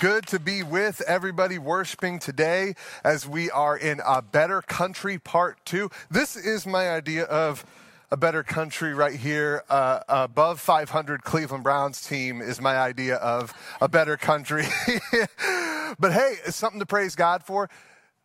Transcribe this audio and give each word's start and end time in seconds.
Good 0.00 0.26
to 0.26 0.38
be 0.38 0.62
with 0.62 1.00
everybody 1.02 1.58
worshiping 1.58 2.18
today 2.18 2.74
as 3.02 3.26
we 3.26 3.50
are 3.50 3.74
in 3.74 4.02
a 4.04 4.20
better 4.20 4.60
country 4.60 5.18
part 5.18 5.56
two. 5.64 5.88
This 6.10 6.36
is 6.36 6.66
my 6.66 6.90
idea 6.90 7.24
of 7.24 7.64
a 8.10 8.16
better 8.18 8.42
country 8.42 8.92
right 8.92 9.14
here. 9.14 9.64
Uh, 9.70 10.00
above 10.06 10.60
500 10.60 11.22
Cleveland 11.22 11.64
Browns 11.64 12.02
team 12.02 12.42
is 12.42 12.60
my 12.60 12.76
idea 12.76 13.16
of 13.16 13.54
a 13.80 13.88
better 13.88 14.18
country. 14.18 14.66
but 15.98 16.12
hey, 16.12 16.34
it's 16.44 16.56
something 16.56 16.80
to 16.80 16.86
praise 16.86 17.14
God 17.14 17.42
for. 17.42 17.70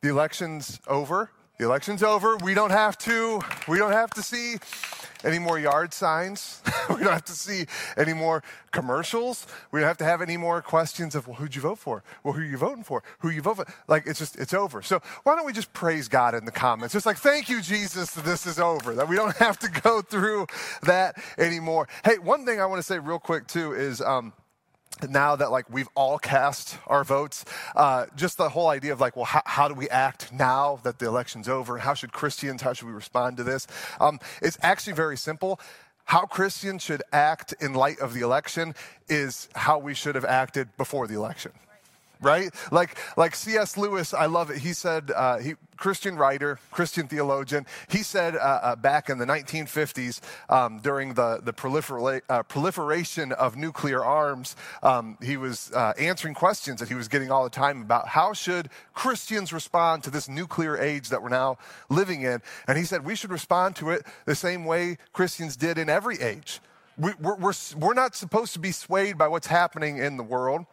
The 0.01 0.09
election's 0.09 0.77
over. 0.87 1.29
The 1.57 1.63
election's 1.63 2.03
over. 2.03 2.35
We 2.37 2.53
don't 2.53 2.71
have 2.71 2.97
to. 2.99 3.39
We 3.69 3.77
don't 3.77 3.93
have 3.93 4.09
to 4.15 4.21
see 4.21 4.57
any 5.23 5.39
more 5.39 5.59
yard 5.59 5.93
signs. 5.93 6.61
we 6.89 6.97
don't 6.97 7.13
have 7.13 7.25
to 7.25 7.33
see 7.33 7.65
any 7.97 8.13
more 8.13 8.43
commercials. 8.71 9.47
We 9.71 9.79
don't 9.79 9.87
have 9.87 9.97
to 9.97 10.05
have 10.05 10.21
any 10.21 10.37
more 10.37 10.61
questions 10.61 11.15
of, 11.15 11.27
well, 11.27 11.35
who'd 11.35 11.55
you 11.55 11.61
vote 11.61 11.79
for? 11.79 12.03
Well, 12.23 12.33
who 12.33 12.41
are 12.41 12.45
you 12.45 12.57
voting 12.57 12.83
for? 12.83 13.03
Who 13.19 13.29
you 13.29 13.41
vote 13.41 13.57
for? 13.57 13.65
Like, 13.87 14.07
it's 14.07 14.19
just, 14.19 14.37
it's 14.37 14.53
over. 14.53 14.81
So 14.81 15.01
why 15.23 15.35
don't 15.35 15.45
we 15.45 15.53
just 15.53 15.73
praise 15.73 16.07
God 16.07 16.35
in 16.35 16.45
the 16.45 16.51
comments? 16.51 16.93
Just 16.93 17.05
like, 17.05 17.17
thank 17.17 17.49
you, 17.49 17.61
Jesus, 17.61 18.11
that 18.11 18.25
this 18.25 18.45
is 18.45 18.59
over, 18.59 18.95
that 18.95 19.07
we 19.07 19.15
don't 19.15 19.35
have 19.37 19.59
to 19.59 19.69
go 19.81 20.01
through 20.01 20.47
that 20.83 21.21
anymore. 21.37 21.87
Hey, 22.03 22.17
one 22.17 22.45
thing 22.45 22.59
I 22.59 22.65
want 22.65 22.79
to 22.79 22.83
say 22.83 22.99
real 22.99 23.19
quick, 23.19 23.47
too, 23.47 23.73
is, 23.73 24.01
um, 24.01 24.33
now 25.09 25.35
that 25.35 25.51
like 25.51 25.69
we've 25.69 25.89
all 25.95 26.19
cast 26.19 26.77
our 26.87 27.03
votes 27.03 27.45
uh, 27.75 28.05
just 28.15 28.37
the 28.37 28.49
whole 28.49 28.67
idea 28.67 28.93
of 28.93 28.99
like 28.99 29.15
well 29.15 29.25
how, 29.25 29.41
how, 29.45 29.67
do 29.67 29.73
we 29.73 29.89
act 29.89 30.31
now 30.31 30.79
that 30.83 30.99
the 30.99 31.07
election's 31.07 31.47
over? 31.47 31.77
How 31.77 31.93
should 31.93 32.11
christians 32.11 32.61
how 32.61 32.73
should 32.73 32.87
we 32.87 32.93
respond 32.93 33.37
to 33.37 33.43
this? 33.43 33.67
Um, 33.99 34.19
it's 34.41 34.57
actually 34.61 34.93
very 34.93 35.17
simple. 35.17 35.59
How 36.05 36.25
christians 36.25 36.83
should 36.83 37.03
act 37.11 37.53
in 37.59 37.73
light 37.73 37.99
of 37.99 38.13
the 38.13 38.21
election 38.21 38.75
is 39.07 39.49
how 39.55 39.79
we 39.79 39.93
should 39.93 40.15
have 40.15 40.25
acted 40.25 40.75
before 40.77 41.07
the 41.07 41.15
election 41.15 41.51
right? 42.21 42.53
Like, 42.71 42.97
like 43.17 43.35
C.S. 43.35 43.77
Lewis, 43.77 44.13
I 44.13 44.27
love 44.27 44.49
it. 44.49 44.59
He 44.59 44.73
said, 44.73 45.11
uh, 45.13 45.39
he, 45.39 45.55
Christian 45.75 46.15
writer, 46.15 46.59
Christian 46.69 47.07
theologian, 47.07 47.65
he 47.89 48.03
said 48.03 48.35
uh, 48.35 48.39
uh, 48.39 48.75
back 48.75 49.09
in 49.09 49.17
the 49.17 49.25
1950s 49.25 50.21
um, 50.47 50.79
during 50.79 51.15
the, 51.15 51.41
the 51.43 51.51
prolifera- 51.51 52.21
uh, 52.29 52.43
proliferation 52.43 53.31
of 53.31 53.57
nuclear 53.57 54.05
arms, 54.05 54.55
um, 54.83 55.17
he 55.23 55.37
was 55.37 55.71
uh, 55.73 55.93
answering 55.97 56.35
questions 56.35 56.79
that 56.79 56.89
he 56.89 56.95
was 56.95 57.07
getting 57.07 57.31
all 57.31 57.43
the 57.43 57.49
time 57.49 57.81
about 57.81 58.09
how 58.09 58.31
should 58.31 58.69
Christians 58.93 59.51
respond 59.51 60.03
to 60.03 60.11
this 60.11 60.29
nuclear 60.29 60.77
age 60.77 61.09
that 61.09 61.23
we're 61.23 61.29
now 61.29 61.57
living 61.89 62.21
in. 62.21 62.41
And 62.67 62.77
he 62.77 62.83
said 62.83 63.03
we 63.03 63.15
should 63.15 63.31
respond 63.31 63.75
to 63.77 63.89
it 63.89 64.05
the 64.25 64.35
same 64.35 64.65
way 64.65 64.97
Christians 65.13 65.55
did 65.55 65.79
in 65.79 65.89
every 65.89 66.21
age. 66.21 66.61
We, 66.95 67.13
we're, 67.19 67.37
we're, 67.37 67.53
we're 67.75 67.93
not 67.95 68.15
supposed 68.15 68.53
to 68.53 68.59
be 68.59 68.71
swayed 68.71 69.17
by 69.17 69.27
what's 69.27 69.47
happening 69.47 69.97
in 69.97 70.17
the 70.17 70.23
world 70.23 70.67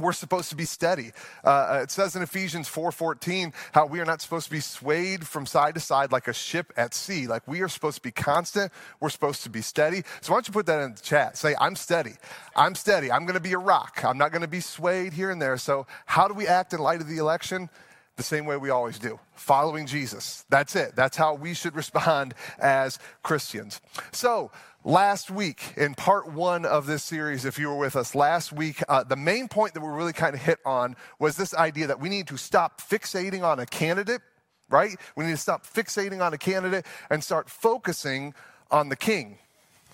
we're 0.00 0.12
supposed 0.12 0.48
to 0.50 0.56
be 0.56 0.64
steady. 0.64 1.12
Uh, 1.44 1.48
uh 1.48 1.80
it 1.82 1.90
says 1.90 2.16
in 2.16 2.22
Ephesians 2.22 2.68
4:14 2.68 3.52
how 3.72 3.86
we 3.86 4.00
are 4.00 4.04
not 4.04 4.20
supposed 4.20 4.46
to 4.46 4.50
be 4.50 4.60
swayed 4.60 5.26
from 5.26 5.46
side 5.46 5.74
to 5.74 5.80
side 5.80 6.12
like 6.12 6.28
a 6.28 6.32
ship 6.32 6.72
at 6.76 6.94
sea. 6.94 7.26
Like 7.26 7.46
we 7.46 7.60
are 7.60 7.68
supposed 7.68 7.96
to 7.96 8.02
be 8.02 8.10
constant. 8.10 8.72
We're 9.00 9.10
supposed 9.10 9.42
to 9.44 9.50
be 9.50 9.62
steady. 9.62 10.02
So 10.20 10.32
why 10.32 10.36
don't 10.36 10.48
you 10.48 10.52
put 10.52 10.66
that 10.66 10.80
in 10.82 10.94
the 10.94 11.00
chat? 11.00 11.36
Say, 11.36 11.54
I'm 11.60 11.76
steady. 11.76 12.14
I'm 12.56 12.74
steady. 12.74 13.10
I'm 13.10 13.24
going 13.24 13.34
to 13.34 13.40
be 13.40 13.52
a 13.52 13.58
rock. 13.58 14.04
I'm 14.04 14.18
not 14.18 14.32
going 14.32 14.42
to 14.42 14.48
be 14.48 14.60
swayed 14.60 15.12
here 15.12 15.30
and 15.30 15.40
there. 15.40 15.56
So 15.56 15.86
how 16.06 16.28
do 16.28 16.34
we 16.34 16.46
act 16.46 16.72
in 16.72 16.80
light 16.80 17.00
of 17.00 17.08
the 17.08 17.18
election? 17.18 17.70
The 18.16 18.24
same 18.24 18.44
way 18.44 18.58
we 18.58 18.68
always 18.68 18.98
do, 18.98 19.18
following 19.34 19.86
Jesus. 19.86 20.44
That's 20.50 20.76
it. 20.76 20.94
That's 20.94 21.16
how 21.16 21.34
we 21.34 21.54
should 21.54 21.74
respond 21.82 22.34
as 22.58 22.98
Christians. 23.22 23.80
So, 24.12 24.50
Last 24.84 25.30
week, 25.30 25.74
in 25.76 25.94
part 25.94 26.32
one 26.32 26.64
of 26.64 26.86
this 26.86 27.04
series, 27.04 27.44
if 27.44 27.58
you 27.58 27.68
were 27.68 27.76
with 27.76 27.96
us 27.96 28.14
last 28.14 28.50
week, 28.50 28.82
uh, 28.88 29.04
the 29.04 29.14
main 29.14 29.46
point 29.46 29.74
that 29.74 29.82
we 29.82 29.88
really 29.88 30.14
kind 30.14 30.34
of 30.34 30.40
hit 30.40 30.58
on 30.64 30.96
was 31.18 31.36
this 31.36 31.52
idea 31.52 31.86
that 31.88 32.00
we 32.00 32.08
need 32.08 32.26
to 32.28 32.38
stop 32.38 32.80
fixating 32.80 33.42
on 33.42 33.60
a 33.60 33.66
candidate, 33.66 34.22
right? 34.70 34.96
We 35.16 35.26
need 35.26 35.32
to 35.32 35.36
stop 35.36 35.66
fixating 35.66 36.24
on 36.24 36.32
a 36.32 36.38
candidate 36.38 36.86
and 37.10 37.22
start 37.22 37.50
focusing 37.50 38.32
on 38.70 38.88
the 38.88 38.96
king. 38.96 39.36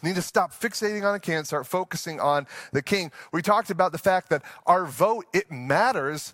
We 0.05 0.11
need 0.11 0.17
to 0.17 0.23
stop 0.23 0.53
fixating 0.53 1.03
on 1.03 1.17
a 1.17 1.19
candidate, 1.19 1.49
start 1.49 1.67
focusing 1.67 2.21
on 2.21 2.47
the 2.73 2.83
king. 2.83 3.11
We 3.33 3.43
talked 3.43 3.71
about 3.71 3.91
the 3.91 3.99
fact 3.99 4.31
that 4.31 4.45
our 4.67 4.87
vote, 4.87 5.25
it 5.33 5.51
matters 5.51 6.33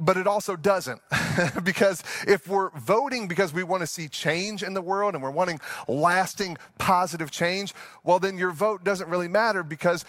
but 0.00 0.16
it 0.16 0.26
also 0.26 0.56
doesn't. 0.56 1.00
because 1.62 2.02
if 2.26 2.48
we're 2.48 2.70
voting 2.70 3.28
because 3.28 3.52
we 3.52 3.62
want 3.62 3.82
to 3.82 3.86
see 3.86 4.08
change 4.08 4.62
in 4.62 4.74
the 4.74 4.82
world 4.82 5.14
and 5.14 5.22
we're 5.22 5.30
wanting 5.30 5.60
lasting 5.86 6.56
positive 6.78 7.30
change, 7.30 7.74
well, 8.02 8.18
then 8.18 8.38
your 8.38 8.50
vote 8.50 8.82
doesn't 8.82 9.08
really 9.08 9.28
matter 9.28 9.62
because 9.62 10.04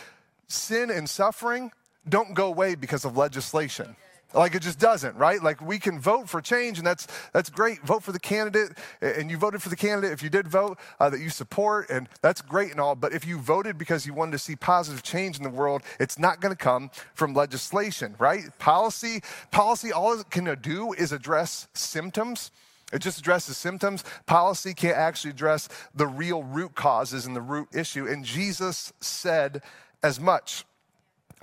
sin 0.47 0.89
and 0.89 1.09
suffering 1.09 1.71
don't 2.07 2.33
go 2.33 2.47
away 2.47 2.75
because 2.75 3.05
of 3.05 3.17
legislation. 3.17 3.95
Like 4.33 4.55
it 4.55 4.61
just 4.61 4.79
doesn't, 4.79 5.15
right? 5.15 5.41
Like 5.41 5.61
we 5.61 5.79
can 5.79 5.99
vote 5.99 6.29
for 6.29 6.41
change, 6.41 6.77
and 6.77 6.87
that's 6.87 7.07
that's 7.33 7.49
great. 7.49 7.81
Vote 7.81 8.03
for 8.03 8.11
the 8.11 8.19
candidate, 8.19 8.77
and 9.01 9.29
you 9.29 9.37
voted 9.37 9.61
for 9.61 9.69
the 9.69 9.75
candidate 9.75 10.11
if 10.11 10.23
you 10.23 10.29
did 10.29 10.47
vote 10.47 10.79
uh, 10.99 11.09
that 11.09 11.19
you 11.19 11.29
support, 11.29 11.89
and 11.89 12.07
that's 12.21 12.41
great 12.41 12.71
and 12.71 12.79
all. 12.79 12.95
But 12.95 13.13
if 13.13 13.25
you 13.25 13.39
voted 13.39 13.77
because 13.77 14.05
you 14.05 14.13
wanted 14.13 14.31
to 14.33 14.39
see 14.39 14.55
positive 14.55 15.03
change 15.03 15.37
in 15.37 15.43
the 15.43 15.49
world, 15.49 15.83
it's 15.99 16.17
not 16.17 16.39
going 16.39 16.53
to 16.53 16.57
come 16.57 16.91
from 17.13 17.33
legislation, 17.33 18.15
right? 18.19 18.43
Policy, 18.59 19.21
policy, 19.51 19.91
all 19.91 20.19
it 20.19 20.29
can 20.29 20.53
do 20.61 20.93
is 20.93 21.11
address 21.11 21.67
symptoms. 21.73 22.51
It 22.93 22.99
just 22.99 23.19
addresses 23.19 23.57
symptoms. 23.57 24.03
Policy 24.25 24.73
can't 24.73 24.97
actually 24.97 25.31
address 25.31 25.69
the 25.95 26.07
real 26.07 26.43
root 26.43 26.75
causes 26.75 27.25
and 27.25 27.35
the 27.35 27.41
root 27.41 27.69
issue. 27.73 28.05
And 28.05 28.25
Jesus 28.25 28.91
said 28.99 29.61
as 30.03 30.19
much. 30.19 30.65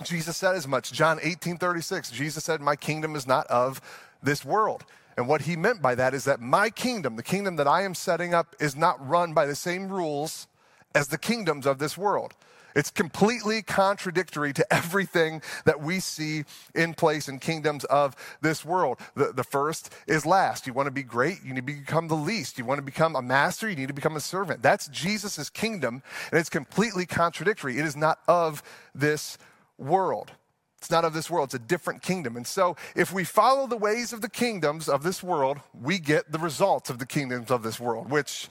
Jesus 0.03 0.37
said 0.37 0.55
as 0.55 0.67
much. 0.67 0.91
John 0.91 1.19
18 1.21 1.57
36, 1.57 2.11
Jesus 2.11 2.43
said, 2.43 2.61
My 2.61 2.75
kingdom 2.75 3.15
is 3.15 3.27
not 3.27 3.47
of 3.47 3.81
this 4.23 4.45
world. 4.45 4.85
And 5.17 5.27
what 5.27 5.41
he 5.41 5.57
meant 5.57 5.81
by 5.81 5.95
that 5.95 6.13
is 6.13 6.23
that 6.25 6.39
my 6.39 6.69
kingdom, 6.69 7.17
the 7.17 7.23
kingdom 7.23 7.57
that 7.57 7.67
I 7.67 7.83
am 7.83 7.93
setting 7.93 8.33
up, 8.33 8.55
is 8.59 8.75
not 8.75 9.05
run 9.05 9.33
by 9.33 9.45
the 9.45 9.55
same 9.55 9.89
rules 9.89 10.47
as 10.95 11.09
the 11.09 11.17
kingdoms 11.17 11.65
of 11.65 11.77
this 11.77 11.97
world. 11.97 12.33
It's 12.75 12.91
completely 12.91 13.61
contradictory 13.61 14.53
to 14.53 14.73
everything 14.73 15.41
that 15.65 15.81
we 15.81 15.99
see 15.99 16.45
in 16.75 16.93
place 16.93 17.27
in 17.27 17.39
kingdoms 17.39 17.83
of 17.85 18.15
this 18.41 18.63
world. 18.63 18.99
The, 19.15 19.33
the 19.33 19.43
first 19.43 19.93
is 20.07 20.25
last. 20.25 20.67
You 20.67 20.73
want 20.73 20.87
to 20.87 20.91
be 20.91 21.03
great, 21.03 21.39
you 21.43 21.53
need 21.53 21.67
to 21.67 21.73
become 21.73 22.07
the 22.07 22.15
least. 22.15 22.57
You 22.57 22.65
want 22.65 22.77
to 22.77 22.83
become 22.83 23.15
a 23.15 23.21
master, 23.21 23.69
you 23.69 23.75
need 23.75 23.87
to 23.87 23.93
become 23.93 24.15
a 24.15 24.21
servant. 24.21 24.61
That's 24.61 24.87
Jesus' 24.87 25.49
kingdom, 25.49 26.01
and 26.31 26.39
it's 26.39 26.49
completely 26.49 27.05
contradictory. 27.05 27.77
It 27.77 27.85
is 27.85 27.97
not 27.97 28.19
of 28.27 28.63
this 28.93 29.37
world. 29.79 30.31
It's 30.77 30.91
not 30.91 31.03
of 31.03 31.13
this 31.13 31.29
world, 31.29 31.47
it's 31.47 31.55
a 31.55 31.59
different 31.59 32.01
kingdom. 32.01 32.37
And 32.37 32.47
so, 32.47 32.77
if 32.95 33.11
we 33.11 33.25
follow 33.25 33.67
the 33.67 33.77
ways 33.77 34.13
of 34.13 34.21
the 34.21 34.29
kingdoms 34.29 34.87
of 34.87 35.03
this 35.03 35.21
world, 35.21 35.59
we 35.73 35.99
get 35.99 36.31
the 36.31 36.39
results 36.39 36.89
of 36.89 36.99
the 36.99 37.05
kingdoms 37.05 37.51
of 37.51 37.63
this 37.63 37.81
world, 37.81 38.09
which, 38.09 38.47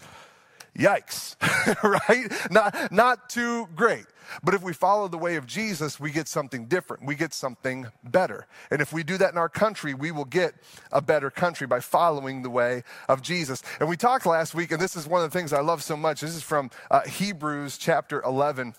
yikes, 0.77 1.37
right? 2.09 2.31
Not, 2.51 2.93
not 2.93 3.31
too 3.31 3.67
great. 3.75 4.05
But 4.43 4.53
if 4.53 4.63
we 4.63 4.75
follow 4.75 5.09
the 5.09 5.17
way 5.17 5.37
of 5.37 5.47
Jesus, 5.47 5.99
we 5.99 6.11
get 6.11 6.29
something 6.29 6.67
different. 6.67 7.07
We 7.07 7.15
get 7.15 7.33
something 7.33 7.87
better. 8.05 8.47
And 8.71 8.83
if 8.83 8.93
we 8.93 9.03
do 9.03 9.17
that 9.17 9.33
in 9.33 9.39
our 9.39 9.49
country, 9.49 9.95
we 9.95 10.13
will 10.13 10.27
get 10.27 10.55
a 10.93 11.01
better 11.01 11.31
country 11.31 11.67
by 11.67 11.81
following 11.81 12.43
the 12.43 12.51
way 12.51 12.83
of 13.09 13.23
Jesus. 13.23 13.63
And 13.81 13.89
we 13.89 13.97
talked 13.97 14.27
last 14.27 14.55
week, 14.55 14.71
and 14.71 14.81
this 14.81 14.97
is 14.97 15.07
one 15.07 15.25
of 15.25 15.31
the 15.31 15.39
things 15.39 15.55
I 15.55 15.61
love 15.61 15.83
so 15.83 15.97
much. 15.97 16.21
This 16.21 16.37
is 16.37 16.43
from 16.43 16.71
uh, 16.91 17.01
Hebrews 17.03 17.79
chapter 17.79 18.21
11 18.23 18.75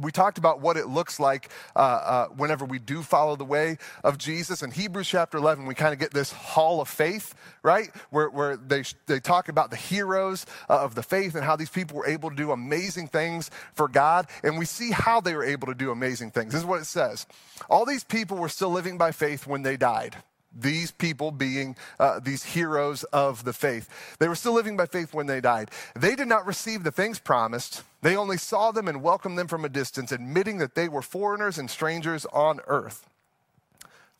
we 0.00 0.10
talked 0.10 0.38
about 0.38 0.60
what 0.60 0.76
it 0.76 0.86
looks 0.86 1.20
like 1.20 1.50
uh, 1.76 1.78
uh, 1.78 2.26
whenever 2.28 2.64
we 2.64 2.78
do 2.78 3.02
follow 3.02 3.36
the 3.36 3.44
way 3.44 3.78
of 4.02 4.18
Jesus. 4.18 4.62
In 4.62 4.70
Hebrews 4.70 5.08
chapter 5.08 5.38
11, 5.38 5.66
we 5.66 5.74
kind 5.74 5.92
of 5.92 5.98
get 5.98 6.12
this 6.12 6.32
hall 6.32 6.80
of 6.80 6.88
faith, 6.88 7.34
right? 7.62 7.90
Where, 8.10 8.30
where 8.30 8.56
they, 8.56 8.84
they 9.06 9.20
talk 9.20 9.48
about 9.48 9.70
the 9.70 9.76
heroes 9.76 10.46
uh, 10.68 10.80
of 10.80 10.94
the 10.94 11.02
faith 11.02 11.34
and 11.34 11.44
how 11.44 11.56
these 11.56 11.70
people 11.70 11.98
were 11.98 12.06
able 12.06 12.30
to 12.30 12.36
do 12.36 12.50
amazing 12.50 13.08
things 13.08 13.50
for 13.74 13.88
God. 13.88 14.26
And 14.42 14.58
we 14.58 14.64
see 14.64 14.90
how 14.90 15.20
they 15.20 15.34
were 15.34 15.44
able 15.44 15.66
to 15.68 15.74
do 15.74 15.90
amazing 15.90 16.30
things. 16.30 16.52
This 16.52 16.62
is 16.62 16.66
what 16.66 16.80
it 16.80 16.86
says 16.86 17.26
All 17.68 17.84
these 17.84 18.04
people 18.04 18.36
were 18.36 18.48
still 18.48 18.70
living 18.70 18.98
by 18.98 19.12
faith 19.12 19.46
when 19.46 19.62
they 19.62 19.76
died. 19.76 20.16
These 20.52 20.90
people 20.90 21.30
being 21.30 21.76
uh, 21.98 22.18
these 22.18 22.42
heroes 22.42 23.04
of 23.04 23.44
the 23.44 23.52
faith. 23.52 23.88
They 24.18 24.28
were 24.28 24.34
still 24.34 24.52
living 24.52 24.76
by 24.76 24.86
faith 24.86 25.14
when 25.14 25.26
they 25.26 25.40
died. 25.40 25.70
They 25.94 26.16
did 26.16 26.26
not 26.26 26.46
receive 26.46 26.82
the 26.82 26.90
things 26.90 27.18
promised. 27.18 27.84
They 28.02 28.16
only 28.16 28.36
saw 28.36 28.72
them 28.72 28.88
and 28.88 29.02
welcomed 29.02 29.38
them 29.38 29.48
from 29.48 29.64
a 29.64 29.68
distance, 29.68 30.10
admitting 30.10 30.58
that 30.58 30.74
they 30.74 30.88
were 30.88 31.02
foreigners 31.02 31.58
and 31.58 31.70
strangers 31.70 32.26
on 32.32 32.60
earth. 32.66 33.08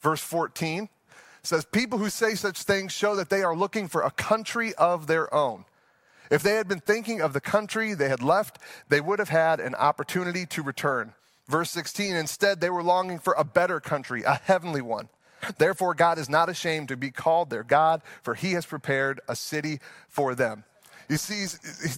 Verse 0.01 0.21
14 0.21 0.89
says, 1.43 1.65
People 1.65 1.99
who 1.99 2.11
say 2.11 2.35
such 2.35 2.63
things 2.63 2.93
show 2.93 3.17
that 3.17 3.31
they 3.31 3.43
are 3.43 3.57
looking 3.57 3.89
for 3.89 4.03
a 4.03 4.11
country 4.11 4.75
of 4.75 5.07
their 5.07 5.33
own. 5.35 5.65
If 6.31 6.43
they 6.43 6.55
had 6.55 6.69
been 6.69 6.81
thinking 6.81 7.21
of 7.21 7.33
the 7.33 7.41
country 7.41 7.93
they 7.93 8.09
had 8.09 8.23
left, 8.23 8.59
they 8.89 9.01
would 9.01 9.19
have 9.19 9.31
had 9.31 9.59
an 9.59 9.75
opportunity 9.75 10.47
to 10.47 10.63
return. 10.63 11.13
Verse 11.49 11.71
16, 11.73 12.15
instead, 12.15 12.61
they 12.61 12.71
were 12.71 12.85
longing 12.85 13.19
for 13.19 13.35
a 13.37 13.43
better 13.43 13.81
country, 13.81 14.23
a 14.23 14.35
heavenly 14.35 14.81
one. 14.81 15.09
Therefore, 15.59 15.95
God 15.95 16.19
is 16.19 16.29
not 16.29 16.49
ashamed 16.49 16.89
to 16.89 16.97
be 16.97 17.11
called 17.11 17.51
their 17.51 17.65
God, 17.65 18.03
for 18.23 18.35
he 18.35 18.53
has 18.53 18.67
prepared 18.67 19.21
a 19.29 19.37
city 19.37 19.81
for 20.09 20.35
them. 20.35 20.65
You 21.09 21.17
see, 21.17 21.47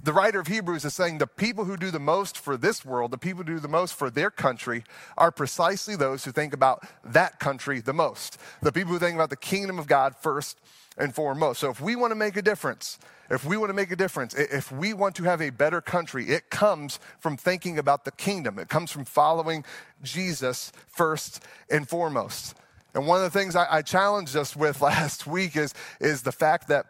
the 0.02 0.12
writer 0.14 0.40
of 0.40 0.46
Hebrews 0.46 0.86
is 0.86 0.94
saying 0.94 1.18
the 1.18 1.26
people 1.26 1.66
who 1.66 1.76
do 1.76 1.90
the 1.90 2.00
most 2.00 2.38
for 2.38 2.56
this 2.56 2.82
world, 2.82 3.10
the 3.10 3.18
people 3.18 3.44
who 3.44 3.54
do 3.54 3.60
the 3.60 3.68
most 3.68 3.92
for 3.92 4.08
their 4.08 4.30
country, 4.30 4.84
are 5.18 5.30
precisely 5.30 5.96
those 5.96 6.24
who 6.24 6.32
think 6.32 6.54
about 6.54 6.86
that 7.04 7.38
country 7.38 7.80
the 7.80 7.92
most. 7.92 8.38
The 8.62 8.72
people 8.72 8.94
who 8.94 8.98
think 8.98 9.14
about 9.14 9.28
the 9.28 9.36
kingdom 9.36 9.78
of 9.78 9.86
God 9.86 10.16
first 10.16 10.58
and 10.96 11.14
foremost. 11.14 11.60
So 11.60 11.68
if 11.68 11.78
we 11.78 11.94
want 11.94 12.12
to 12.12 12.14
make 12.14 12.38
a 12.38 12.42
difference, 12.42 12.98
if 13.28 13.44
we 13.44 13.58
want 13.58 13.68
to 13.68 13.74
make 13.74 13.90
a 13.90 13.96
difference, 13.96 14.34
if 14.34 14.72
we 14.72 14.94
want 14.94 15.14
to 15.16 15.24
have 15.24 15.42
a 15.42 15.50
better 15.50 15.82
country, 15.82 16.30
it 16.30 16.48
comes 16.48 16.98
from 17.20 17.36
thinking 17.36 17.78
about 17.78 18.06
the 18.06 18.12
kingdom. 18.12 18.58
It 18.58 18.70
comes 18.70 18.90
from 18.90 19.04
following 19.04 19.62
Jesus 20.02 20.72
first 20.88 21.44
and 21.70 21.86
foremost. 21.86 22.54
And 22.94 23.06
one 23.06 23.18
of 23.18 23.24
the 23.30 23.38
things 23.38 23.56
I, 23.56 23.66
I 23.70 23.82
challenged 23.82 24.36
us 24.36 24.56
with 24.56 24.80
last 24.82 25.26
week 25.26 25.56
is, 25.56 25.74
is 26.00 26.22
the 26.22 26.32
fact 26.32 26.68
that 26.68 26.86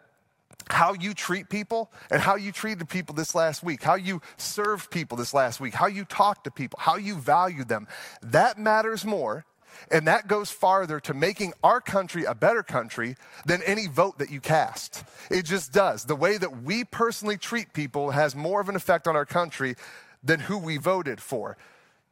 how 0.69 0.93
you 0.93 1.13
treat 1.13 1.49
people 1.49 1.91
and 2.09 2.21
how 2.21 2.35
you 2.35 2.51
treated 2.51 2.87
people 2.87 3.15
this 3.15 3.35
last 3.35 3.63
week, 3.63 3.83
how 3.83 3.95
you 3.95 4.21
served 4.37 4.91
people 4.91 5.17
this 5.17 5.33
last 5.33 5.59
week, 5.59 5.73
how 5.73 5.87
you 5.87 6.05
talk 6.05 6.43
to 6.45 6.51
people, 6.51 6.79
how 6.81 6.95
you 6.95 7.15
value 7.15 7.63
them, 7.63 7.87
that 8.21 8.57
matters 8.57 9.03
more 9.03 9.45
and 9.91 10.07
that 10.07 10.27
goes 10.27 10.51
farther 10.51 10.99
to 11.01 11.13
making 11.13 11.53
our 11.63 11.81
country 11.81 12.25
a 12.25 12.35
better 12.35 12.63
country 12.63 13.15
than 13.45 13.61
any 13.63 13.87
vote 13.87 14.19
that 14.19 14.29
you 14.29 14.39
cast. 14.39 15.03
It 15.29 15.45
just 15.45 15.71
does. 15.71 16.05
The 16.05 16.15
way 16.15 16.37
that 16.37 16.63
we 16.63 16.83
personally 16.83 17.37
treat 17.37 17.73
people 17.73 18.11
has 18.11 18.35
more 18.35 18.61
of 18.61 18.69
an 18.69 18.75
effect 18.75 19.07
on 19.07 19.15
our 19.15 19.25
country 19.25 19.75
than 20.23 20.39
who 20.39 20.57
we 20.57 20.77
voted 20.77 21.21
for. 21.21 21.57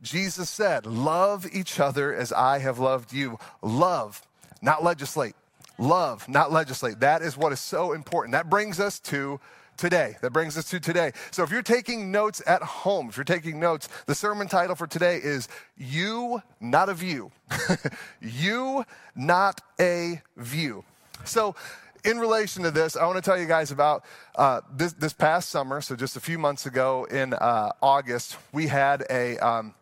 Jesus 0.01 0.49
said, 0.49 0.85
Love 0.85 1.47
each 1.51 1.79
other 1.79 2.13
as 2.13 2.31
I 2.31 2.59
have 2.59 2.79
loved 2.79 3.13
you. 3.13 3.37
Love, 3.61 4.21
not 4.61 4.83
legislate. 4.83 5.35
Love, 5.77 6.27
not 6.27 6.51
legislate. 6.51 6.99
That 6.99 7.21
is 7.21 7.37
what 7.37 7.51
is 7.51 7.59
so 7.59 7.93
important. 7.93 8.33
That 8.33 8.49
brings 8.49 8.79
us 8.79 8.99
to 8.99 9.39
today. 9.77 10.15
That 10.21 10.31
brings 10.31 10.57
us 10.57 10.69
to 10.69 10.79
today. 10.79 11.11
So 11.31 11.43
if 11.43 11.49
you're 11.49 11.63
taking 11.63 12.11
notes 12.11 12.41
at 12.45 12.61
home, 12.61 13.09
if 13.09 13.17
you're 13.17 13.23
taking 13.23 13.59
notes, 13.59 13.89
the 14.05 14.13
sermon 14.13 14.47
title 14.47 14.75
for 14.75 14.85
today 14.85 15.17
is 15.17 15.47
You, 15.77 16.41
Not 16.59 16.89
a 16.89 16.93
View. 16.93 17.31
you, 18.21 18.85
Not 19.15 19.61
a 19.79 20.21
View. 20.37 20.83
So, 21.25 21.55
in 22.03 22.17
relation 22.17 22.63
to 22.63 22.71
this, 22.71 22.95
I 22.95 23.05
want 23.05 23.17
to 23.17 23.21
tell 23.21 23.39
you 23.39 23.45
guys 23.45 23.69
about 23.69 24.03
uh, 24.35 24.61
this, 24.75 24.93
this 24.93 25.13
past 25.13 25.49
summer. 25.49 25.81
So, 25.81 25.95
just 25.95 26.15
a 26.15 26.19
few 26.19 26.39
months 26.39 26.65
ago 26.65 27.05
in 27.11 27.33
uh, 27.33 27.71
August, 27.81 28.37
we 28.51 28.67
had 28.67 29.05
a. 29.09 29.37
Um, 29.37 29.75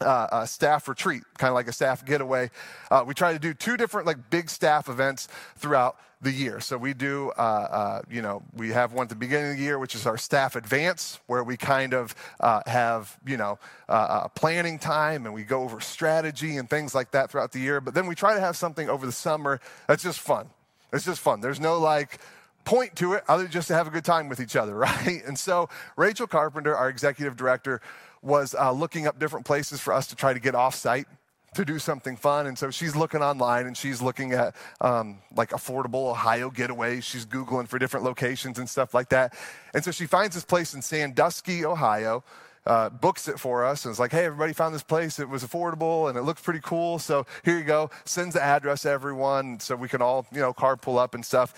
uh, 0.00 0.28
a 0.32 0.46
staff 0.46 0.88
retreat, 0.88 1.22
kind 1.38 1.48
of 1.48 1.54
like 1.54 1.68
a 1.68 1.72
staff 1.72 2.04
getaway. 2.04 2.50
Uh, 2.90 3.04
we 3.06 3.14
try 3.14 3.32
to 3.32 3.38
do 3.38 3.54
two 3.54 3.76
different 3.76 4.06
like 4.06 4.30
big 4.30 4.50
staff 4.50 4.88
events 4.88 5.28
throughout 5.56 5.96
the 6.22 6.32
year. 6.32 6.58
So 6.58 6.78
we 6.78 6.94
do, 6.94 7.32
uh, 7.36 7.40
uh, 7.40 8.02
you 8.10 8.22
know, 8.22 8.42
we 8.56 8.70
have 8.70 8.92
one 8.92 9.04
at 9.04 9.08
the 9.10 9.14
beginning 9.14 9.52
of 9.52 9.56
the 9.58 9.62
year, 9.62 9.78
which 9.78 9.94
is 9.94 10.06
our 10.06 10.16
staff 10.16 10.56
advance, 10.56 11.20
where 11.26 11.44
we 11.44 11.56
kind 11.56 11.92
of 11.92 12.14
uh, 12.40 12.62
have, 12.66 13.16
you 13.26 13.36
know, 13.36 13.58
uh, 13.88 14.28
planning 14.28 14.78
time 14.78 15.26
and 15.26 15.34
we 15.34 15.44
go 15.44 15.62
over 15.62 15.80
strategy 15.80 16.56
and 16.56 16.68
things 16.68 16.94
like 16.94 17.10
that 17.10 17.30
throughout 17.30 17.52
the 17.52 17.60
year. 17.60 17.80
But 17.80 17.94
then 17.94 18.06
we 18.06 18.14
try 18.14 18.34
to 18.34 18.40
have 18.40 18.56
something 18.56 18.88
over 18.88 19.04
the 19.04 19.12
summer 19.12 19.60
that's 19.86 20.02
just 20.02 20.18
fun. 20.18 20.48
It's 20.92 21.04
just 21.04 21.20
fun. 21.20 21.40
There's 21.40 21.60
no 21.60 21.78
like, 21.78 22.18
point 22.64 22.96
to 22.96 23.12
it 23.12 23.24
other 23.28 23.42
than 23.44 23.52
just 23.52 23.68
to 23.68 23.74
have 23.74 23.86
a 23.86 23.90
good 23.90 24.04
time 24.04 24.28
with 24.28 24.40
each 24.40 24.56
other, 24.56 24.74
right? 24.78 25.22
And 25.26 25.38
so 25.38 25.68
Rachel 25.96 26.26
Carpenter, 26.26 26.74
our 26.74 26.88
executive 26.88 27.36
director, 27.36 27.80
was 28.24 28.54
uh, 28.54 28.72
looking 28.72 29.06
up 29.06 29.18
different 29.18 29.46
places 29.46 29.80
for 29.80 29.92
us 29.92 30.06
to 30.08 30.16
try 30.16 30.32
to 30.32 30.40
get 30.40 30.54
off 30.54 30.74
site 30.74 31.06
to 31.54 31.64
do 31.64 31.78
something 31.78 32.16
fun. 32.16 32.46
And 32.46 32.58
so 32.58 32.70
she's 32.70 32.96
looking 32.96 33.22
online 33.22 33.66
and 33.66 33.76
she's 33.76 34.02
looking 34.02 34.32
at 34.32 34.54
um, 34.80 35.18
like 35.36 35.50
affordable 35.50 36.10
Ohio 36.10 36.50
getaways. 36.50 37.04
She's 37.04 37.24
Googling 37.24 37.68
for 37.68 37.78
different 37.78 38.04
locations 38.04 38.58
and 38.58 38.68
stuff 38.68 38.92
like 38.92 39.08
that. 39.10 39.34
And 39.72 39.84
so 39.84 39.90
she 39.90 40.06
finds 40.06 40.34
this 40.34 40.44
place 40.44 40.74
in 40.74 40.82
Sandusky, 40.82 41.64
Ohio. 41.64 42.24
Uh, 42.66 42.88
books 42.88 43.28
it 43.28 43.38
for 43.38 43.62
us 43.62 43.84
and 43.84 43.90
it's 43.90 44.00
like, 44.00 44.10
hey, 44.10 44.24
everybody 44.24 44.54
found 44.54 44.74
this 44.74 44.82
place. 44.82 45.18
It 45.18 45.28
was 45.28 45.44
affordable 45.44 46.08
and 46.08 46.16
it 46.16 46.22
looked 46.22 46.42
pretty 46.42 46.60
cool. 46.62 46.98
So 46.98 47.26
here 47.44 47.58
you 47.58 47.64
go. 47.64 47.90
Sends 48.06 48.34
the 48.34 48.42
address 48.42 48.82
to 48.82 48.90
everyone 48.90 49.60
so 49.60 49.76
we 49.76 49.86
can 49.86 50.00
all, 50.00 50.26
you 50.32 50.40
know, 50.40 50.54
carpool 50.54 50.98
up 50.98 51.14
and 51.14 51.22
stuff. 51.22 51.52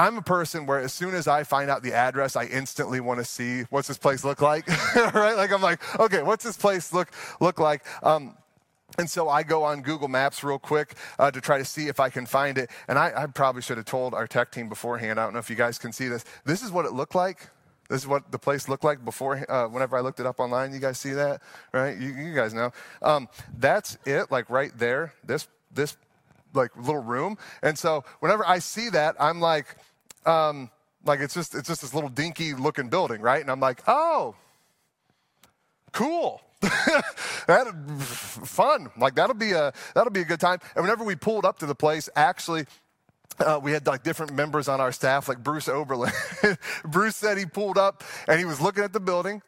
I'm 0.00 0.16
a 0.16 0.22
person 0.22 0.64
where 0.64 0.78
as 0.78 0.94
soon 0.94 1.14
as 1.14 1.28
I 1.28 1.44
find 1.44 1.68
out 1.68 1.82
the 1.82 1.92
address, 1.92 2.34
I 2.34 2.46
instantly 2.46 3.00
want 3.00 3.20
to 3.20 3.24
see 3.24 3.64
what's 3.68 3.86
this 3.86 3.98
place 3.98 4.24
look 4.24 4.40
like, 4.40 4.66
right? 4.96 5.36
Like 5.36 5.52
I'm 5.52 5.60
like, 5.60 6.00
okay, 6.00 6.22
what's 6.22 6.42
this 6.42 6.56
place 6.56 6.90
look 6.94 7.10
look 7.38 7.60
like? 7.60 7.84
Um, 8.02 8.34
and 8.96 9.10
so 9.10 9.28
I 9.28 9.42
go 9.42 9.62
on 9.62 9.82
Google 9.82 10.08
Maps 10.08 10.42
real 10.42 10.58
quick 10.58 10.94
uh, 11.18 11.30
to 11.30 11.38
try 11.42 11.58
to 11.58 11.66
see 11.66 11.88
if 11.88 12.00
I 12.00 12.08
can 12.08 12.24
find 12.24 12.56
it. 12.56 12.70
And 12.88 12.98
I, 12.98 13.12
I, 13.14 13.26
probably 13.26 13.60
should 13.60 13.76
have 13.76 13.84
told 13.84 14.14
our 14.14 14.26
tech 14.26 14.50
team 14.50 14.70
beforehand. 14.70 15.20
I 15.20 15.24
don't 15.24 15.34
know 15.34 15.38
if 15.38 15.50
you 15.50 15.54
guys 15.54 15.76
can 15.76 15.92
see 15.92 16.08
this. 16.08 16.24
This 16.46 16.62
is 16.62 16.72
what 16.72 16.86
it 16.86 16.92
looked 16.92 17.14
like. 17.14 17.50
This 17.90 18.00
is 18.00 18.06
what 18.06 18.32
the 18.32 18.38
place 18.38 18.70
looked 18.70 18.84
like 18.84 19.04
before. 19.04 19.44
Uh, 19.50 19.68
whenever 19.68 19.98
I 19.98 20.00
looked 20.00 20.18
it 20.18 20.24
up 20.24 20.40
online, 20.40 20.72
you 20.72 20.80
guys 20.80 20.96
see 20.98 21.12
that, 21.12 21.42
right? 21.72 21.98
You, 21.98 22.08
you 22.08 22.34
guys 22.34 22.54
know. 22.54 22.72
Um, 23.02 23.28
that's 23.58 23.98
it, 24.06 24.30
like 24.30 24.48
right 24.48 24.72
there. 24.78 25.12
This 25.24 25.46
this 25.70 25.98
like 26.54 26.76
little 26.76 27.02
room. 27.02 27.36
And 27.62 27.78
so 27.78 28.04
whenever 28.20 28.46
I 28.46 28.58
see 28.58 28.88
that, 28.90 29.16
I'm 29.20 29.40
like, 29.40 29.76
um, 30.26 30.70
like 31.04 31.20
it's 31.20 31.34
just 31.34 31.54
it's 31.54 31.68
just 31.68 31.82
this 31.82 31.94
little 31.94 32.10
dinky 32.10 32.54
looking 32.54 32.88
building, 32.88 33.20
right? 33.20 33.40
And 33.40 33.50
I'm 33.50 33.60
like, 33.60 33.82
oh, 33.86 34.34
cool 35.92 36.42
that 36.60 37.72
fun. 38.44 38.90
Like 38.98 39.14
that'll 39.14 39.34
be 39.34 39.52
a 39.52 39.72
that'll 39.94 40.12
be 40.12 40.20
a 40.20 40.24
good 40.24 40.40
time. 40.40 40.58
And 40.74 40.82
whenever 40.82 41.04
we 41.04 41.16
pulled 41.16 41.44
up 41.44 41.58
to 41.60 41.66
the 41.66 41.74
place, 41.74 42.08
actually. 42.16 42.66
Uh, 43.38 43.58
we 43.62 43.72
had 43.72 43.86
like 43.86 44.02
different 44.02 44.34
members 44.34 44.68
on 44.68 44.82
our 44.82 44.92
staff, 44.92 45.26
like 45.26 45.42
Bruce 45.42 45.66
Oberlin. 45.66 46.12
Bruce 46.84 47.16
said 47.16 47.38
he 47.38 47.46
pulled 47.46 47.78
up 47.78 48.04
and 48.28 48.38
he 48.38 48.44
was 48.44 48.60
looking 48.60 48.84
at 48.84 48.92
the 48.92 49.00
building, 49.00 49.40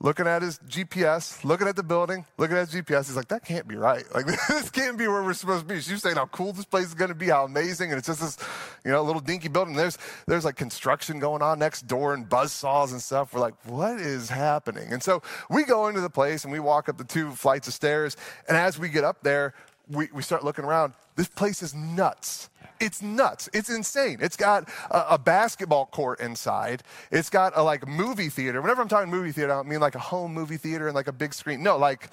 looking 0.00 0.26
at 0.26 0.42
his 0.42 0.58
GPS, 0.68 1.42
looking 1.44 1.66
at 1.66 1.76
the 1.76 1.82
building, 1.82 2.26
looking 2.36 2.56
at 2.56 2.68
his 2.68 2.82
GPS. 2.82 3.06
He's 3.06 3.16
like, 3.16 3.28
that 3.28 3.44
can't 3.44 3.66
be 3.66 3.76
right. 3.76 4.04
Like, 4.14 4.26
this 4.48 4.70
can't 4.70 4.98
be 4.98 5.08
where 5.08 5.22
we're 5.22 5.34
supposed 5.34 5.66
to 5.66 5.74
be. 5.74 5.80
She's 5.80 6.02
saying 6.02 6.16
how 6.16 6.26
cool 6.26 6.52
this 6.52 6.66
place 6.66 6.86
is 6.86 6.94
going 6.94 7.08
to 7.08 7.14
be, 7.14 7.28
how 7.28 7.44
amazing. 7.44 7.90
And 7.90 7.98
it's 7.98 8.06
just 8.06 8.20
this, 8.20 8.38
you 8.84 8.90
know, 8.90 9.02
little 9.02 9.22
dinky 9.22 9.48
building. 9.48 9.74
There's, 9.74 9.96
there's 10.26 10.44
like 10.44 10.56
construction 10.56 11.18
going 11.18 11.42
on 11.42 11.58
next 11.58 11.86
door 11.86 12.12
and 12.12 12.28
buzz 12.28 12.52
saws 12.52 12.92
and 12.92 13.00
stuff. 13.00 13.32
We're 13.32 13.40
like, 13.40 13.54
what 13.64 13.98
is 13.98 14.28
happening? 14.28 14.92
And 14.92 15.02
so 15.02 15.22
we 15.50 15.64
go 15.64 15.88
into 15.88 16.00
the 16.00 16.10
place 16.10 16.44
and 16.44 16.52
we 16.52 16.60
walk 16.60 16.88
up 16.88 16.98
the 16.98 17.04
two 17.04 17.30
flights 17.30 17.66
of 17.66 17.74
stairs. 17.74 18.16
And 18.48 18.56
as 18.56 18.78
we 18.78 18.88
get 18.88 19.04
up 19.04 19.22
there, 19.22 19.54
we, 19.88 20.08
we 20.12 20.22
start 20.22 20.44
looking 20.44 20.64
around. 20.64 20.94
This 21.14 21.28
place 21.28 21.62
is 21.62 21.74
nuts. 21.74 22.50
It's 22.80 23.00
nuts. 23.00 23.48
It's 23.52 23.70
insane. 23.70 24.18
It's 24.20 24.36
got 24.36 24.68
a, 24.90 25.14
a, 25.14 25.18
basketball 25.18 25.86
court 25.86 26.20
inside. 26.20 26.82
It's 27.10 27.30
got 27.30 27.54
a 27.56 27.62
like 27.62 27.86
movie 27.86 28.28
theater. 28.28 28.60
Whenever 28.60 28.82
I'm 28.82 28.88
talking 28.88 29.10
movie 29.10 29.32
theater, 29.32 29.52
I 29.52 29.56
don't 29.56 29.68
mean 29.68 29.80
like 29.80 29.94
a 29.94 30.00
home 30.00 30.34
movie 30.34 30.58
theater 30.58 30.86
and 30.86 30.94
like 30.94 31.08
a 31.08 31.12
big 31.12 31.32
screen. 31.32 31.62
No, 31.62 31.78
like 31.78 32.10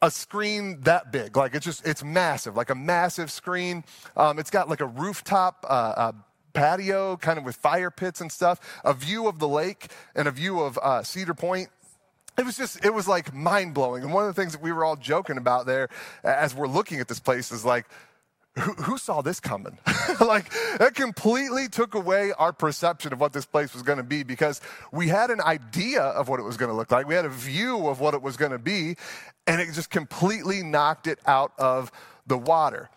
a 0.00 0.10
screen 0.10 0.80
that 0.82 1.10
big. 1.10 1.36
Like 1.36 1.54
it's 1.54 1.64
just, 1.64 1.86
it's 1.86 2.04
massive, 2.04 2.56
like 2.56 2.70
a 2.70 2.74
massive 2.74 3.32
screen. 3.32 3.84
Um, 4.16 4.38
it's 4.38 4.50
got 4.50 4.68
like 4.68 4.80
a 4.80 4.86
rooftop 4.86 5.66
uh, 5.68 6.12
patio, 6.52 7.16
kind 7.16 7.38
of 7.38 7.44
with 7.44 7.56
fire 7.56 7.90
pits 7.90 8.20
and 8.20 8.30
stuff, 8.30 8.80
a 8.84 8.94
view 8.94 9.28
of 9.28 9.38
the 9.38 9.48
lake 9.48 9.88
and 10.14 10.28
a 10.28 10.30
view 10.30 10.60
of 10.60 10.78
uh, 10.78 11.02
Cedar 11.02 11.34
Point 11.34 11.68
it 12.38 12.44
was 12.44 12.56
just 12.56 12.84
it 12.84 12.94
was 12.94 13.08
like 13.08 13.34
mind 13.34 13.74
blowing 13.74 14.02
and 14.02 14.12
one 14.12 14.26
of 14.26 14.34
the 14.34 14.40
things 14.40 14.52
that 14.52 14.62
we 14.62 14.72
were 14.72 14.84
all 14.84 14.96
joking 14.96 15.36
about 15.36 15.66
there 15.66 15.88
as 16.24 16.54
we're 16.54 16.68
looking 16.68 17.00
at 17.00 17.08
this 17.08 17.20
place 17.20 17.52
is 17.52 17.64
like 17.64 17.86
who, 18.58 18.98
saw 18.98 19.22
this 19.22 19.40
coming? 19.40 19.78
like, 20.20 20.50
that 20.78 20.94
completely 20.94 21.68
took 21.68 21.94
away 21.94 22.32
our 22.38 22.52
perception 22.52 23.12
of 23.12 23.20
what 23.20 23.32
this 23.32 23.46
place 23.46 23.72
was 23.72 23.82
going 23.82 23.98
to 23.98 24.04
be 24.04 24.22
because 24.22 24.60
we 24.92 25.08
had 25.08 25.30
an 25.30 25.40
idea 25.40 26.02
of 26.02 26.28
what 26.28 26.40
it 26.40 26.42
was 26.42 26.56
going 26.56 26.70
to 26.70 26.74
look 26.74 26.90
like. 26.90 27.06
We 27.06 27.14
had 27.14 27.24
a 27.24 27.30
view 27.30 27.86
of 27.86 28.00
what 28.00 28.14
it 28.14 28.22
was 28.22 28.36
going 28.36 28.52
to 28.52 28.58
be, 28.58 28.96
and 29.46 29.60
it 29.60 29.72
just 29.72 29.90
completely 29.90 30.62
knocked 30.62 31.06
it 31.06 31.18
out 31.26 31.52
of 31.58 31.92
the 32.26 32.38
water. 32.38 32.90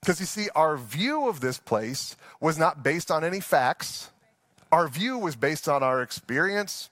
Because 0.00 0.20
you 0.20 0.26
see, 0.26 0.48
our 0.54 0.76
view 0.76 1.28
of 1.28 1.40
this 1.40 1.58
place 1.58 2.16
was 2.40 2.58
not 2.58 2.82
based 2.82 3.10
on 3.10 3.24
any 3.24 3.40
facts, 3.40 4.10
our 4.70 4.88
view 4.88 5.18
was 5.18 5.36
based 5.36 5.68
on 5.68 5.82
our 5.82 6.02
experience, 6.02 6.88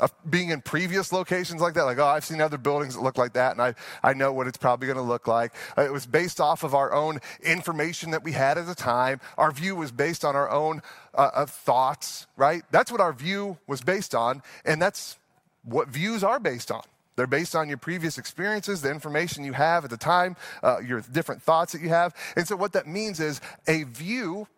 of 0.00 0.12
being 0.28 0.50
in 0.50 0.60
previous 0.60 1.12
locations 1.12 1.60
like 1.60 1.74
that, 1.74 1.84
like, 1.84 1.98
oh, 1.98 2.06
I've 2.06 2.24
seen 2.24 2.40
other 2.40 2.58
buildings 2.58 2.94
that 2.94 3.02
look 3.02 3.16
like 3.16 3.34
that, 3.34 3.52
and 3.52 3.62
I, 3.62 3.74
I 4.02 4.12
know 4.12 4.32
what 4.32 4.48
it's 4.48 4.58
probably 4.58 4.86
going 4.86 4.96
to 4.96 5.02
look 5.02 5.28
like. 5.28 5.52
Uh, 5.78 5.82
it 5.82 5.92
was 5.92 6.04
based 6.04 6.40
off 6.40 6.64
of 6.64 6.74
our 6.74 6.92
own 6.92 7.20
information 7.42 8.10
that 8.10 8.24
we 8.24 8.32
had 8.32 8.58
at 8.58 8.66
the 8.66 8.74
time. 8.74 9.20
Our 9.38 9.52
view 9.52 9.76
was 9.76 9.92
based 9.92 10.24
on 10.24 10.34
our 10.34 10.50
own 10.50 10.82
uh, 11.14 11.46
thoughts, 11.46 12.26
right? 12.36 12.64
That's 12.72 12.90
what 12.90 13.00
our 13.00 13.12
view 13.12 13.58
was 13.66 13.82
based 13.82 14.14
on, 14.14 14.42
and 14.64 14.82
that's 14.82 15.16
what 15.62 15.88
views 15.88 16.24
are 16.24 16.40
based 16.40 16.72
on. 16.72 16.82
They're 17.16 17.26
based 17.28 17.54
on 17.54 17.68
your 17.68 17.78
previous 17.78 18.18
experiences, 18.18 18.82
the 18.82 18.90
information 18.90 19.44
you 19.44 19.52
have 19.52 19.84
at 19.84 19.90
the 19.90 19.96
time, 19.96 20.34
uh, 20.64 20.80
your 20.80 21.00
different 21.00 21.42
thoughts 21.42 21.72
that 21.72 21.80
you 21.80 21.90
have. 21.90 22.14
And 22.34 22.48
so, 22.48 22.56
what 22.56 22.72
that 22.72 22.88
means 22.88 23.20
is 23.20 23.40
a 23.68 23.84
view 23.84 24.48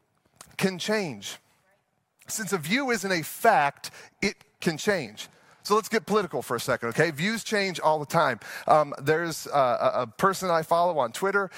can 0.57 0.79
change. 0.79 1.37
since 2.29 2.53
a 2.53 2.59
view 2.59 2.91
isn't 2.91 3.13
a 3.13 3.23
fact, 3.23 3.91
it 4.23 4.35
can 4.67 4.77
change. 4.77 5.29
So 5.63 5.77
let's 5.77 5.89
get 5.89 6.07
political 6.07 6.43
for 6.43 6.57
a 6.57 6.61
second, 6.61 6.89
okay? 6.89 7.13
Views 7.13 7.45
change 7.45 7.79
all 7.79 8.01
the 8.01 8.07
time. 8.07 8.41
Um, 8.67 8.95
there's 9.01 9.47
uh, 9.47 9.93
a, 9.95 10.07
person 10.07 10.51
I 10.51 10.63
follow 10.63 10.99
on 10.99 11.13
Twitter. 11.13 11.51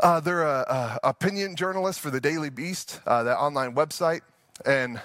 Uh, 0.00 0.18
they're 0.18 0.42
a, 0.42 0.98
a, 1.02 1.08
opinion 1.10 1.54
journalist 1.54 2.00
for 2.00 2.10
the 2.10 2.20
Daily 2.20 2.50
Beast, 2.50 3.00
uh, 3.06 3.22
that 3.22 3.38
online 3.38 3.74
website, 3.74 4.22
and 4.66 5.00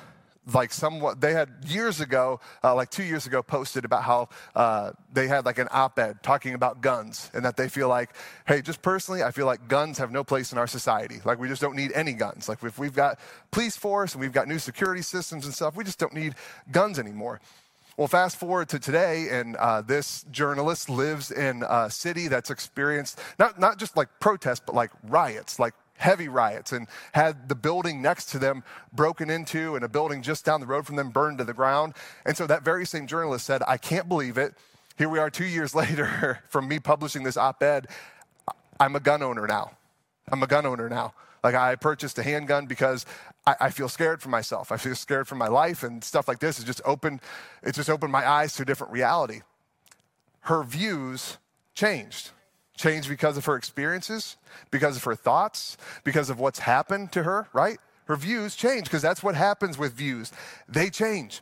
like 0.53 0.73
somewhat 0.73 1.21
they 1.21 1.33
had 1.33 1.49
years 1.67 2.01
ago 2.01 2.39
uh, 2.63 2.73
like 2.73 2.89
two 2.89 3.03
years 3.03 3.27
ago 3.27 3.43
posted 3.43 3.85
about 3.85 4.03
how 4.03 4.29
uh, 4.55 4.91
they 5.13 5.27
had 5.27 5.45
like 5.45 5.59
an 5.59 5.67
op-ed 5.71 6.23
talking 6.23 6.53
about 6.53 6.81
guns 6.81 7.29
and 7.33 7.45
that 7.45 7.55
they 7.57 7.69
feel 7.69 7.87
like 7.87 8.09
hey 8.47 8.61
just 8.61 8.81
personally 8.81 9.21
i 9.21 9.31
feel 9.31 9.45
like 9.45 9.67
guns 9.67 9.97
have 9.97 10.11
no 10.11 10.23
place 10.23 10.51
in 10.51 10.57
our 10.57 10.67
society. 10.67 11.19
Like 11.25 11.39
we 11.39 11.47
just 11.47 11.61
don't 11.61 11.75
need 11.75 11.91
any 11.93 12.13
guns. 12.13 12.47
Like 12.47 12.63
if 12.63 12.77
we've 12.77 12.93
got 12.93 13.19
police 13.51 13.75
force 13.75 14.13
and 14.13 14.21
we've 14.21 14.31
got 14.31 14.47
new 14.47 14.59
security 14.59 15.01
systems 15.01 15.45
and 15.45 15.53
stuff 15.53 15.75
we 15.75 15.83
just 15.83 15.99
don't 15.99 16.13
need 16.13 16.35
guns 16.71 16.99
anymore. 16.99 17.41
Well, 17.97 18.07
fast 18.07 18.37
forward 18.37 18.69
to 18.69 18.79
today, 18.79 19.27
and 19.29 19.57
uh, 19.57 19.81
this 19.81 20.23
journalist 20.31 20.89
lives 20.89 21.31
in 21.31 21.65
a 21.67 21.89
city 21.89 22.29
that's 22.29 22.49
experienced 22.49 23.19
not, 23.37 23.59
not 23.59 23.77
just 23.77 23.97
like 23.97 24.07
protests, 24.21 24.61
but 24.65 24.73
like 24.73 24.91
riots, 25.03 25.59
like 25.59 25.73
heavy 25.99 26.29
riots 26.29 26.71
and 26.71 26.87
had 27.11 27.49
the 27.49 27.55
building 27.55 28.01
next 28.01 28.25
to 28.25 28.39
them 28.39 28.63
broken 28.93 29.29
into 29.29 29.75
and 29.75 29.83
a 29.83 29.89
building 29.89 30.21
just 30.21 30.45
down 30.45 30.61
the 30.61 30.65
road 30.65 30.85
from 30.85 30.95
them 30.95 31.09
burned 31.09 31.37
to 31.37 31.43
the 31.43 31.53
ground. 31.53 31.93
And 32.25 32.35
so 32.35 32.47
that 32.47 32.63
very 32.63 32.85
same 32.85 33.05
journalist 33.05 33.45
said, 33.45 33.61
I 33.67 33.77
can't 33.77 34.07
believe 34.07 34.37
it. 34.37 34.55
Here 34.97 35.09
we 35.09 35.19
are 35.19 35.29
two 35.29 35.45
years 35.45 35.75
later 35.83 36.39
from 36.47 36.67
me 36.67 36.79
publishing 36.79 37.23
this 37.23 37.37
op 37.37 37.61
ed. 37.61 37.87
I'm 38.79 38.95
a 38.95 38.99
gun 38.99 39.21
owner 39.21 39.45
now. 39.45 39.71
I'm 40.31 40.41
a 40.41 40.47
gun 40.47 40.65
owner 40.65 40.89
now. 40.89 41.13
Like 41.43 41.55
I 41.55 41.75
purchased 41.75 42.17
a 42.17 42.23
handgun 42.23 42.65
because 42.65 43.05
I, 43.45 43.55
I, 43.61 43.69
feel 43.69 43.87
scared 43.89 44.21
for 44.21 44.29
myself. 44.29 44.71
I 44.71 44.77
feel 44.77 44.95
scared 44.95 45.27
for 45.27 45.35
my 45.35 45.47
life 45.47 45.83
and 45.83 46.03
stuff 46.03 46.27
like 46.27 46.39
this. 46.39 46.59
It 46.59 46.65
just 46.65 46.81
opened, 46.85 47.21
it's 47.63 47.77
just 47.77 47.89
opened 47.89 48.11
my 48.11 48.27
eyes 48.27 48.55
to 48.55 48.63
a 48.63 48.65
different 48.65 48.91
reality. 48.91 49.41
Her 50.41 50.63
views 50.63 51.37
changed. 51.75 52.31
Changed 52.79 53.09
because 53.09 53.35
of 53.35 53.43
her 53.43 53.57
experiences, 53.57 54.37
because 54.71 54.95
of 54.95 55.03
her 55.03 55.13
thoughts, 55.13 55.75
because 56.05 56.29
of 56.29 56.39
what's 56.39 56.59
happened 56.59 57.11
to 57.11 57.23
her, 57.23 57.49
right? 57.51 57.77
Her 58.05 58.15
views 58.15 58.55
change 58.55 58.85
because 58.85 59.01
that's 59.01 59.21
what 59.21 59.35
happens 59.35 59.77
with 59.77 59.91
views. 59.91 60.31
They 60.69 60.89
change 60.89 61.41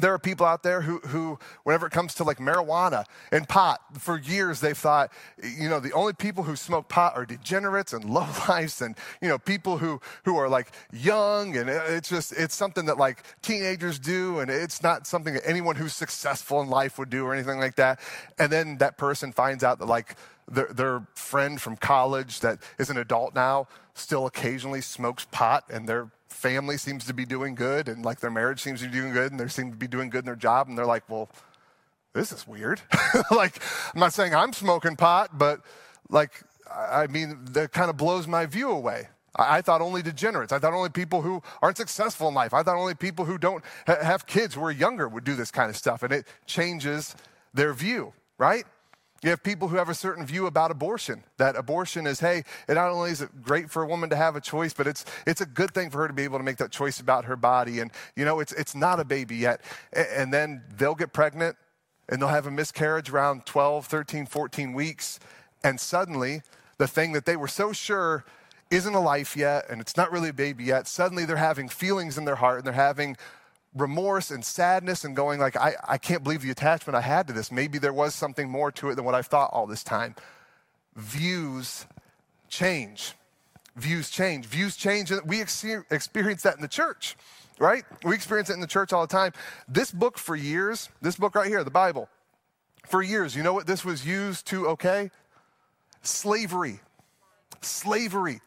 there 0.00 0.14
are 0.14 0.18
people 0.18 0.46
out 0.46 0.62
there 0.62 0.80
who, 0.80 0.98
who, 1.00 1.38
whenever 1.64 1.86
it 1.86 1.90
comes 1.92 2.14
to 2.14 2.24
like 2.24 2.38
marijuana 2.38 3.04
and 3.30 3.46
pot, 3.46 3.80
for 3.98 4.18
years 4.18 4.60
they've 4.60 4.76
thought, 4.76 5.12
you 5.42 5.68
know, 5.68 5.80
the 5.80 5.92
only 5.92 6.14
people 6.14 6.44
who 6.44 6.56
smoke 6.56 6.88
pot 6.88 7.12
are 7.14 7.26
degenerates 7.26 7.92
and 7.92 8.04
lowlifes 8.06 8.80
and, 8.80 8.96
you 9.20 9.28
know, 9.28 9.38
people 9.38 9.76
who, 9.76 10.00
who 10.24 10.36
are 10.38 10.48
like 10.48 10.72
young 10.92 11.56
and 11.56 11.68
uh, 11.68 11.82
it's 11.88 12.08
just, 12.08 12.32
it's 12.32 12.54
something 12.54 12.86
that 12.86 12.96
like 12.96 13.22
teenagers 13.42 13.98
do 13.98 14.38
and 14.38 14.50
it's 14.50 14.82
not 14.82 15.06
something 15.06 15.34
that 15.34 15.46
anyone 15.46 15.76
who's 15.76 15.92
successful 15.92 16.62
in 16.62 16.70
life 16.70 16.98
would 16.98 17.10
do 17.10 17.26
or 17.26 17.34
anything 17.34 17.58
like 17.58 17.76
that. 17.76 18.00
And 18.38 18.50
then 18.50 18.78
that 18.78 18.96
person 18.96 19.30
finds 19.30 19.62
out 19.62 19.78
that 19.80 19.86
like 19.86 20.16
their, 20.48 20.66
their 20.66 21.06
friend 21.14 21.60
from 21.60 21.76
college 21.76 22.40
that 22.40 22.58
is 22.78 22.90
an 22.90 22.96
adult 22.98 23.34
now 23.34 23.66
still 23.94 24.26
occasionally 24.26 24.80
smokes 24.80 25.26
pot 25.30 25.64
and 25.70 25.88
they're 25.88 26.10
family 26.32 26.76
seems 26.76 27.04
to 27.06 27.14
be 27.14 27.24
doing 27.24 27.54
good 27.54 27.88
and 27.88 28.04
like 28.04 28.20
their 28.20 28.30
marriage 28.30 28.60
seems 28.60 28.80
to 28.80 28.88
be 28.88 28.92
doing 28.92 29.12
good 29.12 29.30
and 29.30 29.40
they 29.40 29.46
seem 29.46 29.70
to 29.70 29.76
be 29.76 29.86
doing 29.86 30.10
good 30.10 30.20
in 30.20 30.24
their 30.24 30.34
job 30.34 30.68
and 30.68 30.76
they're 30.76 30.86
like, 30.86 31.08
well, 31.08 31.28
this 32.14 32.32
is 32.32 32.46
weird. 32.46 32.80
like, 33.30 33.58
I'm 33.94 34.00
not 34.00 34.12
saying 34.12 34.34
I'm 34.34 34.52
smoking 34.52 34.96
pot, 34.96 35.38
but 35.38 35.60
like, 36.08 36.42
I 36.70 37.06
mean, 37.06 37.38
that 37.52 37.72
kind 37.72 37.90
of 37.90 37.96
blows 37.96 38.26
my 38.26 38.46
view 38.46 38.70
away. 38.70 39.08
I, 39.36 39.58
I, 39.58 39.62
thought 39.62 39.80
only 39.80 40.02
degenerates. 40.02 40.52
I 40.52 40.58
thought 40.58 40.72
only 40.72 40.90
people 40.90 41.22
who 41.22 41.42
aren't 41.60 41.76
successful 41.76 42.28
in 42.28 42.34
life. 42.34 42.52
I 42.52 42.62
thought 42.62 42.76
only 42.76 42.94
people 42.94 43.24
who 43.24 43.38
don't 43.38 43.62
ha- 43.86 44.02
have 44.02 44.26
kids 44.26 44.54
who 44.54 44.64
are 44.64 44.70
younger 44.70 45.08
would 45.08 45.24
do 45.24 45.36
this 45.36 45.50
kind 45.50 45.70
of 45.70 45.76
stuff. 45.76 46.02
And 46.02 46.12
it 46.12 46.26
changes 46.46 47.14
their 47.54 47.72
view, 47.72 48.12
right? 48.36 48.64
You 49.22 49.30
have 49.30 49.42
people 49.42 49.68
who 49.68 49.76
have 49.76 49.88
a 49.88 49.94
certain 49.94 50.26
view 50.26 50.46
about 50.46 50.72
abortion. 50.72 51.22
That 51.36 51.54
abortion 51.54 52.08
is, 52.08 52.18
hey, 52.18 52.42
it 52.66 52.74
not 52.74 52.90
only 52.90 53.12
is 53.12 53.22
it 53.22 53.42
great 53.42 53.70
for 53.70 53.82
a 53.82 53.86
woman 53.86 54.10
to 54.10 54.16
have 54.16 54.34
a 54.34 54.40
choice, 54.40 54.72
but 54.72 54.88
it's 54.88 55.04
it's 55.26 55.40
a 55.40 55.46
good 55.46 55.72
thing 55.72 55.90
for 55.90 55.98
her 55.98 56.08
to 56.08 56.14
be 56.14 56.24
able 56.24 56.38
to 56.38 56.44
make 56.44 56.56
that 56.56 56.72
choice 56.72 56.98
about 56.98 57.24
her 57.26 57.36
body. 57.36 57.78
And 57.78 57.92
you 58.16 58.24
know, 58.24 58.40
it's 58.40 58.52
it's 58.52 58.74
not 58.74 58.98
a 58.98 59.04
baby 59.04 59.36
yet. 59.36 59.60
And 59.92 60.34
then 60.34 60.62
they'll 60.76 60.96
get 60.96 61.12
pregnant 61.12 61.56
and 62.08 62.20
they'll 62.20 62.28
have 62.28 62.46
a 62.46 62.50
miscarriage 62.50 63.10
around 63.10 63.46
12, 63.46 63.86
13, 63.86 64.26
14 64.26 64.72
weeks. 64.72 65.20
And 65.62 65.78
suddenly, 65.78 66.42
the 66.78 66.88
thing 66.88 67.12
that 67.12 67.24
they 67.24 67.36
were 67.36 67.48
so 67.48 67.72
sure 67.72 68.24
isn't 68.70 68.94
a 68.94 69.00
life 69.00 69.36
yet 69.36 69.66
and 69.70 69.80
it's 69.80 69.96
not 69.96 70.10
really 70.10 70.30
a 70.30 70.34
baby 70.34 70.64
yet, 70.64 70.88
suddenly 70.88 71.24
they're 71.26 71.36
having 71.36 71.68
feelings 71.68 72.18
in 72.18 72.24
their 72.24 72.36
heart 72.36 72.58
and 72.58 72.66
they're 72.66 72.72
having 72.72 73.16
remorse 73.74 74.30
and 74.30 74.44
sadness 74.44 75.04
and 75.04 75.16
going 75.16 75.40
like 75.40 75.56
I, 75.56 75.74
I 75.86 75.98
can't 75.98 76.22
believe 76.22 76.42
the 76.42 76.50
attachment 76.50 76.94
i 76.94 77.00
had 77.00 77.26
to 77.28 77.32
this. 77.32 77.50
Maybe 77.50 77.78
there 77.78 77.92
was 77.92 78.14
something 78.14 78.50
more 78.50 78.70
to 78.72 78.90
it 78.90 78.96
than 78.96 79.04
what 79.04 79.14
i've 79.14 79.26
thought 79.26 79.50
all 79.52 79.66
this 79.66 79.82
time. 79.82 80.14
Views 80.94 81.86
change. 82.48 83.14
Views 83.76 84.10
change. 84.10 84.44
Views 84.46 84.76
change 84.76 85.10
we 85.24 85.40
experience 85.40 86.42
that 86.42 86.56
in 86.56 86.62
the 86.62 86.68
church 86.68 87.16
right? 87.58 87.84
We 88.02 88.14
experience 88.14 88.50
it 88.50 88.54
in 88.54 88.60
the 88.60 88.66
church 88.66 88.92
all 88.92 89.02
the 89.02 89.12
time. 89.12 89.32
This 89.68 89.90
book 89.90 90.18
for 90.18 90.36
years 90.36 90.90
this 91.00 91.16
book 91.16 91.34
right 91.34 91.48
here 91.48 91.64
the 91.64 91.70
bible 91.70 92.08
for 92.86 93.02
years 93.02 93.34
you 93.34 93.42
know 93.42 93.54
what 93.54 93.66
this 93.66 93.84
was 93.84 94.06
used 94.06 94.46
to 94.48 94.68
okay? 94.68 95.10
Slavery. 96.02 96.80
Slavery 97.62 98.40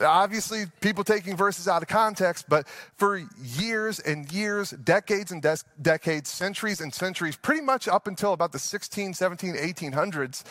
Obviously, 0.00 0.66
people 0.82 1.04
taking 1.04 1.36
verses 1.36 1.66
out 1.66 1.80
of 1.80 1.88
context, 1.88 2.46
but 2.48 2.68
for 2.96 3.22
years 3.42 3.98
and 3.98 4.30
years, 4.30 4.70
decades 4.70 5.32
and 5.32 5.40
des- 5.40 5.64
decades, 5.80 6.28
centuries 6.28 6.82
and 6.82 6.92
centuries, 6.92 7.36
pretty 7.36 7.62
much 7.62 7.88
up 7.88 8.06
until 8.06 8.34
about 8.34 8.52
the 8.52 8.58
16, 8.58 9.14
17, 9.14 9.54
1800s, 9.54 10.44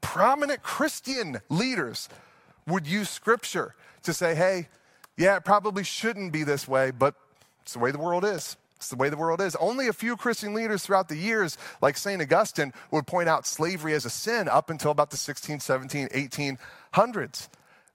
prominent 0.00 0.62
Christian 0.62 1.40
leaders 1.48 2.08
would 2.68 2.86
use 2.86 3.10
scripture 3.10 3.74
to 4.04 4.12
say, 4.12 4.34
hey, 4.34 4.68
yeah, 5.16 5.36
it 5.36 5.44
probably 5.44 5.82
shouldn't 5.82 6.32
be 6.32 6.44
this 6.44 6.68
way, 6.68 6.92
but 6.92 7.14
it's 7.62 7.72
the 7.72 7.80
way 7.80 7.90
the 7.90 7.98
world 7.98 8.24
is. 8.24 8.56
It's 8.76 8.90
the 8.90 8.96
way 8.96 9.08
the 9.08 9.16
world 9.16 9.40
is. 9.40 9.56
Only 9.56 9.88
a 9.88 9.92
few 9.92 10.16
Christian 10.16 10.54
leaders 10.54 10.84
throughout 10.84 11.08
the 11.08 11.16
years, 11.16 11.58
like 11.80 11.96
St. 11.96 12.20
Augustine, 12.20 12.72
would 12.90 13.06
point 13.06 13.28
out 13.28 13.46
slavery 13.46 13.94
as 13.94 14.04
a 14.04 14.10
sin 14.10 14.48
up 14.48 14.70
until 14.70 14.90
about 14.90 15.10
the 15.10 15.16
16, 15.16 15.60
17, 15.60 16.08
1800s 16.08 17.48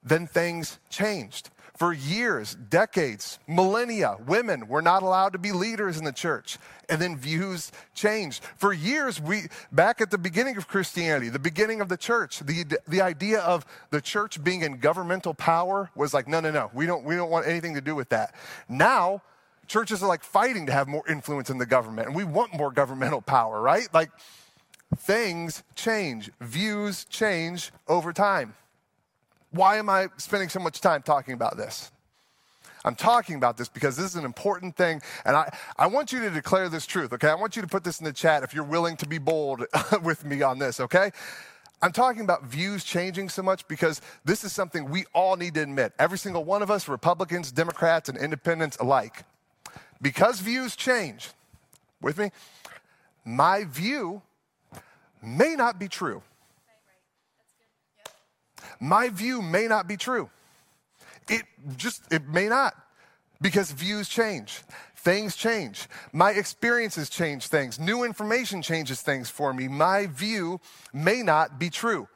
then 0.04 0.28
things 0.28 0.80
changed. 0.90 1.50
For 1.80 1.94
years, 1.94 2.56
decades, 2.56 3.40
millennia, 3.48 4.18
women 4.28 4.68
were 4.68 4.82
not 4.82 5.02
allowed 5.02 5.32
to 5.32 5.40
be 5.40 5.54
leaders 5.54 5.98
in 5.98 6.04
the 6.04 6.12
church. 6.12 6.58
And 6.90 7.02
then 7.02 7.16
views 7.16 7.72
changed. 7.96 8.44
For 8.58 8.74
years, 8.74 9.22
we, 9.22 9.44
back 9.72 10.02
at 10.02 10.12
the 10.12 10.18
beginning 10.18 10.58
of 10.58 10.68
Christianity, 10.68 11.30
the 11.30 11.40
beginning 11.40 11.80
of 11.80 11.88
the 11.88 11.96
church, 11.96 12.40
the, 12.40 12.66
the 12.86 13.02
idea 13.02 13.40
of 13.40 13.66
the 13.92 14.02
church 14.02 14.44
being 14.44 14.64
in 14.64 14.80
governmental 14.80 15.34
power 15.34 15.90
was 15.96 16.14
like, 16.14 16.28
no, 16.28 16.42
no, 16.42 16.52
no, 16.52 16.70
we 16.74 16.86
don't, 16.86 17.06
we 17.06 17.16
don't 17.16 17.30
want 17.30 17.48
anything 17.48 17.76
to 17.76 17.82
do 17.82 17.96
with 17.96 18.10
that. 18.10 18.36
Now, 18.68 19.22
churches 19.68 20.04
are 20.04 20.10
like 20.10 20.24
fighting 20.24 20.66
to 20.66 20.74
have 20.74 20.90
more 20.90 21.08
influence 21.08 21.50
in 21.50 21.60
the 21.60 21.66
government, 21.66 22.08
and 22.08 22.16
we 22.16 22.26
want 22.26 22.54
more 22.54 22.72
governmental 22.72 23.22
power, 23.22 23.62
right? 23.62 23.88
Like, 23.94 24.12
things 24.98 25.64
change, 25.76 26.30
views 26.42 27.06
change 27.06 27.72
over 27.88 28.12
time. 28.12 28.56
Why 29.52 29.78
am 29.78 29.90
I 29.90 30.10
spending 30.18 30.50
so 30.50 30.60
much 30.60 30.82
time 30.82 31.02
talking 31.02 31.34
about 31.34 31.58
this? 31.58 31.92
I'm 32.86 32.96
talking 32.96 33.36
about 33.36 33.58
this 33.58 33.68
because 33.68 33.98
this 33.98 34.06
is 34.06 34.16
an 34.16 34.26
important 34.26 34.76
thing, 34.78 35.02
and 35.26 35.36
I, 35.36 35.50
I 35.78 35.88
want 35.88 36.14
you 36.14 36.22
to 36.22 36.30
declare 36.30 36.70
this 36.70 36.86
truth, 36.86 37.12
okay? 37.14 37.28
I 37.28 37.36
want 37.36 37.56
you 37.56 37.62
to 37.62 37.68
put 37.68 37.84
this 37.84 38.00
in 38.00 38.06
the 38.06 38.14
chat 38.14 38.44
if 38.44 38.54
you're 38.54 38.64
willing 38.64 38.96
to 38.98 39.08
be 39.08 39.18
bold 39.18 39.66
with 40.04 40.24
me 40.24 40.42
on 40.42 40.60
this, 40.60 40.80
okay? 40.80 41.12
I'm 41.82 41.92
talking 41.92 42.22
about 42.22 42.46
views 42.46 42.84
changing 42.84 43.30
so 43.30 43.42
much 43.42 43.68
because 43.68 44.02
this 44.24 44.44
is 44.44 44.54
something 44.54 44.90
we 44.90 45.06
all 45.14 45.36
need 45.36 45.56
to 45.56 45.62
admit. 45.62 45.94
Every 45.98 46.18
single 46.18 46.44
one 46.44 46.62
of 46.62 46.72
us, 46.72 46.88
Republicans, 46.88 47.52
Democrats, 47.52 48.10
and 48.10 48.18
independents 48.18 48.78
alike. 48.78 49.24
Because 50.02 50.40
views 50.40 50.76
change, 50.76 51.32
with 52.02 52.18
me, 52.18 52.32
my 53.26 53.66
view 53.66 54.22
may 55.22 55.56
not 55.56 55.80
be 55.80 55.88
true 55.88 56.22
my 58.80 59.10
view 59.10 59.42
may 59.42 59.68
not 59.68 59.88
be 59.88 59.98
true. 59.98 60.30
It 61.28 61.44
just, 61.78 62.12
it 62.12 62.28
may 62.28 62.48
not 62.48 62.76
because 63.42 63.72
views 63.72 64.10
change. 64.10 64.62
Things 64.96 65.36
change. 65.36 65.88
My 66.12 66.32
experiences 66.32 67.10
change 67.10 67.48
things. 67.48 67.80
New 67.80 68.04
information 68.04 68.62
changes 68.62 69.02
things 69.02 69.30
for 69.30 69.54
me. 69.54 69.68
My 69.68 70.08
view 70.08 70.60
may 70.92 71.24
not 71.24 71.58
be 71.58 71.70
true. 71.70 72.08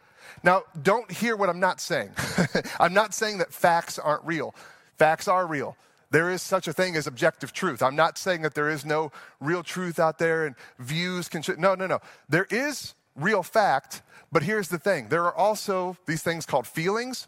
Now, 0.44 0.64
don't 0.82 1.10
hear 1.10 1.38
what 1.38 1.50
I'm 1.50 1.60
not 1.60 1.80
saying. 1.80 2.12
I'm 2.80 2.94
not 2.94 3.14
saying 3.14 3.38
that 3.38 3.54
facts 3.54 3.98
aren't 3.98 4.26
real. 4.26 4.54
Facts 4.98 5.28
are 5.30 5.48
real. 5.48 5.78
There 6.12 6.30
is 6.30 6.42
such 6.42 6.68
a 6.68 6.74
thing 6.74 6.96
as 6.96 7.08
objective 7.08 7.54
truth. 7.54 7.82
I'm 7.82 7.96
not 7.96 8.18
saying 8.18 8.42
that 8.42 8.54
there 8.54 8.70
is 8.70 8.86
no 8.86 9.12
real 9.40 9.64
truth 9.64 9.98
out 9.98 10.20
there 10.20 10.46
and 10.46 10.56
views 10.78 11.30
can. 11.30 11.42
No, 11.58 11.76
no, 11.76 11.88
no. 11.88 12.00
There 12.30 12.48
is 12.52 12.94
real 13.16 13.44
fact, 13.44 14.02
but 14.34 14.44
here's 14.44 14.70
the 14.70 14.80
thing 14.80 15.10
there 15.10 15.26
are 15.26 15.36
also 15.36 15.98
these 16.08 16.24
things 16.24 16.46
called 16.48 16.68
feelings 16.68 17.28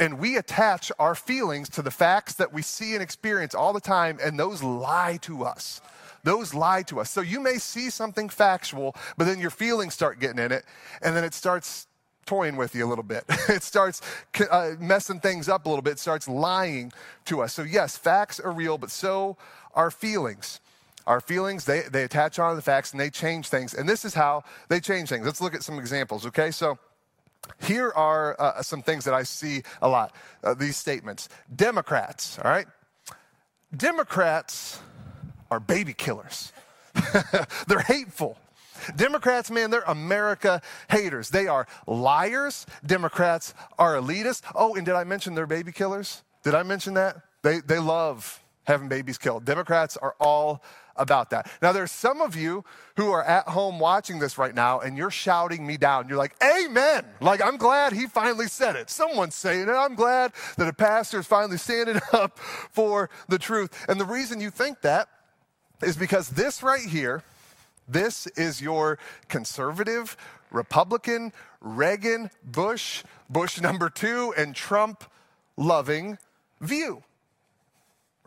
And 0.00 0.18
we 0.18 0.36
attach 0.36 0.92
our 0.98 1.14
feelings 1.14 1.68
to 1.70 1.82
the 1.82 1.92
facts 1.92 2.34
that 2.34 2.52
we 2.52 2.62
see 2.62 2.94
and 2.94 3.02
experience 3.02 3.54
all 3.54 3.72
the 3.72 3.80
time, 3.80 4.18
and 4.22 4.38
those 4.38 4.62
lie 4.62 5.18
to 5.22 5.44
us. 5.44 5.80
Those 6.24 6.54
lie 6.54 6.82
to 6.84 7.00
us. 7.00 7.10
So 7.10 7.22
you 7.22 7.40
may 7.40 7.56
see 7.58 7.90
something 7.90 8.28
factual, 8.28 8.96
but 9.16 9.26
then 9.26 9.40
your 9.40 9.50
feelings 9.50 9.94
start 9.94 10.20
getting 10.20 10.40
in 10.40 10.52
it, 10.52 10.64
and 11.02 11.16
then 11.16 11.24
it 11.24 11.34
starts 11.34 11.86
toying 12.26 12.56
with 12.56 12.74
you 12.74 12.86
a 12.86 12.88
little 12.88 13.04
bit. 13.04 13.24
it 13.48 13.62
starts 13.62 14.02
uh, 14.50 14.72
messing 14.80 15.20
things 15.20 15.48
up 15.48 15.66
a 15.66 15.68
little 15.68 15.82
bit, 15.82 15.92
it 15.92 16.00
starts 16.00 16.28
lying 16.28 16.92
to 17.26 17.42
us. 17.42 17.54
So, 17.54 17.62
yes, 17.62 17.96
facts 17.96 18.40
are 18.40 18.52
real, 18.52 18.78
but 18.78 18.90
so 18.90 19.36
are 19.74 19.90
feelings. 19.90 20.60
Our 21.08 21.22
feelings, 21.22 21.64
they, 21.64 21.80
they 21.90 22.04
attach 22.04 22.38
on 22.38 22.50
to 22.50 22.56
the 22.56 22.62
facts 22.62 22.92
and 22.92 23.00
they 23.00 23.08
change 23.08 23.48
things. 23.48 23.72
And 23.72 23.88
this 23.88 24.04
is 24.04 24.12
how 24.12 24.44
they 24.68 24.78
change 24.78 25.08
things. 25.08 25.24
Let's 25.24 25.40
look 25.40 25.54
at 25.54 25.62
some 25.62 25.78
examples, 25.78 26.26
okay? 26.26 26.50
So, 26.50 26.78
here 27.62 27.90
are 27.96 28.36
uh, 28.38 28.60
some 28.60 28.82
things 28.82 29.06
that 29.06 29.14
I 29.14 29.22
see 29.22 29.62
a 29.80 29.88
lot 29.88 30.14
uh, 30.44 30.52
these 30.52 30.76
statements. 30.76 31.30
Democrats, 31.56 32.38
all 32.44 32.50
right? 32.50 32.66
Democrats 33.74 34.80
are 35.50 35.58
baby 35.58 35.94
killers, 35.94 36.52
they're 37.66 37.80
hateful. 37.80 38.36
Democrats, 38.94 39.50
man, 39.50 39.70
they're 39.70 39.80
America 39.86 40.60
haters. 40.88 41.30
They 41.30 41.48
are 41.48 41.66
liars. 41.86 42.64
Democrats 42.86 43.52
are 43.78 43.96
elitists. 43.96 44.42
Oh, 44.54 44.76
and 44.76 44.86
did 44.86 44.94
I 44.94 45.04
mention 45.04 45.34
they're 45.34 45.46
baby 45.46 45.72
killers? 45.72 46.22
Did 46.44 46.54
I 46.54 46.62
mention 46.62 46.94
that? 46.94 47.16
They, 47.42 47.60
they 47.60 47.78
love 47.78 48.40
having 48.68 48.86
babies 48.86 49.18
killed. 49.18 49.44
Democrats 49.44 49.96
are 49.96 50.14
all 50.20 50.62
about 50.94 51.30
that. 51.30 51.50
Now, 51.62 51.72
there's 51.72 51.90
some 51.90 52.20
of 52.20 52.36
you 52.36 52.64
who 52.96 53.10
are 53.10 53.24
at 53.24 53.48
home 53.48 53.78
watching 53.78 54.18
this 54.18 54.36
right 54.36 54.54
now 54.54 54.80
and 54.80 54.96
you're 54.96 55.10
shouting 55.10 55.66
me 55.66 55.76
down. 55.76 56.08
You're 56.08 56.18
like, 56.18 56.36
Amen. 56.42 57.04
Like, 57.20 57.42
I'm 57.42 57.56
glad 57.56 57.92
he 57.92 58.06
finally 58.06 58.46
said 58.46 58.76
it. 58.76 58.90
Someone's 58.90 59.34
saying 59.34 59.68
it. 59.68 59.72
I'm 59.72 59.94
glad 59.94 60.32
that 60.56 60.68
a 60.68 60.72
pastor 60.72 61.20
is 61.20 61.26
finally 61.26 61.56
standing 61.56 61.98
up 62.12 62.38
for 62.38 63.08
the 63.28 63.38
truth. 63.38 63.86
And 63.88 63.98
the 63.98 64.04
reason 64.04 64.40
you 64.40 64.50
think 64.50 64.82
that 64.82 65.08
is 65.82 65.96
because 65.96 66.28
this 66.28 66.62
right 66.62 66.84
here, 66.84 67.22
this 67.88 68.26
is 68.28 68.60
your 68.60 68.98
conservative, 69.28 70.16
Republican, 70.50 71.32
Reagan, 71.60 72.30
Bush, 72.44 73.02
Bush 73.30 73.60
number 73.60 73.88
two, 73.88 74.34
and 74.36 74.54
Trump 74.54 75.04
loving 75.56 76.18
view. 76.60 77.02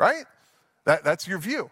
Right? 0.01 0.25
That, 0.85 1.03
that's 1.03 1.27
your 1.27 1.37
view. 1.37 1.69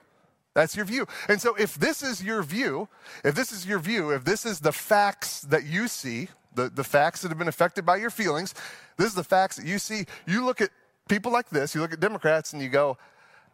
That's 0.53 0.75
your 0.75 0.85
view. 0.85 1.07
And 1.27 1.41
so, 1.41 1.55
if 1.55 1.73
this 1.73 2.03
is 2.03 2.23
your 2.23 2.43
view, 2.43 2.87
if 3.23 3.33
this 3.33 3.51
is 3.51 3.65
your 3.65 3.79
view, 3.79 4.11
if 4.11 4.23
this 4.23 4.45
is 4.45 4.59
the 4.59 4.71
facts 4.71 5.41
that 5.41 5.65
you 5.65 5.87
see, 5.87 6.27
the, 6.53 6.69
the 6.69 6.83
facts 6.83 7.23
that 7.23 7.29
have 7.29 7.39
been 7.39 7.47
affected 7.47 7.87
by 7.87 7.95
your 7.95 8.11
feelings, 8.11 8.53
this 8.97 9.07
is 9.07 9.15
the 9.15 9.23
facts 9.23 9.55
that 9.55 9.65
you 9.65 9.79
see, 9.79 10.05
you 10.27 10.45
look 10.45 10.61
at 10.61 10.69
people 11.07 11.31
like 11.31 11.49
this, 11.49 11.73
you 11.73 11.81
look 11.81 11.91
at 11.91 11.99
Democrats, 11.99 12.53
and 12.53 12.61
you 12.61 12.69
go, 12.69 12.99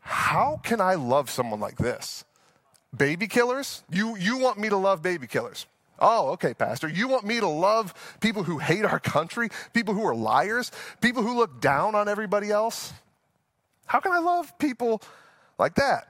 How 0.02 0.60
can 0.62 0.82
I 0.82 0.96
love 0.96 1.30
someone 1.30 1.62
like 1.62 1.78
this? 1.78 2.26
Baby 2.94 3.28
killers? 3.28 3.82
You, 3.90 4.18
you 4.18 4.38
want 4.40 4.58
me 4.60 4.68
to 4.68 4.78
love 4.78 5.02
baby 5.02 5.28
killers? 5.28 5.68
Oh, 6.00 6.32
okay, 6.32 6.54
Pastor. 6.54 6.90
You 6.90 7.08
want 7.08 7.24
me 7.24 7.40
to 7.40 7.48
love 7.48 7.94
people 8.20 8.44
who 8.44 8.58
hate 8.58 8.84
our 8.84 9.00
country, 9.00 9.48
people 9.74 9.94
who 9.94 10.06
are 10.06 10.16
liars, 10.16 10.70
people 11.00 11.24
who 11.24 11.38
look 11.38 11.62
down 11.62 11.96
on 11.96 12.10
everybody 12.10 12.52
else? 12.52 12.92
How 13.86 14.00
can 14.00 14.12
I 14.12 14.20
love 14.20 14.58
people 14.58 15.02
like 15.58 15.76
that? 15.76 16.08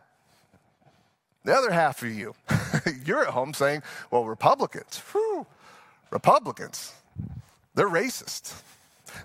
The 1.44 1.54
other 1.54 1.72
half 1.72 2.02
of 2.02 2.10
you, 2.10 2.34
you're 3.06 3.22
at 3.22 3.28
home 3.28 3.54
saying, 3.54 3.84
well, 4.10 4.26
Republicans, 4.26 5.02
whew, 5.12 5.46
Republicans, 6.10 6.94
they're 7.76 7.90
racist, 7.90 8.62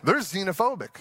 they're 0.04 0.16
xenophobic, 0.16 0.96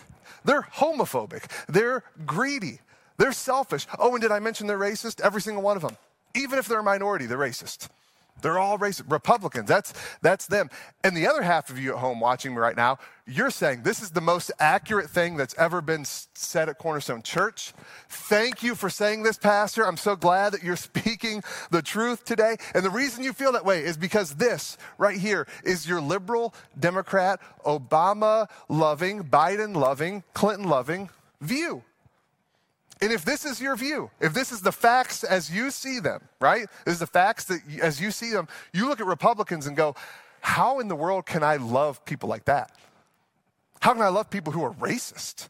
they're 0.45 0.61
homophobic, 0.61 1.43
they're 1.67 2.03
greedy, 2.25 2.79
they're 3.17 3.33
selfish. 3.33 3.85
Oh, 3.97 4.13
and 4.13 4.21
did 4.21 4.31
I 4.31 4.39
mention 4.39 4.65
they're 4.67 4.79
racist? 4.79 5.19
Every 5.19 5.41
single 5.41 5.61
one 5.61 5.75
of 5.75 5.81
them. 5.81 5.97
Even 6.35 6.57
if 6.57 6.67
they're 6.67 6.79
a 6.79 6.83
minority, 6.83 7.25
they're 7.25 7.37
racist. 7.37 7.89
They're 8.41 8.59
all 8.59 8.77
racist. 8.77 9.11
Republicans, 9.11 9.67
that's, 9.67 9.93
that's 10.21 10.47
them. 10.47 10.69
And 11.03 11.15
the 11.15 11.27
other 11.27 11.41
half 11.41 11.69
of 11.69 11.79
you 11.79 11.93
at 11.93 11.99
home 11.99 12.19
watching 12.19 12.53
me 12.53 12.57
right 12.59 12.75
now, 12.75 12.97
you're 13.25 13.51
saying 13.51 13.83
this 13.83 14.01
is 14.01 14.11
the 14.11 14.21
most 14.21 14.51
accurate 14.59 15.09
thing 15.09 15.37
that's 15.37 15.55
ever 15.57 15.81
been 15.81 16.03
said 16.05 16.69
at 16.69 16.77
Cornerstone 16.77 17.21
Church. 17.21 17.73
Thank 18.09 18.63
you 18.63 18.75
for 18.75 18.89
saying 18.89 19.23
this, 19.23 19.37
Pastor. 19.37 19.85
I'm 19.85 19.97
so 19.97 20.15
glad 20.15 20.53
that 20.53 20.63
you're 20.63 20.75
speaking 20.89 21.43
the 21.71 21.81
truth 21.81 22.25
today. 22.25 22.57
And 22.73 22.83
the 22.83 22.89
reason 22.89 23.23
you 23.23 23.33
feel 23.33 23.51
that 23.51 23.65
way 23.65 23.83
is 23.83 23.97
because 23.97 24.35
this 24.35 24.77
right 24.97 25.17
here 25.17 25.47
is 25.63 25.87
your 25.87 26.01
liberal, 26.01 26.53
Democrat, 26.79 27.39
Obama 27.65 28.49
loving, 28.67 29.23
Biden 29.23 29.75
loving, 29.75 30.23
Clinton 30.33 30.67
loving 30.67 31.09
view. 31.41 31.83
And 33.01 33.13
if 33.13 33.23
this 33.23 33.45
is 33.45 33.61
your 33.61 33.75
view, 33.75 34.11
if 34.19 34.33
this 34.33 34.51
is 34.51 34.61
the 34.61 34.71
facts 34.71 35.23
as 35.23 35.49
you 35.49 35.71
see 35.71 35.99
them, 35.99 36.21
right? 36.41 36.67
This 36.85 36.95
is 36.95 36.99
the 36.99 37.07
facts 37.07 37.45
that 37.45 37.61
as 37.81 38.01
you 38.01 38.11
see 38.11 38.31
them, 38.31 38.47
you 38.73 38.87
look 38.89 38.99
at 38.99 39.05
Republicans 39.05 39.67
and 39.67 39.77
go, 39.77 39.95
how 40.41 40.79
in 40.79 40.87
the 40.87 40.95
world 40.95 41.25
can 41.25 41.43
I 41.43 41.55
love 41.55 42.03
people 42.05 42.27
like 42.27 42.45
that? 42.45 42.71
How 43.81 43.93
can 43.93 44.01
I 44.01 44.09
love 44.09 44.29
people 44.29 44.51
who 44.51 44.63
are 44.63 44.73
racist, 44.73 45.47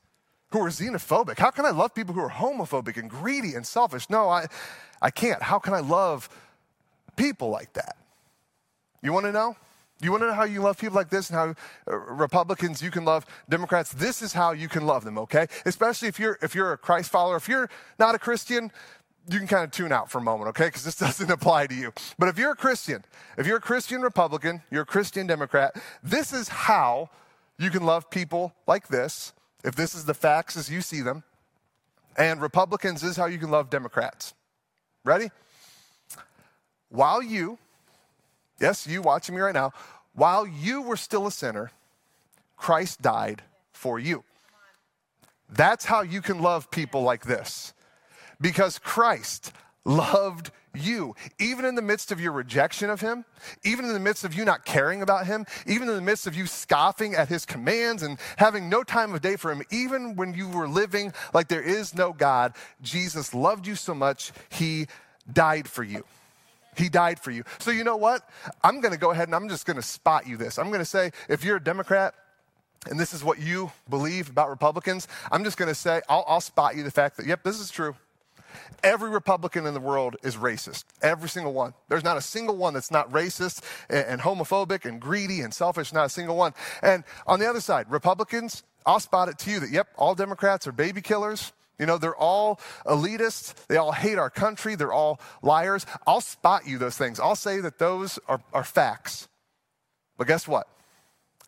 who 0.51 0.62
are 0.63 0.69
xenophobic? 0.69 1.39
How 1.39 1.49
can 1.49 1.65
I 1.65 1.71
love 1.71 1.95
people 1.95 2.13
who 2.13 2.21
are 2.21 2.29
homophobic 2.29 2.97
and 2.97 3.09
greedy 3.09 3.55
and 3.55 3.65
selfish? 3.65 4.09
No, 4.09 4.29
I, 4.29 4.45
I 5.01 5.09
can't. 5.09 5.41
How 5.41 5.57
can 5.57 5.73
I 5.73 5.79
love 5.79 6.29
people 7.15 7.49
like 7.49 7.73
that? 7.73 7.97
You 9.01 9.13
want 9.13 9.25
to 9.25 9.31
know? 9.31 9.55
You 10.01 10.12
want 10.12 10.23
to 10.23 10.27
know 10.27 10.33
how 10.33 10.45
you 10.45 10.62
love 10.62 10.77
people 10.77 10.95
like 10.95 11.09
this 11.09 11.29
and 11.29 11.38
how 11.38 11.55
uh, 11.91 11.97
Republicans 11.97 12.81
you 12.81 12.89
can 12.89 13.03
love 13.03 13.25
Democrats? 13.49 13.91
This 13.91 14.21
is 14.21 14.31
how 14.31 14.51
you 14.51 14.69
can 14.69 14.85
love 14.85 15.03
them, 15.03 15.17
okay? 15.17 15.47
Especially 15.65 16.07
if 16.07 16.19
you're 16.19 16.38
if 16.41 16.55
you're 16.55 16.71
a 16.71 16.77
Christ 16.77 17.12
follower. 17.12 17.35
If 17.35 17.49
you're 17.49 17.69
not 17.97 18.15
a 18.15 18.19
Christian, 18.19 18.71
you 19.29 19.39
can 19.39 19.47
kind 19.47 19.63
of 19.63 19.71
tune 19.71 19.91
out 19.91 20.09
for 20.09 20.19
a 20.19 20.21
moment, 20.21 20.49
okay? 20.49 20.67
Because 20.67 20.83
this 20.83 20.95
doesn't 21.07 21.29
apply 21.29 21.67
to 21.67 21.75
you. 21.75 21.91
But 22.17 22.29
if 22.29 22.38
you're 22.38 22.51
a 22.51 22.55
Christian, 22.55 23.03
if 23.38 23.45
you're 23.45 23.57
a 23.57 23.62
Christian 23.62 24.01
Republican, 24.01 24.62
you're 24.71 24.83
a 24.83 24.88
Christian 24.88 25.27
Democrat, 25.27 25.75
this 26.01 26.31
is 26.31 26.47
how 26.47 27.09
you 27.57 27.69
can 27.69 27.83
love 27.83 28.09
people 28.09 28.53
like 28.67 28.88
this. 28.88 29.33
If 29.65 29.75
this 29.75 29.93
is 29.93 30.05
the 30.05 30.13
facts 30.13 30.55
as 30.55 30.69
you 30.69 30.79
see 30.79 31.01
them, 31.01 31.23
and 32.17 32.41
Republicans 32.41 33.03
is 33.03 33.17
how 33.17 33.25
you 33.25 33.38
can 33.38 33.51
love 33.51 33.69
Democrats. 33.69 34.33
Ready? 35.03 35.29
While 36.89 37.21
you 37.21 37.57
Yes, 38.60 38.88
you 38.88 39.02
watching 39.02 39.36
me 39.36 39.41
right 39.41 39.54
now. 39.54 39.72
While 40.13 40.45
you 40.45 40.82
were 40.82 40.98
still 40.98 41.28
a 41.28 41.32
sinner, 41.32 41.72
Christ 42.58 43.02
died 43.02 43.41
for 43.72 44.00
you. 44.00 44.24
That's 45.50 45.86
how 45.86 46.02
you 46.02 46.22
can 46.22 46.41
love 46.41 46.69
people 46.69 47.02
like 47.02 47.26
this. 47.26 47.74
Because 48.39 48.80
Christ 48.80 49.52
loved 49.86 50.52
you. 50.76 51.15
Even 51.39 51.65
in 51.65 51.76
the 51.76 51.82
midst 51.82 52.12
of 52.12 52.19
your 52.19 52.32
rejection 52.32 52.89
of 52.89 53.02
him, 53.02 53.26
even 53.63 53.86
in 53.86 53.93
the 53.93 54.00
midst 54.00 54.24
of 54.24 54.34
you 54.34 54.45
not 54.45 54.65
caring 54.65 55.02
about 55.02 55.26
him, 55.26 55.45
even 55.65 55.89
in 55.89 55.95
the 55.95 56.02
midst 56.02 56.28
of 56.28 56.36
you 56.36 56.45
scoffing 56.45 57.15
at 57.15 57.28
his 57.28 57.45
commands 57.45 58.04
and 58.04 58.19
having 58.38 58.69
no 58.69 58.84
time 58.84 59.13
of 59.13 59.22
day 59.22 59.36
for 59.36 59.52
him, 59.52 59.63
even 59.72 60.15
when 60.15 60.34
you 60.34 60.48
were 60.48 60.67
living 60.67 61.13
like 61.34 61.48
there 61.48 61.62
is 61.62 61.95
no 61.95 62.13
God, 62.13 62.54
Jesus 62.82 63.34
loved 63.34 63.65
you 63.65 63.76
so 63.76 63.93
much, 63.93 64.32
he 64.50 64.88
died 65.32 65.67
for 65.67 65.84
you. 65.84 66.04
He 66.75 66.89
died 66.89 67.19
for 67.19 67.32
you. 67.32 67.43
So, 67.60 67.71
you 67.71 67.84
know 67.84 67.97
what? 67.97 68.27
I'm 68.63 68.82
going 68.82 68.93
to 68.93 68.99
go 68.99 69.12
ahead 69.12 69.27
and 69.27 69.36
I'm 69.36 69.49
just 69.49 69.65
going 69.65 69.77
to 69.77 69.84
spot 69.84 70.27
you 70.27 70.38
this. 70.38 70.58
I'm 70.58 70.67
going 70.67 70.79
to 70.79 70.86
say, 70.86 71.12
if 71.27 71.43
you're 71.43 71.58
a 71.58 71.63
Democrat, 71.63 72.13
and 72.89 72.99
this 72.99 73.13
is 73.13 73.23
what 73.23 73.39
you 73.39 73.71
believe 73.89 74.29
about 74.29 74.49
Republicans, 74.49 75.08
I'm 75.32 75.43
just 75.43 75.58
going 75.58 75.69
to 75.69 75.75
say, 75.75 76.01
I'll, 76.08 76.23
I'll, 76.27 76.41
spot 76.41 76.75
you 76.75 76.84
the 76.84 76.91
fact 76.91 77.17
that, 77.17 77.25
yep, 77.25 77.43
this 77.43 77.60
is 77.60 77.69
true. 77.69 77.95
Every 78.84 79.10
Republican 79.10 79.65
in 79.65 79.73
the 79.73 79.79
world 79.79 80.15
is 80.23 80.38
racist. 80.38 80.86
Every 81.01 81.29
single 81.29 81.53
one. 81.53 81.73
There's 81.89 82.03
not 82.03 82.17
a 82.17 82.21
single 82.21 82.55
one 82.55 82.73
that's 82.73 82.91
not 82.91 83.12
racist 83.12 83.63
and, 83.89 84.05
and 84.05 84.21
homophobic 84.21 84.86
and 84.86 84.99
greedy 84.99 85.41
and 85.41 85.53
selfish, 85.53 85.91
not 85.93 86.05
a 86.05 86.10
single 86.10 86.36
one. 86.36 86.53
And 86.82 87.03
on 87.27 87.39
the 87.39 87.49
other 87.49 87.62
side, 87.62 87.91
Republicans, 87.91 88.63
I'll 88.86 88.99
spot 88.99 89.29
it 89.29 89.38
to 89.39 89.51
you 89.51 89.60
that, 89.60 89.71
yep, 89.71 89.89
all 89.97 90.15
Democrats 90.15 90.65
are 90.65 90.71
baby 90.71 91.01
killers. 91.01 91.51
You 91.80 91.86
know, 91.86 91.98
they're 91.98 92.15
all 92.15 92.60
elitists. 92.86 93.54
They 93.68 93.78
all 93.78 93.94
hate 93.94 94.18
our 94.18 94.30
country. 94.30 94.76
They're 94.76 94.94
all 94.94 95.20
liars. 95.42 95.86
I'll 96.06 96.22
spot 96.22 96.68
you 96.68 96.78
those 96.78 96.98
things. 96.98 97.20
I'll 97.20 97.36
say 97.36 97.62
that 97.62 97.80
those 97.80 98.20
are, 98.28 98.42
are 98.54 98.65
facts. 98.65 99.28
But 100.18 100.28
guess 100.28 100.48
what? 100.48 100.68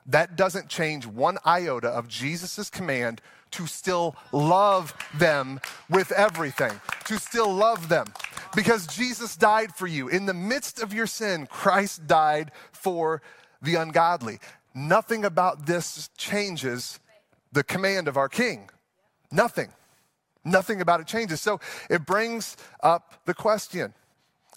That 0.08 0.36
doesn't 0.36 0.70
change 0.70 1.06
one 1.06 1.38
iota 1.46 1.90
of 1.90 2.08
Jesus' 2.08 2.70
command 2.70 3.22
to 3.52 3.68
still 3.68 4.16
love 4.32 4.96
them 5.14 5.60
with 5.90 6.12
everything, 6.14 6.72
to 7.06 7.20
still 7.20 7.54
love 7.54 7.90
them. 7.90 8.08
Because 8.56 8.88
Jesus 8.88 9.36
died 9.36 9.76
for 9.76 9.88
you. 9.88 10.08
In 10.08 10.26
the 10.26 10.34
midst 10.34 10.82
of 10.82 10.94
your 10.94 11.08
sin, 11.08 11.48
Christ 11.48 12.08
died 12.08 12.52
for 12.72 13.22
the 13.62 13.76
ungodly. 13.76 14.40
Nothing 14.74 15.26
about 15.26 15.66
this 15.66 16.10
changes 16.18 17.00
the 17.52 17.64
command 17.64 18.08
of 18.08 18.18
our 18.18 18.30
King. 18.30 18.70
Nothing. 19.32 19.70
Nothing 20.44 20.82
about 20.82 21.00
it 21.00 21.08
changes. 21.08 21.42
So 21.42 21.60
it 21.90 22.06
brings 22.06 22.58
up 22.82 23.22
the 23.26 23.34
question 23.34 23.94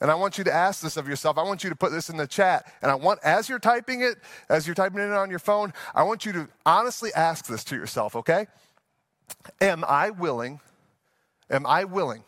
And 0.01 0.11
I 0.11 0.17
want 0.17 0.39
you 0.39 0.45
to 0.45 0.53
ask 0.53 0.83
this 0.83 0.97
of 0.97 1.09
yourself. 1.09 1.39
I 1.39 1.43
want 1.45 1.63
you 1.63 1.71
to 1.71 1.77
put 1.77 1.93
this 1.93 2.11
in 2.11 2.17
the 2.17 2.27
chat. 2.27 2.71
And 2.83 2.91
I 2.91 2.95
want, 2.95 3.21
as 3.23 3.49
you're 3.49 3.61
typing 3.61 4.03
it, 4.03 4.17
as 4.49 4.67
you're 4.67 4.75
typing 4.75 4.99
it 4.99 5.13
on 5.13 5.31
your 5.31 5.39
phone, 5.39 5.73
I 5.95 6.03
want 6.03 6.27
you 6.27 6.33
to 6.33 6.49
honestly 6.67 7.11
ask 7.15 7.47
this 7.47 7.63
to 7.65 7.77
yourself, 7.77 8.17
okay? 8.17 8.47
Am 9.61 9.85
I 9.87 10.11
willing, 10.11 10.61
am 11.49 11.65
I 11.65 11.85
willing 11.85 12.25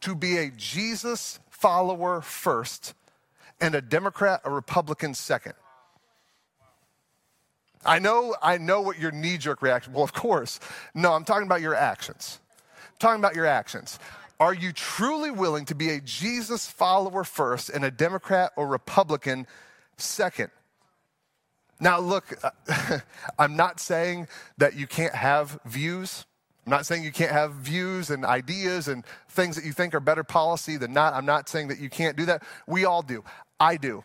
to 0.00 0.14
be 0.14 0.38
a 0.38 0.50
Jesus 0.50 1.40
follower 1.50 2.20
first 2.20 2.94
and 3.60 3.74
a 3.74 3.82
Democrat 3.82 4.40
a 4.44 4.50
Republican 4.50 5.14
second? 5.14 5.54
I 7.84 7.98
know, 7.98 8.34
I 8.40 8.56
know 8.56 8.80
what 8.80 8.98
your 8.98 9.10
knee 9.10 9.36
jerk 9.36 9.60
reaction. 9.60 9.92
Well, 9.92 10.04
of 10.04 10.14
course. 10.14 10.58
No, 10.94 11.12
I'm 11.12 11.24
talking 11.24 11.46
about 11.46 11.60
your 11.60 11.74
actions. 11.74 12.38
Talking 13.04 13.20
about 13.20 13.36
your 13.36 13.44
actions. 13.44 13.98
Are 14.40 14.54
you 14.54 14.72
truly 14.72 15.30
willing 15.30 15.66
to 15.66 15.74
be 15.74 15.90
a 15.90 16.00
Jesus 16.00 16.66
follower 16.66 17.22
first 17.22 17.68
and 17.68 17.84
a 17.84 17.90
Democrat 17.90 18.52
or 18.56 18.66
Republican 18.66 19.46
second? 19.98 20.48
Now, 21.78 22.00
look, 22.00 22.24
uh, 22.42 23.00
I'm 23.38 23.56
not 23.56 23.78
saying 23.78 24.28
that 24.56 24.74
you 24.74 24.86
can't 24.86 25.14
have 25.14 25.60
views. 25.66 26.24
I'm 26.64 26.70
not 26.70 26.86
saying 26.86 27.04
you 27.04 27.12
can't 27.12 27.30
have 27.30 27.52
views 27.52 28.08
and 28.08 28.24
ideas 28.24 28.88
and 28.88 29.04
things 29.28 29.56
that 29.56 29.66
you 29.66 29.72
think 29.72 29.94
are 29.94 30.00
better 30.00 30.24
policy 30.24 30.78
than 30.78 30.94
not. 30.94 31.12
I'm 31.12 31.26
not 31.26 31.46
saying 31.46 31.68
that 31.68 31.80
you 31.80 31.90
can't 31.90 32.16
do 32.16 32.24
that. 32.24 32.42
We 32.66 32.86
all 32.86 33.02
do. 33.02 33.22
I 33.60 33.76
do. 33.76 34.02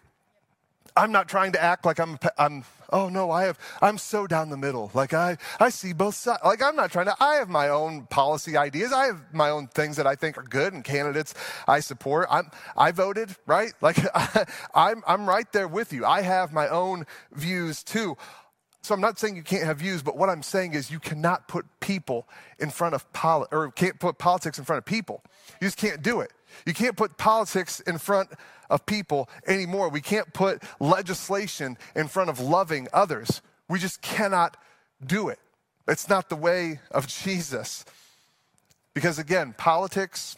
I'm 0.95 1.11
not 1.11 1.29
trying 1.29 1.53
to 1.53 1.63
act 1.63 1.85
like 1.85 1.99
I'm, 1.99 2.19
I'm 2.37 2.65
oh 2.91 3.09
no, 3.09 3.31
I 3.31 3.43
have, 3.43 3.57
I'm 3.81 3.97
so 3.97 4.27
down 4.27 4.49
the 4.49 4.57
middle. 4.57 4.91
Like 4.93 5.13
I, 5.13 5.37
I 5.59 5.69
see 5.69 5.93
both 5.93 6.15
sides. 6.15 6.41
Like 6.43 6.61
I'm 6.61 6.75
not 6.75 6.91
trying 6.91 7.05
to, 7.05 7.15
I 7.19 7.35
have 7.35 7.49
my 7.49 7.69
own 7.69 8.05
policy 8.07 8.57
ideas. 8.57 8.91
I 8.91 9.05
have 9.05 9.33
my 9.33 9.49
own 9.49 9.67
things 9.67 9.97
that 9.97 10.07
I 10.07 10.15
think 10.15 10.37
are 10.37 10.43
good 10.43 10.73
and 10.73 10.83
candidates 10.83 11.33
I 11.67 11.79
support. 11.79 12.27
I'm, 12.29 12.49
I 12.75 12.91
voted, 12.91 13.35
right? 13.45 13.73
Like 13.81 13.97
I, 14.13 14.45
I'm, 14.75 15.03
I'm 15.07 15.27
right 15.27 15.51
there 15.53 15.67
with 15.67 15.93
you. 15.93 16.05
I 16.05 16.21
have 16.21 16.51
my 16.53 16.67
own 16.67 17.05
views 17.31 17.81
too. 17.83 18.17
So 18.81 18.93
I'm 18.93 19.01
not 19.01 19.19
saying 19.19 19.35
you 19.35 19.43
can't 19.43 19.63
have 19.63 19.79
views, 19.79 20.01
but 20.03 20.17
what 20.17 20.29
I'm 20.29 20.43
saying 20.43 20.73
is 20.73 20.91
you 20.91 20.99
cannot 20.99 21.47
put 21.47 21.65
people 21.79 22.27
in 22.59 22.69
front 22.69 22.93
of 22.93 23.11
poli- 23.13 23.47
or 23.51 23.71
can't 23.71 23.99
put 23.99 24.17
politics 24.17 24.59
in 24.59 24.65
front 24.65 24.77
of 24.77 24.85
people. 24.85 25.23
You 25.61 25.67
just 25.67 25.77
can't 25.77 26.01
do 26.01 26.21
it. 26.21 26.31
You 26.65 26.73
can't 26.73 26.95
put 26.95 27.17
politics 27.17 27.79
in 27.81 27.97
front 27.97 28.29
of 28.69 28.85
people 28.85 29.29
anymore. 29.47 29.89
We 29.89 30.01
can't 30.01 30.31
put 30.33 30.63
legislation 30.79 31.77
in 31.95 32.07
front 32.07 32.29
of 32.29 32.39
loving 32.39 32.87
others. 32.93 33.41
We 33.67 33.79
just 33.79 34.01
cannot 34.01 34.57
do 35.05 35.29
it. 35.29 35.39
It's 35.87 36.09
not 36.09 36.29
the 36.29 36.35
way 36.35 36.79
of 36.91 37.07
Jesus. 37.23 37.85
Because 38.93 39.19
again, 39.19 39.53
politics, 39.57 40.35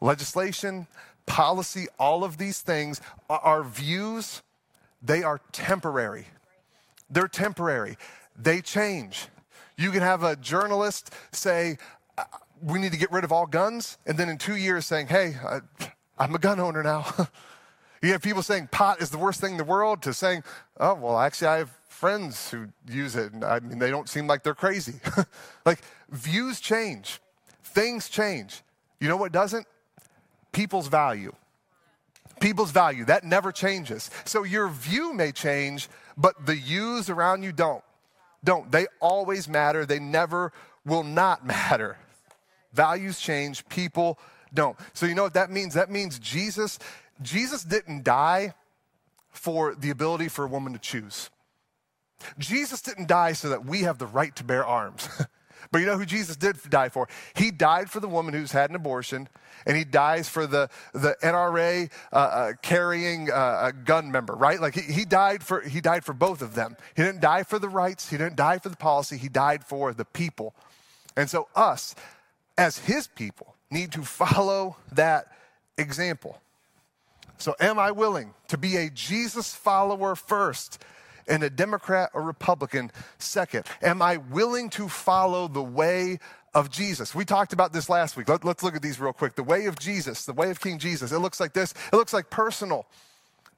legislation, 0.00 0.86
policy, 1.26 1.86
all 1.98 2.24
of 2.24 2.38
these 2.38 2.60
things, 2.60 3.00
our 3.28 3.62
views, 3.62 4.42
they 5.00 5.22
are 5.22 5.40
temporary. 5.52 6.26
They're 7.10 7.28
temporary. 7.28 7.96
They 8.36 8.60
change. 8.60 9.28
You 9.76 9.90
can 9.90 10.02
have 10.02 10.22
a 10.22 10.36
journalist 10.36 11.12
say, 11.32 11.78
we 12.62 12.78
need 12.78 12.92
to 12.92 12.98
get 12.98 13.10
rid 13.10 13.24
of 13.24 13.32
all 13.32 13.46
guns, 13.46 13.98
and 14.06 14.16
then 14.16 14.28
in 14.28 14.38
two 14.38 14.56
years 14.56 14.86
saying, 14.86 15.08
hey, 15.08 15.34
I, 15.44 15.60
I'm 16.18 16.34
a 16.34 16.38
gun 16.38 16.60
owner 16.60 16.82
now. 16.82 17.04
you 18.02 18.12
have 18.12 18.22
people 18.22 18.42
saying 18.42 18.68
pot 18.70 19.02
is 19.02 19.10
the 19.10 19.18
worst 19.18 19.40
thing 19.40 19.52
in 19.52 19.56
the 19.58 19.64
world 19.64 20.02
to 20.02 20.14
saying, 20.14 20.44
oh, 20.78 20.94
well, 20.94 21.18
actually, 21.18 21.48
I 21.48 21.58
have 21.58 21.70
friends 21.88 22.50
who 22.50 22.68
use 22.88 23.16
it, 23.16 23.32
and 23.32 23.44
I 23.44 23.60
mean, 23.60 23.78
they 23.78 23.90
don't 23.90 24.08
seem 24.08 24.26
like 24.26 24.42
they're 24.42 24.54
crazy. 24.54 24.94
like, 25.66 25.80
views 26.10 26.60
change, 26.60 27.20
things 27.64 28.08
change. 28.08 28.62
You 29.00 29.08
know 29.08 29.16
what 29.16 29.32
doesn't? 29.32 29.66
People's 30.52 30.88
value. 30.88 31.32
People's 32.40 32.70
value, 32.70 33.04
that 33.06 33.24
never 33.24 33.52
changes. 33.52 34.10
So 34.24 34.44
your 34.44 34.68
view 34.68 35.12
may 35.12 35.32
change, 35.32 35.88
but 36.16 36.46
the 36.46 36.56
yous 36.56 37.08
around 37.08 37.42
you 37.42 37.52
don't. 37.52 37.82
Don't. 38.44 38.70
They 38.70 38.86
always 39.00 39.48
matter. 39.48 39.86
They 39.86 39.98
never 39.98 40.52
will 40.84 41.04
not 41.04 41.46
matter. 41.46 41.98
Values 42.72 43.20
change, 43.20 43.66
people 43.68 44.18
don't. 44.54 44.76
So 44.92 45.06
you 45.06 45.14
know 45.14 45.22
what 45.22 45.34
that 45.34 45.50
means? 45.50 45.74
That 45.74 45.90
means 45.90 46.18
Jesus 46.18 46.78
Jesus 47.20 47.62
didn't 47.62 48.04
die 48.04 48.54
for 49.30 49.74
the 49.74 49.90
ability 49.90 50.28
for 50.28 50.44
a 50.44 50.48
woman 50.48 50.72
to 50.72 50.78
choose. 50.78 51.30
Jesus 52.38 52.80
didn't 52.80 53.08
die 53.08 53.32
so 53.32 53.48
that 53.48 53.64
we 53.64 53.82
have 53.82 53.98
the 53.98 54.06
right 54.06 54.34
to 54.36 54.44
bear 54.44 54.64
arms. 54.64 55.08
but 55.72 55.78
you 55.78 55.86
know 55.86 55.98
who 55.98 56.04
Jesus 56.04 56.36
did 56.36 56.56
die 56.68 56.88
for? 56.88 57.08
He 57.34 57.50
died 57.50 57.90
for 57.90 57.98
the 57.98 58.08
woman 58.08 58.34
who's 58.34 58.52
had 58.52 58.70
an 58.70 58.76
abortion, 58.76 59.28
and 59.66 59.76
he 59.76 59.84
dies 59.84 60.28
for 60.28 60.46
the, 60.46 60.68
the 60.92 61.16
NRA 61.22 61.90
uh, 62.12 62.16
uh, 62.16 62.52
carrying 62.62 63.30
uh, 63.30 63.70
a 63.70 63.72
gun 63.72 64.12
member, 64.12 64.34
right? 64.34 64.60
Like 64.60 64.74
he, 64.74 64.92
he, 64.92 65.04
died 65.04 65.42
for, 65.42 65.62
he 65.62 65.80
died 65.80 66.04
for 66.04 66.12
both 66.12 66.42
of 66.42 66.54
them. 66.54 66.76
He 66.94 67.02
didn't 67.02 67.20
die 67.20 67.42
for 67.42 67.58
the 67.58 67.68
rights, 67.68 68.08
he 68.08 68.16
didn't 68.16 68.36
die 68.36 68.58
for 68.58 68.68
the 68.68 68.76
policy, 68.76 69.16
he 69.16 69.28
died 69.28 69.64
for 69.64 69.92
the 69.92 70.04
people. 70.04 70.54
And 71.16 71.28
so, 71.28 71.48
us, 71.56 71.94
as 72.62 72.78
his 72.78 73.08
people, 73.08 73.56
need 73.72 73.90
to 73.90 74.02
follow 74.02 74.76
that 74.92 75.26
example. 75.76 76.40
So, 77.36 77.56
am 77.58 77.76
I 77.76 77.90
willing 77.90 78.34
to 78.48 78.56
be 78.56 78.76
a 78.76 78.88
Jesus 78.88 79.52
follower 79.52 80.14
first 80.14 80.80
and 81.26 81.42
a 81.42 81.50
Democrat 81.50 82.10
or 82.14 82.22
Republican 82.22 82.92
second? 83.18 83.66
Am 83.82 84.00
I 84.00 84.18
willing 84.18 84.70
to 84.70 84.88
follow 84.88 85.48
the 85.48 85.62
way 85.62 86.20
of 86.54 86.70
Jesus? 86.70 87.16
We 87.16 87.24
talked 87.24 87.52
about 87.52 87.72
this 87.72 87.88
last 87.88 88.16
week. 88.16 88.28
Let, 88.28 88.44
us 88.44 88.62
look 88.62 88.76
at 88.76 88.82
these 88.82 89.00
real 89.00 89.12
quick. 89.12 89.34
The 89.34 89.42
way 89.42 89.66
of 89.66 89.76
Jesus, 89.76 90.24
the 90.24 90.32
way 90.32 90.48
of 90.52 90.60
King 90.60 90.78
Jesus. 90.78 91.10
It 91.10 91.18
looks 91.18 91.40
like 91.40 91.54
this 91.54 91.74
it 91.92 91.96
looks 91.96 92.12
like 92.12 92.30
personal, 92.30 92.86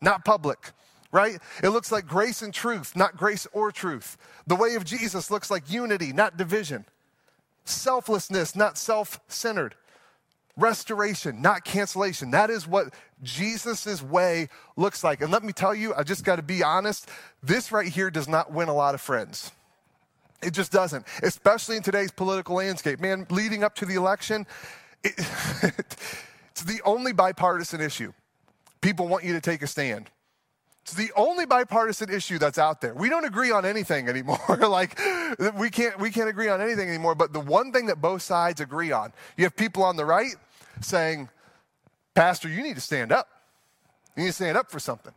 not 0.00 0.24
public 0.24 0.72
right? 1.12 1.38
It 1.62 1.68
looks 1.68 1.92
like 1.92 2.08
grace 2.08 2.42
and 2.42 2.52
truth, 2.52 2.96
not 2.96 3.16
grace 3.16 3.46
or 3.52 3.70
truth. 3.70 4.16
The 4.48 4.56
way 4.56 4.74
of 4.74 4.84
Jesus 4.84 5.30
looks 5.30 5.48
like 5.48 5.70
unity, 5.70 6.12
not 6.12 6.36
division. 6.36 6.86
Selflessness, 7.64 8.54
not 8.54 8.76
self 8.76 9.20
centered 9.28 9.74
restoration, 10.56 11.42
not 11.42 11.64
cancellation. 11.64 12.30
That 12.30 12.50
is 12.50 12.66
what 12.66 12.94
Jesus' 13.22 14.02
way 14.02 14.48
looks 14.76 15.02
like. 15.02 15.20
And 15.20 15.32
let 15.32 15.42
me 15.42 15.52
tell 15.52 15.74
you, 15.74 15.94
I 15.94 16.02
just 16.02 16.24
got 16.24 16.36
to 16.36 16.42
be 16.42 16.62
honest, 16.62 17.08
this 17.42 17.72
right 17.72 17.88
here 17.88 18.10
does 18.10 18.28
not 18.28 18.52
win 18.52 18.68
a 18.68 18.74
lot 18.74 18.94
of 18.94 19.00
friends. 19.00 19.50
It 20.42 20.52
just 20.52 20.70
doesn't, 20.70 21.06
especially 21.22 21.76
in 21.76 21.82
today's 21.82 22.10
political 22.10 22.56
landscape. 22.56 23.00
Man, 23.00 23.26
leading 23.30 23.64
up 23.64 23.74
to 23.76 23.86
the 23.86 23.94
election, 23.94 24.46
it, 25.02 25.14
it's 26.50 26.62
the 26.62 26.80
only 26.84 27.12
bipartisan 27.12 27.80
issue. 27.80 28.12
People 28.80 29.08
want 29.08 29.24
you 29.24 29.32
to 29.32 29.40
take 29.40 29.62
a 29.62 29.66
stand. 29.66 30.10
It's 30.84 30.92
the 30.92 31.10
only 31.16 31.46
bipartisan 31.46 32.10
issue 32.10 32.38
that's 32.38 32.58
out 32.58 32.82
there. 32.82 32.92
We 32.92 33.08
don't 33.08 33.24
agree 33.24 33.50
on 33.50 33.64
anything 33.64 34.06
anymore. 34.06 34.38
like 34.68 35.00
we 35.56 35.70
can't 35.70 35.98
we 35.98 36.10
can't 36.10 36.28
agree 36.28 36.48
on 36.48 36.60
anything 36.60 36.90
anymore, 36.90 37.14
but 37.14 37.32
the 37.32 37.40
one 37.40 37.72
thing 37.72 37.86
that 37.86 38.02
both 38.02 38.20
sides 38.20 38.60
agree 38.60 38.92
on. 38.92 39.14
You 39.38 39.44
have 39.44 39.56
people 39.56 39.82
on 39.82 39.96
the 39.96 40.04
right 40.04 40.34
saying, 40.82 41.30
"Pastor, 42.14 42.50
you 42.50 42.62
need 42.62 42.74
to 42.74 42.82
stand 42.82 43.12
up. 43.12 43.28
You 44.14 44.24
need 44.24 44.28
to 44.28 44.34
stand 44.34 44.58
up 44.58 44.70
for 44.70 44.78
something." 44.78 45.14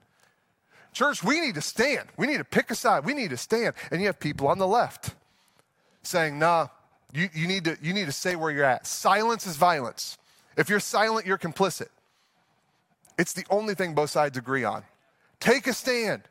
Church, 0.93 1.21
we 1.21 1.41
need 1.41 1.55
to 1.55 1.61
stand. 1.61 2.07
We 2.15 2.27
need 2.27 2.37
to 2.37 2.45
pick 2.45 2.71
a 2.71 2.75
side. 2.75 3.03
We 3.03 3.13
need 3.13 3.31
to 3.31 3.37
stand. 3.37 3.75
And 3.91 3.99
you 3.99 4.07
have 4.07 4.21
people 4.21 4.47
on 4.47 4.59
the 4.59 4.67
left 4.67 5.15
saying, 6.01 6.39
"Nah, 6.39 6.69
you, 7.11 7.27
you 7.33 7.45
need 7.45 7.65
to 7.65 7.77
you 7.81 7.91
need 7.91 8.05
to 8.05 8.13
say 8.13 8.37
where 8.37 8.51
you're 8.51 8.63
at. 8.63 8.87
Silence 8.87 9.45
is 9.45 9.57
violence. 9.57 10.17
If 10.55 10.69
you're 10.69 10.79
silent, 10.79 11.25
you're 11.27 11.37
complicit." 11.37 11.89
It's 13.17 13.33
the 13.33 13.43
only 13.49 13.75
thing 13.75 13.95
both 13.95 14.11
sides 14.11 14.37
agree 14.37 14.63
on. 14.63 14.83
Take 15.39 15.67
a 15.67 15.73
stand. 15.73 16.23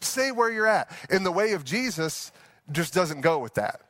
Say 0.00 0.30
where 0.30 0.50
you're 0.50 0.66
at. 0.66 0.90
In 1.10 1.24
the 1.24 1.32
way 1.32 1.52
of 1.52 1.64
Jesus, 1.64 2.32
just 2.70 2.94
doesn't 2.94 3.20
go 3.20 3.38
with 3.38 3.54
that. 3.54 3.80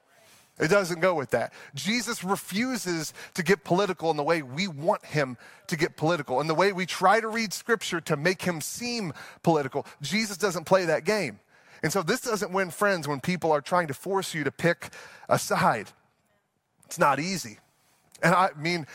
It 0.59 0.69
doesn't 0.69 1.01
go 1.01 1.15
with 1.15 1.31
that. 1.31 1.53
Jesus 1.75 2.23
refuses 2.23 3.15
to 3.35 3.43
get 3.43 3.65
political 3.65 4.11
in 4.11 4.17
the 4.17 4.23
way 4.23 4.43
we 4.43 4.69
want 4.69 5.05
him 5.05 5.39
to 5.69 5.77
get 5.77 5.97
political, 5.97 6.41
in 6.41 6.47
the 6.47 6.55
way 6.55 6.73
we 6.73 6.87
try 6.87 7.21
to 7.21 7.29
read 7.29 7.53
scripture 7.53 8.01
to 8.03 8.17
make 8.17 8.43
him 8.43 8.61
seem 8.61 9.13
political. 9.43 9.87
Jesus 10.03 10.37
doesn't 10.37 10.65
play 10.65 10.85
that 10.85 11.05
game. 11.05 11.41
And 11.83 11.93
so 11.93 12.03
this 12.03 12.21
doesn't 12.21 12.53
win 12.53 12.71
friends 12.71 13.09
when 13.09 13.21
people 13.21 13.51
are 13.51 13.61
trying 13.61 13.89
to 13.89 13.95
force 13.95 14.35
you 14.35 14.45
to 14.45 14.53
pick 14.53 14.91
a 15.29 15.39
side. 15.39 15.91
It's 16.87 16.99
not 16.99 17.19
easy. 17.19 17.59
And 18.23 18.35
I 18.35 18.51
mean, 18.57 18.87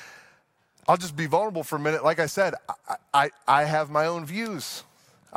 I'll 0.88 0.96
just 0.96 1.18
be 1.18 1.26
vulnerable 1.26 1.64
for 1.64 1.76
a 1.76 1.80
minute. 1.80 2.04
Like 2.04 2.20
I 2.20 2.28
said, 2.28 2.54
I, 2.88 2.96
I, 3.14 3.30
I 3.48 3.64
have 3.66 3.90
my 3.90 4.06
own 4.06 4.26
views. 4.26 4.84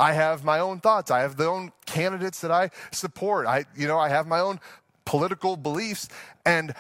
I 0.00 0.14
have 0.14 0.44
my 0.44 0.60
own 0.60 0.80
thoughts. 0.80 1.12
I 1.12 1.20
have 1.20 1.36
the 1.36 1.46
own 1.46 1.72
candidates 1.86 2.40
that 2.42 2.52
I 2.52 2.70
support. 2.92 3.46
I, 3.46 3.66
you 3.76 3.88
know, 3.88 3.98
I 4.00 4.10
have 4.10 4.26
my 4.26 4.40
own 4.40 4.60
political 5.06 5.56
beliefs, 5.58 6.08
and 6.46 6.74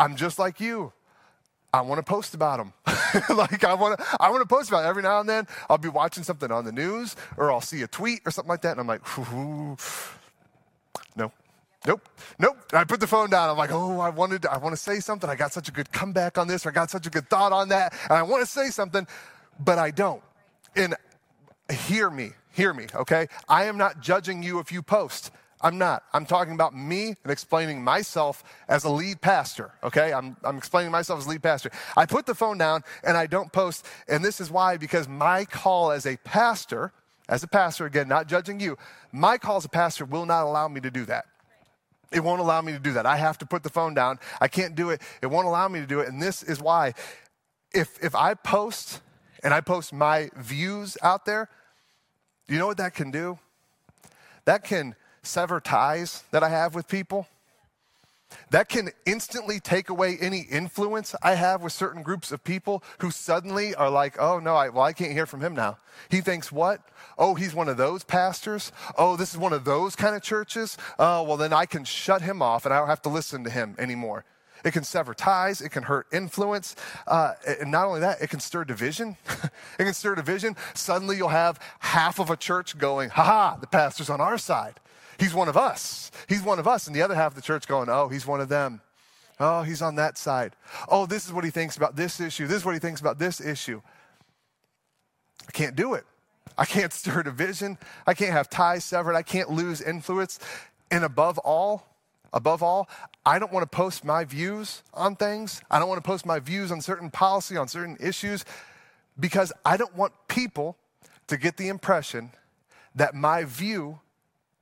I'm 0.00 0.16
just 0.16 0.38
like 0.38 0.60
you. 0.60 0.92
I 1.72 1.82
want 1.82 1.98
to 2.00 2.04
post 2.04 2.34
about 2.34 2.58
them. 2.58 2.74
like 3.36 3.64
I 3.64 3.74
want 3.74 3.98
to, 3.98 4.06
I 4.20 4.30
want 4.30 4.42
to 4.42 4.48
post 4.48 4.70
about 4.70 4.84
it. 4.84 4.88
Every 4.88 5.02
now 5.02 5.20
and 5.20 5.28
then, 5.28 5.48
I'll 5.70 5.78
be 5.78 5.88
watching 5.90 6.24
something 6.24 6.52
on 6.52 6.66
the 6.66 6.72
news, 6.72 7.16
or 7.38 7.52
I'll 7.52 7.62
see 7.62 7.82
a 7.82 7.88
tweet 7.88 8.22
or 8.26 8.32
something 8.32 8.50
like 8.50 8.62
that, 8.62 8.72
and 8.72 8.80
I'm 8.80 8.88
like, 8.88 9.02
no, 11.16 11.32
nope, 11.86 12.08
nope. 12.38 12.58
And 12.72 12.80
I 12.80 12.84
put 12.84 13.00
the 13.00 13.08
phone 13.08 13.30
down. 13.30 13.50
I'm 13.50 13.58
like, 13.58 13.72
oh, 13.72 14.00
I 14.00 14.10
wanted, 14.10 14.42
to, 14.42 14.52
I 14.52 14.58
want 14.58 14.74
to 14.74 14.82
say 14.82 15.00
something. 15.00 15.30
I 15.30 15.36
got 15.36 15.52
such 15.52 15.68
a 15.68 15.72
good 15.72 15.92
comeback 15.92 16.38
on 16.38 16.48
this, 16.48 16.66
or 16.66 16.70
I 16.70 16.72
got 16.72 16.90
such 16.90 17.06
a 17.06 17.10
good 17.10 17.30
thought 17.30 17.52
on 17.52 17.70
that, 17.70 17.94
and 18.04 18.12
I 18.12 18.22
want 18.22 18.44
to 18.44 18.50
say 18.50 18.70
something, 18.70 19.06
but 19.60 19.78
I 19.78 19.90
don't 19.92 20.22
And 20.76 20.96
hear 21.72 22.10
me, 22.10 22.32
hear 22.52 22.72
me, 22.72 22.86
okay? 22.94 23.28
I 23.48 23.64
am 23.64 23.78
not 23.78 24.00
judging 24.00 24.42
you 24.42 24.58
if 24.58 24.72
you 24.72 24.82
post. 24.82 25.30
I'm 25.60 25.78
not. 25.78 26.02
I'm 26.12 26.26
talking 26.26 26.52
about 26.52 26.74
me 26.74 27.14
and 27.22 27.32
explaining 27.32 27.82
myself 27.82 28.44
as 28.68 28.84
a 28.84 28.90
lead 28.90 29.22
pastor, 29.22 29.72
okay? 29.82 30.12
I'm, 30.12 30.36
I'm 30.44 30.58
explaining 30.58 30.92
myself 30.92 31.20
as 31.20 31.26
lead 31.26 31.42
pastor. 31.42 31.70
I 31.96 32.04
put 32.04 32.26
the 32.26 32.34
phone 32.34 32.58
down 32.58 32.82
and 33.02 33.16
I 33.16 33.26
don't 33.26 33.50
post, 33.50 33.86
and 34.06 34.22
this 34.22 34.40
is 34.40 34.50
why, 34.50 34.76
because 34.76 35.08
my 35.08 35.46
call 35.46 35.90
as 35.90 36.06
a 36.06 36.18
pastor, 36.18 36.92
as 37.28 37.42
a 37.42 37.48
pastor, 37.48 37.86
again, 37.86 38.08
not 38.08 38.28
judging 38.28 38.60
you, 38.60 38.76
my 39.10 39.38
call 39.38 39.56
as 39.56 39.64
a 39.64 39.70
pastor 39.70 40.04
will 40.04 40.26
not 40.26 40.44
allow 40.44 40.68
me 40.68 40.80
to 40.82 40.90
do 40.90 41.06
that. 41.06 41.24
It 42.12 42.22
won't 42.22 42.40
allow 42.40 42.60
me 42.60 42.72
to 42.72 42.78
do 42.78 42.92
that. 42.92 43.06
I 43.06 43.16
have 43.16 43.38
to 43.38 43.46
put 43.46 43.62
the 43.62 43.70
phone 43.70 43.94
down. 43.94 44.18
I 44.40 44.48
can't 44.48 44.74
do 44.74 44.90
it. 44.90 45.00
It 45.22 45.26
won't 45.26 45.46
allow 45.46 45.66
me 45.68 45.80
to 45.80 45.86
do 45.86 46.00
it. 46.00 46.08
And 46.08 46.20
this 46.20 46.42
is 46.42 46.60
why 46.60 46.92
if, 47.72 47.98
if 48.04 48.14
I 48.14 48.34
post 48.34 49.00
and 49.44 49.52
I 49.52 49.60
post 49.60 49.92
my 49.92 50.30
views 50.34 50.96
out 51.02 51.26
there, 51.26 51.48
you 52.48 52.58
know 52.58 52.66
what 52.66 52.78
that 52.78 52.94
can 52.94 53.10
do? 53.10 53.38
That 54.46 54.64
can 54.64 54.96
sever 55.22 55.60
ties 55.60 56.24
that 56.30 56.42
I 56.42 56.48
have 56.48 56.74
with 56.74 56.88
people. 56.88 57.28
That 58.50 58.68
can 58.68 58.90
instantly 59.06 59.60
take 59.60 59.88
away 59.88 60.16
any 60.20 60.40
influence 60.40 61.14
I 61.22 61.34
have 61.34 61.62
with 61.62 61.72
certain 61.72 62.02
groups 62.02 62.32
of 62.32 62.42
people 62.42 62.82
who 62.98 63.10
suddenly 63.10 63.74
are 63.74 63.90
like, 63.90 64.16
oh 64.18 64.40
no, 64.40 64.56
I, 64.56 64.70
well, 64.70 64.82
I 64.82 64.92
can't 64.92 65.12
hear 65.12 65.26
from 65.26 65.40
him 65.40 65.54
now. 65.54 65.78
He 66.08 66.20
thinks 66.20 66.50
what? 66.50 66.80
Oh, 67.16 67.34
he's 67.34 67.54
one 67.54 67.68
of 67.68 67.76
those 67.76 68.02
pastors? 68.02 68.72
Oh, 68.98 69.16
this 69.16 69.32
is 69.32 69.38
one 69.38 69.52
of 69.52 69.64
those 69.64 69.94
kind 69.94 70.16
of 70.16 70.22
churches? 70.22 70.76
Oh, 70.98 71.22
well, 71.22 71.36
then 71.36 71.52
I 71.52 71.66
can 71.66 71.84
shut 71.84 72.22
him 72.22 72.42
off 72.42 72.64
and 72.64 72.74
I 72.74 72.78
don't 72.78 72.88
have 72.88 73.02
to 73.02 73.08
listen 73.08 73.44
to 73.44 73.50
him 73.50 73.76
anymore. 73.78 74.24
It 74.64 74.72
can 74.72 74.82
sever 74.82 75.14
ties. 75.14 75.60
It 75.60 75.68
can 75.68 75.84
hurt 75.84 76.06
influence. 76.12 76.74
Uh, 77.06 77.34
and 77.60 77.70
not 77.70 77.86
only 77.86 78.00
that, 78.00 78.22
it 78.22 78.30
can 78.30 78.40
stir 78.40 78.64
division. 78.64 79.16
it 79.78 79.84
can 79.84 79.94
stir 79.94 80.14
division. 80.14 80.56
Suddenly 80.74 81.16
you'll 81.16 81.28
have 81.28 81.60
half 81.80 82.18
of 82.18 82.30
a 82.30 82.36
church 82.36 82.78
going, 82.78 83.10
ha 83.10 83.22
ha, 83.22 83.58
the 83.60 83.66
pastor's 83.66 84.08
on 84.08 84.20
our 84.20 84.38
side. 84.38 84.80
He's 85.18 85.34
one 85.34 85.48
of 85.48 85.56
us. 85.56 86.10
He's 86.28 86.42
one 86.42 86.58
of 86.58 86.66
us. 86.66 86.86
And 86.86 86.96
the 86.96 87.02
other 87.02 87.14
half 87.14 87.32
of 87.32 87.36
the 87.36 87.42
church 87.42 87.68
going, 87.68 87.88
oh, 87.88 88.08
he's 88.08 88.26
one 88.26 88.40
of 88.40 88.48
them. 88.48 88.80
Oh, 89.38 89.62
he's 89.62 89.82
on 89.82 89.96
that 89.96 90.16
side. 90.16 90.54
Oh, 90.88 91.06
this 91.06 91.26
is 91.26 91.32
what 91.32 91.44
he 91.44 91.50
thinks 91.50 91.76
about 91.76 91.96
this 91.96 92.20
issue. 92.20 92.46
This 92.46 92.58
is 92.58 92.64
what 92.64 92.74
he 92.74 92.80
thinks 92.80 93.00
about 93.00 93.18
this 93.18 93.40
issue. 93.40 93.82
I 95.46 95.52
can't 95.52 95.76
do 95.76 95.94
it. 95.94 96.04
I 96.56 96.64
can't 96.64 96.92
stir 96.92 97.22
division. 97.22 97.78
I 98.06 98.14
can't 98.14 98.32
have 98.32 98.48
ties 98.48 98.84
severed. 98.84 99.14
I 99.14 99.22
can't 99.22 99.50
lose 99.50 99.80
influence. 99.80 100.38
And 100.90 101.04
above 101.04 101.38
all, 101.38 101.86
above 102.32 102.62
all, 102.62 102.88
I 103.26 103.38
don't 103.38 103.52
want 103.52 103.70
to 103.70 103.76
post 103.76 104.04
my 104.04 104.24
views 104.24 104.82
on 104.92 105.16
things. 105.16 105.62
I 105.70 105.78
don't 105.78 105.88
want 105.88 106.02
to 106.02 106.06
post 106.06 106.26
my 106.26 106.38
views 106.38 106.70
on 106.70 106.80
certain 106.80 107.10
policy, 107.10 107.56
on 107.56 107.68
certain 107.68 107.96
issues, 107.98 108.44
because 109.18 109.52
I 109.64 109.76
don't 109.76 109.94
want 109.96 110.12
people 110.28 110.76
to 111.28 111.36
get 111.36 111.56
the 111.56 111.68
impression 111.68 112.32
that 112.94 113.14
my 113.14 113.44
view 113.44 114.00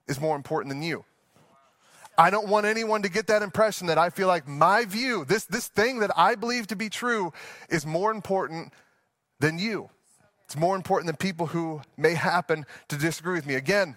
is 0.07 0.21
more 0.21 0.37
important 0.37 0.73
than 0.73 0.83
you. 0.83 1.05
I 2.17 2.31
don't 2.31 2.49
want 2.49 2.67
anyone 2.67 3.03
to 3.03 3.09
get 3.09 3.27
that 3.29 3.43
impression 3.43 3.87
that 3.89 3.99
I 3.99 4.11
feel 4.11 4.29
like 4.29 4.47
my 4.47 4.85
view, 4.85 5.25
this, 5.25 5.45
this 5.47 5.69
thing 5.69 6.01
that 6.01 6.11
I 6.17 6.35
believe 6.35 6.67
to 6.69 6.77
be 6.77 6.89
true, 6.89 7.33
is 7.69 7.87
more 7.87 8.11
important 8.11 8.73
than 9.41 9.59
you. 9.59 9.91
It's 10.45 10.57
more 10.57 10.77
important 10.77 11.07
than 11.07 11.17
people 11.17 11.47
who 11.47 11.81
may 11.97 12.15
happen 12.15 12.67
to 12.89 12.97
disagree 12.97 13.35
with 13.35 13.47
me. 13.47 13.55
Again, 13.55 13.97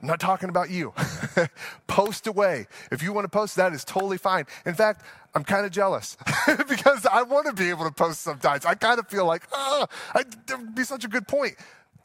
I'm 0.00 0.06
not 0.06 0.20
talking 0.20 0.48
about 0.48 0.70
you. 0.70 0.94
post 1.86 2.26
away. 2.26 2.66
If 2.90 3.02
you 3.02 3.12
want 3.12 3.24
to 3.24 3.28
post, 3.28 3.56
that 3.56 3.72
is 3.72 3.84
totally 3.84 4.16
fine. 4.16 4.46
In 4.64 4.74
fact, 4.74 5.04
I'm 5.34 5.44
kind 5.44 5.66
of 5.66 5.72
jealous 5.72 6.16
because 6.68 7.04
I 7.06 7.22
want 7.22 7.46
to 7.46 7.52
be 7.52 7.68
able 7.68 7.84
to 7.84 7.92
post 7.92 8.22
sometimes. 8.22 8.64
I 8.64 8.74
kind 8.74 8.98
of 8.98 9.08
feel 9.08 9.26
like, 9.26 9.46
oh, 9.52 9.86
I, 10.14 10.24
that 10.46 10.58
would 10.58 10.74
be 10.74 10.84
such 10.84 11.04
a 11.04 11.08
good 11.08 11.28
point. 11.28 11.54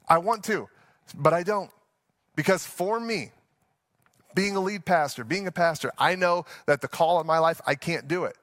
I 0.07 0.17
want 0.17 0.43
to, 0.45 0.67
but 1.15 1.33
I 1.33 1.43
don't. 1.43 1.71
Because 2.35 2.65
for 2.65 2.99
me, 2.99 3.31
being 4.33 4.57
a 4.57 4.59
lead 4.59 4.85
pastor, 4.85 5.23
being 5.23 5.47
a 5.47 5.51
pastor, 5.51 5.91
I 5.97 6.15
know 6.15 6.45
that 6.65 6.81
the 6.81 6.89
call 6.89 7.19
of 7.19 7.25
my 7.25 7.39
life, 7.39 7.61
I 7.65 7.75
can't 7.75 8.07
do 8.07 8.25
it. 8.25 8.35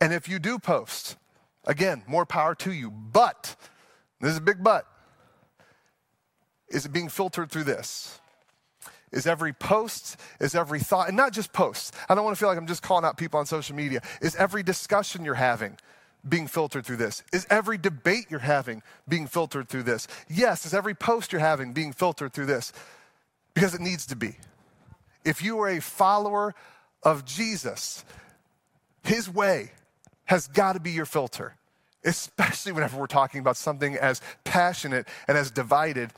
And 0.00 0.12
if 0.12 0.28
you 0.28 0.40
do 0.40 0.58
post, 0.58 1.16
again, 1.64 2.02
more 2.08 2.26
power 2.26 2.56
to 2.56 2.72
you. 2.72 2.90
But, 2.90 3.54
this 4.20 4.32
is 4.32 4.38
a 4.38 4.42
big 4.42 4.64
but, 4.64 4.84
is 6.68 6.84
it 6.84 6.92
being 6.92 7.08
filtered 7.08 7.50
through 7.50 7.64
this? 7.64 8.20
Is 9.12 9.26
every 9.26 9.52
post, 9.52 10.16
is 10.40 10.54
every 10.54 10.80
thought, 10.80 11.08
and 11.08 11.16
not 11.16 11.32
just 11.32 11.52
posts. 11.52 11.92
I 12.08 12.14
don't 12.14 12.24
want 12.24 12.36
to 12.36 12.40
feel 12.40 12.48
like 12.48 12.58
I'm 12.58 12.66
just 12.66 12.82
calling 12.82 13.04
out 13.04 13.16
people 13.16 13.40
on 13.40 13.46
social 13.46 13.74
media. 13.74 14.02
Is 14.20 14.36
every 14.36 14.62
discussion 14.62 15.24
you're 15.24 15.34
having 15.34 15.78
being 16.28 16.46
filtered 16.46 16.84
through 16.84 16.96
this? 16.96 17.22
Is 17.32 17.46
every 17.50 17.78
debate 17.78 18.26
you're 18.28 18.40
having 18.40 18.82
being 19.08 19.26
filtered 19.26 19.68
through 19.68 19.84
this? 19.84 20.08
Yes, 20.28 20.66
is 20.66 20.74
every 20.74 20.94
post 20.94 21.32
you're 21.32 21.40
having 21.40 21.72
being 21.72 21.92
filtered 21.92 22.32
through 22.32 22.46
this? 22.46 22.72
Because 23.54 23.74
it 23.74 23.80
needs 23.80 24.06
to 24.06 24.16
be. 24.16 24.36
If 25.24 25.42
you 25.42 25.58
are 25.60 25.68
a 25.68 25.80
follower 25.80 26.54
of 27.02 27.24
Jesus, 27.24 28.04
his 29.04 29.28
way 29.28 29.72
has 30.26 30.46
got 30.48 30.74
to 30.74 30.80
be 30.80 30.90
your 30.90 31.06
filter, 31.06 31.54
especially 32.04 32.72
whenever 32.72 32.98
we're 32.98 33.06
talking 33.06 33.40
about 33.40 33.56
something 33.56 33.96
as 33.96 34.20
passionate 34.44 35.08
and 35.26 35.38
as 35.38 35.50
divided 35.50 36.10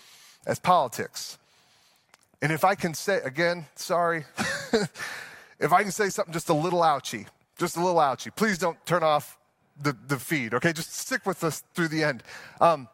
as 0.46 0.58
politics. 0.58 1.38
And 2.42 2.52
if 2.52 2.64
I 2.64 2.74
can 2.74 2.94
say, 2.94 3.20
again, 3.24 3.66
sorry, 3.74 4.24
if 5.58 5.72
I 5.72 5.82
can 5.82 5.92
say 5.92 6.08
something 6.08 6.32
just 6.32 6.48
a 6.48 6.54
little 6.54 6.82
ouchy, 6.82 7.26
just 7.58 7.76
a 7.76 7.80
little 7.80 8.00
ouchy, 8.00 8.30
please 8.30 8.56
don't 8.56 8.84
turn 8.86 9.02
off 9.02 9.38
the, 9.80 9.96
the 10.06 10.18
feed, 10.18 10.54
okay? 10.54 10.72
Just 10.72 10.94
stick 10.94 11.26
with 11.26 11.44
us 11.44 11.62
through 11.74 11.88
the 11.88 12.02
end. 12.02 12.22
Um, 12.60 12.88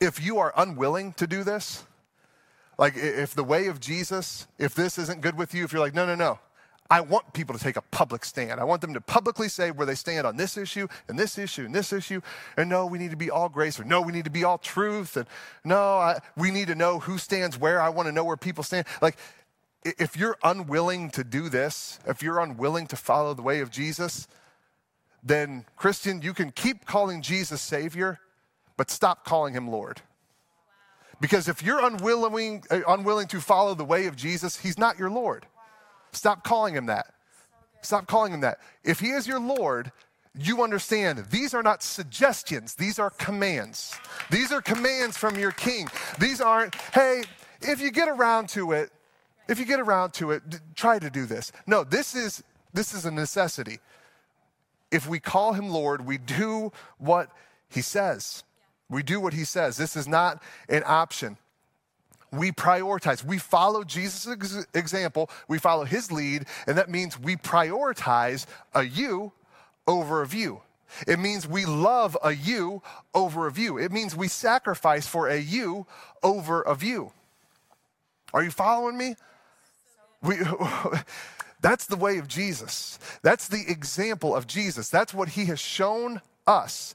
if 0.00 0.22
you 0.22 0.38
are 0.38 0.52
unwilling 0.56 1.14
to 1.14 1.26
do 1.26 1.44
this, 1.44 1.84
like 2.78 2.94
if 2.96 3.34
the 3.34 3.44
way 3.44 3.68
of 3.68 3.80
Jesus, 3.80 4.46
if 4.58 4.74
this 4.74 4.98
isn't 4.98 5.20
good 5.20 5.38
with 5.38 5.54
you, 5.54 5.64
if 5.64 5.72
you're 5.72 5.80
like, 5.80 5.94
no, 5.94 6.04
no, 6.04 6.14
no, 6.14 6.38
I 6.94 7.00
want 7.00 7.32
people 7.32 7.58
to 7.58 7.60
take 7.60 7.74
a 7.74 7.82
public 7.82 8.24
stand. 8.24 8.60
I 8.60 8.64
want 8.64 8.80
them 8.80 8.94
to 8.94 9.00
publicly 9.00 9.48
say 9.48 9.72
where 9.72 9.84
they 9.84 9.96
stand 9.96 10.28
on 10.28 10.36
this 10.36 10.56
issue 10.56 10.86
and 11.08 11.18
this 11.18 11.38
issue 11.38 11.64
and 11.64 11.74
this 11.74 11.92
issue. 11.92 12.20
And 12.56 12.70
no, 12.70 12.86
we 12.86 12.98
need 12.98 13.10
to 13.10 13.16
be 13.16 13.32
all 13.32 13.48
grace, 13.48 13.80
or 13.80 13.84
no, 13.84 14.00
we 14.00 14.12
need 14.12 14.26
to 14.26 14.30
be 14.30 14.44
all 14.44 14.58
truth. 14.58 15.16
And 15.16 15.26
no, 15.64 15.96
I, 15.96 16.20
we 16.36 16.52
need 16.52 16.68
to 16.68 16.76
know 16.76 17.00
who 17.00 17.18
stands 17.18 17.58
where. 17.58 17.80
I 17.80 17.88
want 17.88 18.06
to 18.06 18.12
know 18.12 18.22
where 18.22 18.36
people 18.36 18.62
stand. 18.62 18.86
Like, 19.02 19.16
if 19.82 20.16
you're 20.16 20.36
unwilling 20.44 21.10
to 21.10 21.24
do 21.24 21.48
this, 21.48 21.98
if 22.06 22.22
you're 22.22 22.38
unwilling 22.38 22.86
to 22.86 22.96
follow 22.96 23.34
the 23.34 23.42
way 23.42 23.58
of 23.58 23.72
Jesus, 23.72 24.28
then, 25.20 25.64
Christian, 25.74 26.22
you 26.22 26.32
can 26.32 26.52
keep 26.52 26.86
calling 26.86 27.22
Jesus 27.22 27.60
Savior, 27.60 28.20
but 28.76 28.88
stop 28.88 29.24
calling 29.24 29.52
him 29.52 29.68
Lord. 29.68 30.00
Because 31.20 31.48
if 31.48 31.60
you're 31.60 31.84
unwilling, 31.84 32.62
uh, 32.70 32.82
unwilling 32.86 33.26
to 33.28 33.40
follow 33.40 33.74
the 33.74 33.84
way 33.84 34.06
of 34.06 34.14
Jesus, 34.14 34.58
he's 34.58 34.78
not 34.78 34.96
your 34.96 35.10
Lord. 35.10 35.44
Stop 36.14 36.44
calling 36.44 36.74
him 36.74 36.86
that. 36.86 37.06
Stop 37.82 38.06
calling 38.06 38.32
him 38.32 38.40
that. 38.40 38.58
If 38.82 39.00
he 39.00 39.10
is 39.10 39.26
your 39.26 39.40
Lord, 39.40 39.92
you 40.36 40.62
understand 40.62 41.26
these 41.30 41.54
are 41.54 41.62
not 41.62 41.82
suggestions, 41.82 42.74
these 42.74 42.98
are 42.98 43.10
commands. 43.10 43.94
These 44.30 44.52
are 44.52 44.62
commands 44.62 45.16
from 45.16 45.38
your 45.38 45.52
king. 45.52 45.88
These 46.18 46.40
aren't, 46.40 46.74
hey, 46.92 47.22
if 47.60 47.80
you 47.80 47.90
get 47.90 48.08
around 48.08 48.48
to 48.50 48.72
it, 48.72 48.90
if 49.48 49.58
you 49.58 49.66
get 49.66 49.80
around 49.80 50.14
to 50.14 50.30
it, 50.30 50.42
try 50.74 50.98
to 50.98 51.10
do 51.10 51.26
this. 51.26 51.52
No, 51.66 51.84
this 51.84 52.14
is 52.14 52.42
this 52.72 52.94
is 52.94 53.04
a 53.04 53.10
necessity 53.10 53.78
if 54.94 55.08
we 55.08 55.18
call 55.18 55.54
him 55.54 55.70
Lord, 55.70 56.06
we 56.06 56.18
do 56.18 56.72
what 56.98 57.28
he 57.68 57.82
says. 57.82 58.44
We 58.88 59.02
do 59.02 59.20
what 59.20 59.32
he 59.32 59.44
says. 59.44 59.76
This 59.76 59.96
is 59.96 60.06
not 60.06 60.40
an 60.68 60.84
option. 60.86 61.36
We 62.36 62.52
prioritize. 62.52 63.24
We 63.24 63.38
follow 63.38 63.84
Jesus' 63.84 64.66
example. 64.74 65.30
We 65.48 65.58
follow 65.58 65.84
his 65.84 66.10
lead, 66.10 66.46
and 66.66 66.78
that 66.78 66.90
means 66.90 67.18
we 67.18 67.36
prioritize 67.36 68.46
a 68.74 68.82
you 68.82 69.32
over 69.86 70.22
a 70.22 70.26
view. 70.26 70.60
It 71.06 71.18
means 71.18 71.46
we 71.46 71.64
love 71.64 72.16
a 72.22 72.32
you 72.32 72.82
over 73.14 73.46
a 73.46 73.50
view. 73.50 73.78
It 73.78 73.90
means 73.90 74.14
we 74.14 74.28
sacrifice 74.28 75.06
for 75.06 75.28
a 75.28 75.38
you 75.38 75.86
over 76.22 76.62
a 76.62 76.74
view. 76.74 77.12
Are 78.32 78.42
you 78.42 78.50
following 78.50 78.96
me? 78.96 79.16
We, 80.22 80.36
That's 81.64 81.86
the 81.86 81.96
way 81.96 82.18
of 82.18 82.28
Jesus. 82.28 82.98
That's 83.22 83.48
the 83.48 83.64
example 83.66 84.36
of 84.36 84.46
Jesus. 84.46 84.90
That's 84.90 85.14
what 85.14 85.30
he 85.30 85.46
has 85.46 85.58
shown 85.58 86.20
us. 86.46 86.94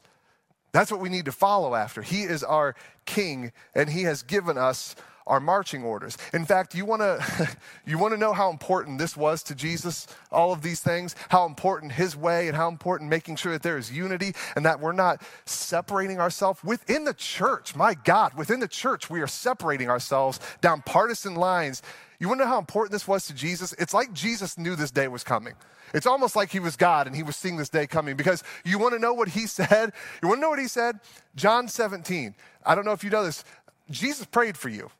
That's 0.71 0.91
what 0.91 1.01
we 1.01 1.09
need 1.09 1.25
to 1.25 1.31
follow 1.31 1.73
after. 1.73 2.03
He 2.03 2.21
is 2.21 2.43
our 2.43 2.75
king 3.05 3.51
and 3.73 3.89
he 3.89 4.03
has 4.03 4.21
given 4.21 4.59
us 4.59 4.95
our 5.29 5.39
marching 5.39 5.83
orders. 5.83 6.17
In 6.33 6.45
fact, 6.45 6.75
you 6.75 6.85
want 6.85 7.01
to 7.03 7.57
you 7.87 7.97
want 7.97 8.13
to 8.13 8.19
know 8.19 8.33
how 8.33 8.51
important 8.51 8.99
this 8.99 9.15
was 9.17 9.43
to 9.43 9.55
Jesus, 9.55 10.07
all 10.31 10.51
of 10.51 10.61
these 10.63 10.81
things, 10.81 11.15
how 11.29 11.45
important 11.45 11.93
his 11.93 12.17
way 12.17 12.49
and 12.49 12.57
how 12.57 12.69
important 12.69 13.09
making 13.09 13.37
sure 13.37 13.53
that 13.53 13.63
there 13.63 13.77
is 13.77 13.91
unity 13.91 14.33
and 14.57 14.65
that 14.65 14.81
we're 14.81 14.93
not 14.93 15.21
separating 15.45 16.19
ourselves 16.19 16.63
within 16.63 17.05
the 17.05 17.13
church. 17.15 17.75
My 17.75 17.93
God, 17.95 18.35
within 18.35 18.59
the 18.59 18.67
church 18.67 19.09
we 19.09 19.21
are 19.21 19.27
separating 19.27 19.89
ourselves 19.89 20.41
down 20.61 20.83
partisan 20.83 21.35
lines 21.35 21.81
You 22.19 22.27
want 22.27 22.39
to 22.41 22.45
know 22.45 22.51
how 22.51 22.59
important 22.59 22.91
this 22.91 23.07
was 23.07 23.27
to 23.27 23.33
Jesus? 23.33 23.73
It's 23.79 23.93
like 23.93 24.13
Jesus 24.13 24.57
knew 24.57 24.75
this 24.75 24.91
day 24.91 25.07
was 25.07 25.23
coming. 25.23 25.55
It's 25.93 26.05
almost 26.05 26.35
like 26.35 26.51
he 26.51 26.59
was 26.59 26.75
God 26.75 27.07
and 27.07 27.15
he 27.15 27.23
was 27.23 27.35
seeing 27.35 27.57
this 27.57 27.69
day 27.69 27.87
coming 27.87 28.15
because 28.15 28.43
you 28.65 28.77
want 28.79 28.93
to 28.93 28.99
know 28.99 29.13
what 29.13 29.29
he 29.29 29.47
said? 29.59 29.93
You 30.21 30.27
want 30.29 30.39
to 30.39 30.41
know 30.41 30.49
what 30.49 30.59
he 30.59 30.67
said? 30.67 30.99
John 31.35 31.67
17. 31.67 32.35
I 32.65 32.75
don't 32.75 32.85
know 32.85 32.91
if 32.91 33.03
you 33.03 33.09
know 33.09 33.23
this. 33.23 33.43
Jesus 33.89 34.25
prayed 34.25 34.57
for 34.57 34.69
you. 34.69 34.91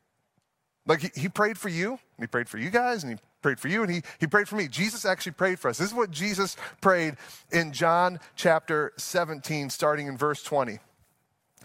Like 0.90 1.02
he, 1.02 1.12
he 1.16 1.30
prayed 1.30 1.60
for 1.60 1.70
you, 1.70 1.92
and 1.92 2.00
he 2.20 2.26
prayed 2.26 2.50
for 2.50 2.58
you 2.58 2.72
guys, 2.72 3.04
and 3.04 3.14
he 3.14 3.20
prayed 3.44 3.60
for 3.60 3.68
you, 3.68 3.84
and 3.84 3.92
he, 3.92 4.02
he 4.20 4.26
prayed 4.26 4.50
for 4.50 4.56
me. 4.56 4.68
Jesus 4.68 5.06
actually 5.06 5.34
prayed 5.34 5.60
for 5.60 5.70
us. 5.70 5.78
This 5.78 5.90
is 5.90 5.94
what 5.94 6.10
Jesus 6.10 6.58
prayed 6.82 7.16
in 7.52 7.72
John 7.74 8.20
chapter 8.36 8.92
17, 8.98 9.70
starting 9.70 10.08
in 10.08 10.18
verse 10.18 10.42
20. 10.42 10.80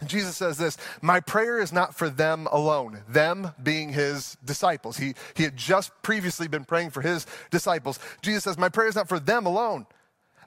Jesus 0.05 0.37
says 0.37 0.59
this 0.59 0.77
My 1.01 1.19
prayer 1.21 1.59
is 1.59 1.73
not 1.73 1.95
for 1.95 2.07
them 2.07 2.47
alone, 2.51 3.01
them 3.09 3.51
being 3.63 3.89
his 3.89 4.37
disciples. 4.45 4.97
He, 4.97 5.15
he 5.33 5.41
had 5.41 5.57
just 5.57 5.91
previously 6.03 6.47
been 6.47 6.63
praying 6.63 6.91
for 6.91 7.01
his 7.01 7.25
disciples. 7.49 7.97
Jesus 8.21 8.43
says, 8.43 8.59
My 8.59 8.69
prayer 8.69 8.89
is 8.89 8.95
not 8.95 9.09
for 9.09 9.19
them 9.19 9.47
alone. 9.47 9.87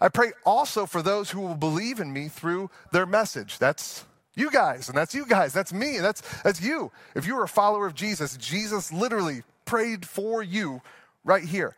I 0.00 0.08
pray 0.08 0.30
also 0.46 0.86
for 0.86 1.02
those 1.02 1.30
who 1.30 1.40
will 1.40 1.56
believe 1.56 1.98
in 1.98 2.12
me 2.12 2.28
through 2.28 2.70
their 2.92 3.06
message. 3.06 3.58
That's 3.58 4.04
you 4.38 4.51
guys, 4.51 4.88
and 4.88 4.96
that's 4.96 5.14
you 5.14 5.27
guys, 5.27 5.53
that's 5.53 5.72
me, 5.72 5.98
that's, 5.98 6.22
that's 6.42 6.62
you. 6.62 6.90
If 7.14 7.27
you 7.27 7.37
are 7.38 7.44
a 7.44 7.48
follower 7.48 7.87
of 7.87 7.94
Jesus, 7.94 8.37
Jesus 8.37 8.92
literally 8.92 9.42
prayed 9.64 10.07
for 10.07 10.42
you 10.42 10.81
right 11.24 11.44
here. 11.44 11.77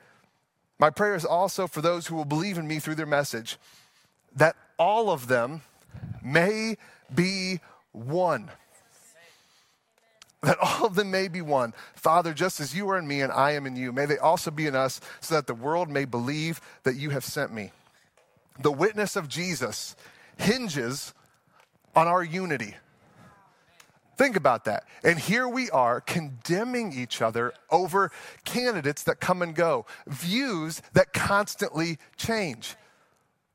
My 0.78 0.90
prayer 0.90 1.14
is 1.14 1.24
also 1.24 1.66
for 1.66 1.80
those 1.80 2.06
who 2.06 2.16
will 2.16 2.24
believe 2.24 2.56
in 2.56 2.66
me 2.66 2.78
through 2.78 2.94
their 2.94 3.06
message, 3.06 3.58
that 4.36 4.56
all 4.78 5.10
of 5.10 5.28
them 5.28 5.62
may 6.22 6.76
be 7.14 7.60
one. 7.92 8.50
That 10.42 10.56
all 10.58 10.86
of 10.86 10.94
them 10.94 11.10
may 11.10 11.28
be 11.28 11.42
one. 11.42 11.74
Father, 11.94 12.32
just 12.32 12.60
as 12.60 12.74
you 12.74 12.88
are 12.88 12.98
in 12.98 13.06
me 13.06 13.20
and 13.20 13.30
I 13.30 13.52
am 13.52 13.66
in 13.66 13.76
you, 13.76 13.92
may 13.92 14.06
they 14.06 14.16
also 14.16 14.50
be 14.50 14.66
in 14.66 14.74
us, 14.74 15.00
so 15.20 15.34
that 15.34 15.46
the 15.46 15.54
world 15.54 15.90
may 15.90 16.06
believe 16.06 16.62
that 16.84 16.96
you 16.96 17.10
have 17.10 17.24
sent 17.24 17.52
me. 17.52 17.72
The 18.58 18.72
witness 18.72 19.16
of 19.16 19.28
Jesus 19.28 19.96
hinges 20.38 21.12
on 21.94 22.06
our 22.06 22.22
unity. 22.22 22.74
Think 24.16 24.36
about 24.36 24.66
that. 24.66 24.84
And 25.02 25.18
here 25.18 25.48
we 25.48 25.70
are 25.70 26.02
condemning 26.02 26.92
each 26.92 27.22
other 27.22 27.54
over 27.70 28.12
candidates 28.44 29.02
that 29.04 29.18
come 29.18 29.40
and 29.40 29.54
go, 29.54 29.86
views 30.06 30.82
that 30.92 31.14
constantly 31.14 31.98
change. 32.18 32.76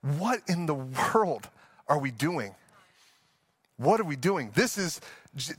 What 0.02 0.42
in 0.48 0.66
the 0.66 0.74
world 0.74 1.50
are 1.88 2.00
we 2.00 2.10
doing? 2.10 2.56
What 3.78 4.00
are 4.00 4.06
we 4.06 4.16
doing? 4.16 4.52
This 4.56 4.78
is, 4.78 5.02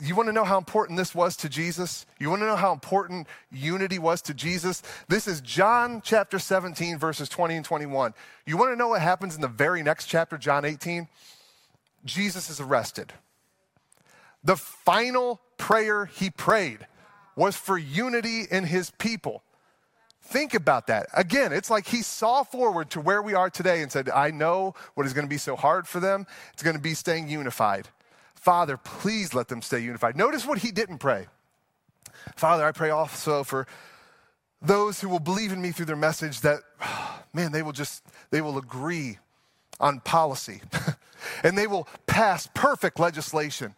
you 0.00 0.16
want 0.16 0.28
to 0.28 0.32
know 0.32 0.42
how 0.42 0.58
important 0.58 0.96
this 0.96 1.14
was 1.14 1.36
to 1.36 1.48
Jesus? 1.48 2.06
You 2.18 2.30
want 2.30 2.42
to 2.42 2.46
know 2.46 2.56
how 2.56 2.72
important 2.72 3.28
unity 3.52 4.00
was 4.00 4.22
to 4.22 4.34
Jesus? 4.34 4.82
This 5.06 5.28
is 5.28 5.40
John 5.40 6.00
chapter 6.02 6.38
17, 6.38 6.98
verses 6.98 7.28
20 7.28 7.56
and 7.56 7.64
21. 7.64 8.14
You 8.46 8.56
want 8.56 8.72
to 8.72 8.76
know 8.76 8.88
what 8.88 9.02
happens 9.02 9.36
in 9.36 9.40
the 9.40 9.48
very 9.48 9.84
next 9.84 10.06
chapter, 10.06 10.38
John 10.38 10.64
18? 10.64 11.06
Jesus 12.06 12.48
is 12.48 12.60
arrested. 12.60 13.12
The 14.42 14.56
final 14.56 15.40
prayer 15.58 16.06
he 16.06 16.30
prayed 16.30 16.86
was 17.34 17.56
for 17.56 17.76
unity 17.76 18.44
in 18.50 18.64
his 18.64 18.90
people. 18.92 19.42
Think 20.22 20.54
about 20.54 20.88
that. 20.88 21.06
Again, 21.14 21.52
it's 21.52 21.70
like 21.70 21.86
he 21.86 22.02
saw 22.02 22.42
forward 22.42 22.90
to 22.90 23.00
where 23.00 23.22
we 23.22 23.34
are 23.34 23.50
today 23.50 23.82
and 23.82 23.92
said, 23.92 24.08
I 24.08 24.30
know 24.30 24.74
what 24.94 25.06
is 25.06 25.12
going 25.12 25.26
to 25.26 25.30
be 25.30 25.38
so 25.38 25.54
hard 25.54 25.86
for 25.86 26.00
them. 26.00 26.26
It's 26.52 26.62
going 26.62 26.76
to 26.76 26.82
be 26.82 26.94
staying 26.94 27.28
unified. 27.28 27.88
Father, 28.34 28.76
please 28.76 29.34
let 29.34 29.48
them 29.48 29.62
stay 29.62 29.80
unified. 29.80 30.16
Notice 30.16 30.46
what 30.46 30.58
he 30.58 30.72
didn't 30.72 30.98
pray. 30.98 31.26
Father, 32.34 32.64
I 32.64 32.72
pray 32.72 32.90
also 32.90 33.44
for 33.44 33.66
those 34.60 35.00
who 35.00 35.08
will 35.08 35.20
believe 35.20 35.52
in 35.52 35.60
me 35.60 35.70
through 35.70 35.86
their 35.86 35.96
message 35.96 36.40
that, 36.40 36.60
man, 37.32 37.52
they 37.52 37.62
will 37.62 37.72
just, 37.72 38.04
they 38.30 38.40
will 38.40 38.58
agree 38.58 39.18
on 39.78 40.00
policy 40.00 40.60
and 41.42 41.56
they 41.56 41.66
will 41.66 41.88
pass 42.06 42.48
perfect 42.54 42.98
legislation. 42.98 43.74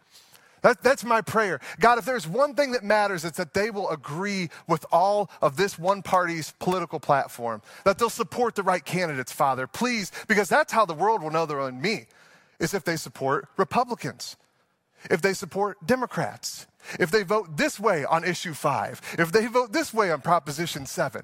That, 0.61 0.83
that's 0.83 1.05
my 1.05 1.21
prayer. 1.21 1.61
God, 1.79 1.99
if 1.99 2.05
there's 2.05 2.27
one 2.27 2.53
thing 2.53 2.71
that 2.73 2.83
matters, 2.83 3.23
it's 3.23 3.37
that 3.37 3.53
they 3.53 3.71
will 3.71 3.89
agree 3.89 4.49
with 4.67 4.85
all 4.91 5.29
of 5.41 5.55
this 5.55 5.79
one 5.79 6.01
party's 6.01 6.53
political 6.59 6.99
platform, 6.99 7.61
that 7.85 7.97
they'll 7.97 8.09
support 8.09 8.55
the 8.55 8.63
right 8.63 8.83
candidates, 8.83 9.31
Father, 9.31 9.67
please, 9.67 10.11
because 10.27 10.49
that's 10.49 10.73
how 10.73 10.85
the 10.85 10.93
world 10.93 11.23
will 11.23 11.31
know 11.31 11.45
they're 11.45 11.61
on 11.61 11.81
me, 11.81 12.07
is 12.59 12.73
if 12.73 12.83
they 12.83 12.97
support 12.97 13.47
Republicans 13.55 14.35
if 15.09 15.21
they 15.21 15.33
support 15.33 15.77
Democrats, 15.85 16.67
if 16.99 17.11
they 17.11 17.23
vote 17.23 17.57
this 17.57 17.79
way 17.79 18.05
on 18.05 18.23
issue 18.23 18.53
five, 18.53 19.01
if 19.17 19.31
they 19.31 19.45
vote 19.47 19.71
this 19.71 19.93
way 19.93 20.11
on 20.11 20.21
Proposition 20.21 20.85
seven. 20.85 21.23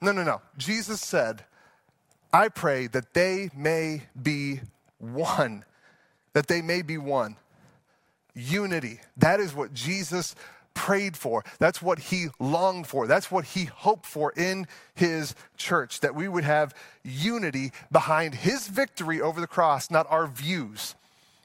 No, 0.00 0.12
no, 0.12 0.22
no. 0.22 0.42
Jesus 0.56 1.00
said, 1.00 1.44
I 2.32 2.48
pray 2.48 2.88
that 2.88 3.14
they 3.14 3.50
may 3.56 4.02
be 4.20 4.60
one, 5.12 5.64
that 6.32 6.46
they 6.46 6.62
may 6.62 6.82
be 6.82 6.98
one. 6.98 7.36
Unity. 8.34 9.00
That 9.16 9.40
is 9.40 9.54
what 9.54 9.72
Jesus 9.72 10.34
prayed 10.74 11.16
for. 11.16 11.44
That's 11.58 11.80
what 11.80 11.98
he 11.98 12.28
longed 12.40 12.86
for. 12.86 13.06
That's 13.06 13.30
what 13.30 13.44
he 13.44 13.66
hoped 13.66 14.06
for 14.06 14.32
in 14.32 14.66
his 14.94 15.34
church, 15.56 16.00
that 16.00 16.14
we 16.14 16.26
would 16.26 16.44
have 16.44 16.74
unity 17.04 17.72
behind 17.92 18.34
his 18.34 18.66
victory 18.66 19.20
over 19.20 19.40
the 19.40 19.46
cross, 19.46 19.90
not 19.90 20.06
our 20.10 20.26
views 20.26 20.96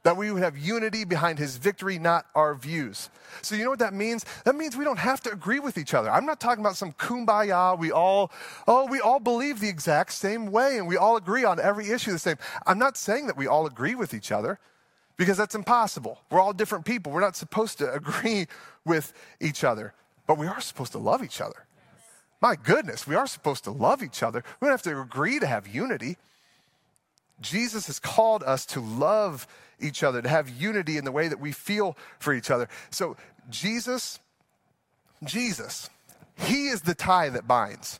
that 0.03 0.17
we 0.17 0.31
would 0.31 0.41
have 0.41 0.57
unity 0.57 1.03
behind 1.03 1.39
his 1.39 1.57
victory, 1.57 1.99
not 1.99 2.25
our 2.35 2.55
views. 2.55 3.09
So, 3.41 3.55
you 3.55 3.63
know 3.63 3.69
what 3.69 3.79
that 3.79 3.93
means? 3.93 4.25
That 4.45 4.55
means 4.55 4.77
we 4.77 4.85
don't 4.85 4.99
have 4.99 5.21
to 5.21 5.31
agree 5.31 5.59
with 5.59 5.77
each 5.77 5.93
other. 5.93 6.09
I'm 6.09 6.25
not 6.25 6.39
talking 6.39 6.63
about 6.63 6.77
some 6.77 6.93
kumbaya, 6.93 7.77
we 7.77 7.91
all, 7.91 8.31
oh, 8.67 8.85
we 8.87 8.99
all 8.99 9.19
believe 9.19 9.59
the 9.59 9.69
exact 9.69 10.13
same 10.13 10.51
way 10.51 10.77
and 10.77 10.87
we 10.87 10.97
all 10.97 11.17
agree 11.17 11.43
on 11.43 11.59
every 11.59 11.89
issue 11.89 12.11
the 12.11 12.19
same. 12.19 12.37
I'm 12.65 12.79
not 12.79 12.97
saying 12.97 13.27
that 13.27 13.37
we 13.37 13.47
all 13.47 13.65
agree 13.65 13.95
with 13.95 14.13
each 14.13 14.31
other 14.31 14.59
because 15.17 15.37
that's 15.37 15.55
impossible. 15.55 16.21
We're 16.31 16.39
all 16.39 16.53
different 16.53 16.85
people. 16.85 17.11
We're 17.11 17.19
not 17.19 17.35
supposed 17.35 17.77
to 17.79 17.93
agree 17.99 18.47
with 18.85 19.13
each 19.39 19.63
other, 19.63 19.93
but 20.27 20.37
we 20.37 20.47
are 20.47 20.61
supposed 20.61 20.93
to 20.93 20.97
love 20.97 21.23
each 21.23 21.41
other. 21.41 21.65
My 22.41 22.55
goodness, 22.55 23.05
we 23.05 23.15
are 23.15 23.27
supposed 23.27 23.65
to 23.65 23.71
love 23.71 24.01
each 24.01 24.23
other. 24.23 24.43
We 24.59 24.65
don't 24.65 24.73
have 24.73 24.81
to 24.83 25.01
agree 25.01 25.39
to 25.39 25.45
have 25.45 25.67
unity. 25.67 26.17
Jesus 27.41 27.87
has 27.87 27.99
called 27.99 28.43
us 28.43 28.65
to 28.67 28.79
love 28.79 29.47
each 29.79 30.03
other, 30.03 30.21
to 30.21 30.29
have 30.29 30.49
unity 30.49 30.97
in 30.97 31.05
the 31.05 31.11
way 31.11 31.27
that 31.27 31.39
we 31.39 31.51
feel 31.51 31.97
for 32.19 32.33
each 32.33 32.51
other. 32.51 32.67
So, 32.89 33.15
Jesus, 33.49 34.19
Jesus, 35.23 35.89
He 36.37 36.67
is 36.67 36.81
the 36.81 36.95
tie 36.95 37.29
that 37.29 37.47
binds. 37.47 37.99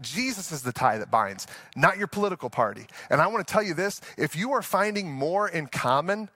Jesus 0.00 0.52
is 0.52 0.62
the 0.62 0.72
tie 0.72 0.98
that 0.98 1.10
binds, 1.10 1.46
not 1.74 1.96
your 1.96 2.06
political 2.06 2.50
party. 2.50 2.86
And 3.08 3.20
I 3.20 3.28
want 3.28 3.46
to 3.46 3.50
tell 3.50 3.62
you 3.62 3.74
this 3.74 4.00
if 4.18 4.36
you 4.36 4.52
are 4.52 4.62
finding 4.62 5.10
more 5.10 5.48
in 5.48 5.68
common 5.68 6.28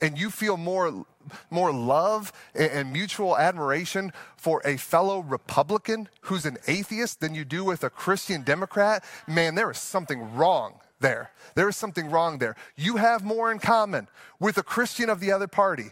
and 0.00 0.18
you 0.18 0.30
feel 0.30 0.56
more, 0.56 1.04
more 1.50 1.72
love 1.72 2.32
and 2.54 2.92
mutual 2.92 3.36
admiration 3.36 4.12
for 4.36 4.60
a 4.64 4.76
fellow 4.76 5.20
Republican 5.20 6.08
who's 6.22 6.44
an 6.44 6.58
atheist 6.68 7.20
than 7.20 7.34
you 7.34 7.44
do 7.44 7.64
with 7.64 7.82
a 7.82 7.90
Christian 7.90 8.42
Democrat, 8.42 9.02
man, 9.26 9.54
there 9.54 9.70
is 9.70 9.78
something 9.78 10.34
wrong 10.36 10.74
there. 11.00 11.30
There 11.54 11.68
is 11.68 11.76
something 11.76 12.10
wrong 12.10 12.38
there. 12.38 12.56
You 12.76 12.96
have 12.96 13.24
more 13.24 13.50
in 13.52 13.58
common 13.58 14.08
with 14.40 14.58
a 14.58 14.62
Christian 14.62 15.10
of 15.10 15.20
the 15.20 15.32
other 15.32 15.48
party 15.48 15.90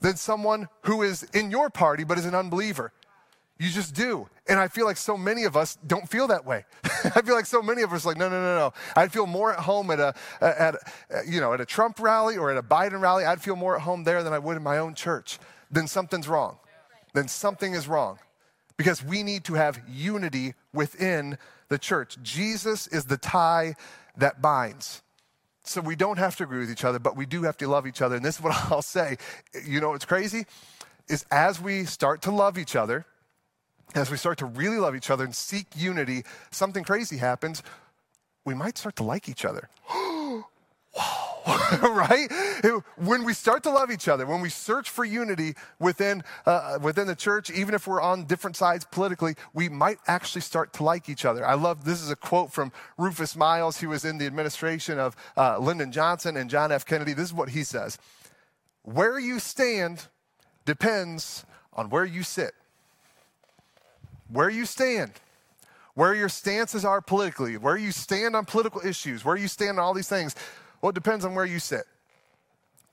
than 0.00 0.16
someone 0.16 0.68
who 0.82 1.02
is 1.02 1.22
in 1.34 1.50
your 1.50 1.70
party 1.70 2.04
but 2.04 2.18
is 2.18 2.26
an 2.26 2.34
unbeliever. 2.34 2.92
You 3.58 3.70
just 3.70 3.94
do. 3.94 4.28
And 4.48 4.58
I 4.58 4.68
feel 4.68 4.84
like 4.84 4.96
so 4.96 5.16
many 5.16 5.44
of 5.44 5.56
us 5.56 5.78
don't 5.86 6.08
feel 6.08 6.26
that 6.28 6.44
way. 6.44 6.64
I 7.04 7.22
feel 7.22 7.34
like 7.34 7.46
so 7.46 7.62
many 7.62 7.82
of 7.82 7.92
us 7.92 8.04
like, 8.04 8.16
no, 8.16 8.28
no, 8.28 8.40
no, 8.40 8.56
no. 8.56 8.72
I'd 8.96 9.12
feel 9.12 9.26
more 9.26 9.52
at 9.52 9.60
home 9.60 9.90
at 9.90 10.00
a, 10.00 10.14
at, 10.40 10.74
you 11.26 11.40
know, 11.40 11.54
at 11.54 11.60
a 11.60 11.64
Trump 11.64 12.00
rally 12.00 12.36
or 12.36 12.50
at 12.50 12.56
a 12.56 12.62
Biden 12.62 13.00
rally. 13.00 13.24
I'd 13.24 13.40
feel 13.40 13.56
more 13.56 13.76
at 13.76 13.82
home 13.82 14.04
there 14.04 14.22
than 14.22 14.32
I 14.32 14.38
would 14.38 14.56
in 14.56 14.62
my 14.62 14.78
own 14.78 14.94
church. 14.94 15.38
Then 15.70 15.86
something's 15.86 16.28
wrong. 16.28 16.58
Then 17.14 17.28
something 17.28 17.74
is 17.74 17.86
wrong. 17.86 18.18
Because 18.76 19.04
we 19.04 19.22
need 19.22 19.44
to 19.44 19.54
have 19.54 19.80
unity 19.88 20.54
within 20.72 21.38
the 21.68 21.78
church. 21.78 22.18
Jesus 22.22 22.88
is 22.88 23.04
the 23.04 23.16
tie 23.16 23.76
that 24.16 24.40
binds. 24.40 25.02
So 25.64 25.80
we 25.80 25.96
don't 25.96 26.18
have 26.18 26.36
to 26.36 26.44
agree 26.44 26.60
with 26.60 26.70
each 26.70 26.84
other, 26.84 26.98
but 26.98 27.16
we 27.16 27.26
do 27.26 27.42
have 27.42 27.56
to 27.58 27.68
love 27.68 27.86
each 27.86 28.02
other. 28.02 28.16
And 28.16 28.24
this 28.24 28.36
is 28.36 28.42
what 28.42 28.54
I'll 28.70 28.82
say. 28.82 29.16
You 29.64 29.80
know 29.80 29.90
what's 29.90 30.04
crazy? 30.04 30.46
Is 31.08 31.24
as 31.30 31.60
we 31.60 31.84
start 31.84 32.22
to 32.22 32.30
love 32.30 32.58
each 32.58 32.76
other, 32.76 33.06
as 33.94 34.10
we 34.10 34.16
start 34.16 34.38
to 34.38 34.46
really 34.46 34.78
love 34.78 34.96
each 34.96 35.10
other 35.10 35.24
and 35.24 35.34
seek 35.34 35.66
unity, 35.76 36.24
something 36.50 36.84
crazy 36.84 37.18
happens. 37.18 37.62
We 38.44 38.54
might 38.54 38.78
start 38.78 38.96
to 38.96 39.04
like 39.04 39.28
each 39.28 39.44
other. 39.44 39.68
right? 41.82 42.28
When 42.96 43.24
we 43.24 43.34
start 43.34 43.62
to 43.64 43.70
love 43.70 43.90
each 43.90 44.08
other, 44.08 44.26
when 44.26 44.40
we 44.40 44.48
search 44.48 44.88
for 44.90 45.04
unity 45.04 45.54
within, 45.78 46.22
uh, 46.46 46.78
within 46.80 47.06
the 47.06 47.14
church, 47.14 47.50
even 47.50 47.74
if 47.74 47.86
we're 47.86 48.00
on 48.00 48.24
different 48.24 48.56
sides 48.56 48.86
politically, 48.90 49.34
we 49.52 49.68
might 49.68 49.98
actually 50.06 50.40
start 50.40 50.72
to 50.74 50.82
like 50.84 51.08
each 51.08 51.24
other. 51.24 51.46
I 51.46 51.54
love 51.54 51.84
this 51.84 52.00
is 52.00 52.10
a 52.10 52.16
quote 52.16 52.52
from 52.52 52.72
Rufus 52.96 53.36
Miles, 53.36 53.78
who 53.80 53.90
was 53.90 54.04
in 54.04 54.18
the 54.18 54.26
administration 54.26 54.98
of 54.98 55.16
uh, 55.36 55.58
Lyndon 55.58 55.92
Johnson 55.92 56.36
and 56.36 56.48
John 56.48 56.72
F. 56.72 56.86
Kennedy. 56.86 57.12
This 57.12 57.26
is 57.26 57.34
what 57.34 57.50
he 57.50 57.62
says 57.64 57.98
Where 58.82 59.18
you 59.18 59.38
stand 59.38 60.06
depends 60.64 61.44
on 61.74 61.90
where 61.90 62.04
you 62.06 62.22
sit. 62.22 62.52
where 64.28 64.48
you 64.50 64.64
stand, 64.66 65.12
where 65.94 66.14
your 66.14 66.28
stances 66.28 66.84
are 66.84 67.00
politically, 67.00 67.56
where 67.56 67.76
you 67.76 67.92
stand 67.92 68.34
on 68.34 68.44
political 68.44 68.80
issues, 68.84 69.24
where 69.24 69.36
you 69.36 69.48
stand 69.48 69.78
on 69.78 69.84
all 69.84 69.94
these 69.94 70.08
things, 70.08 70.34
well, 70.84 70.90
it 70.90 70.94
depends 70.94 71.24
on 71.24 71.34
where 71.34 71.46
you 71.46 71.60
sit. 71.60 71.84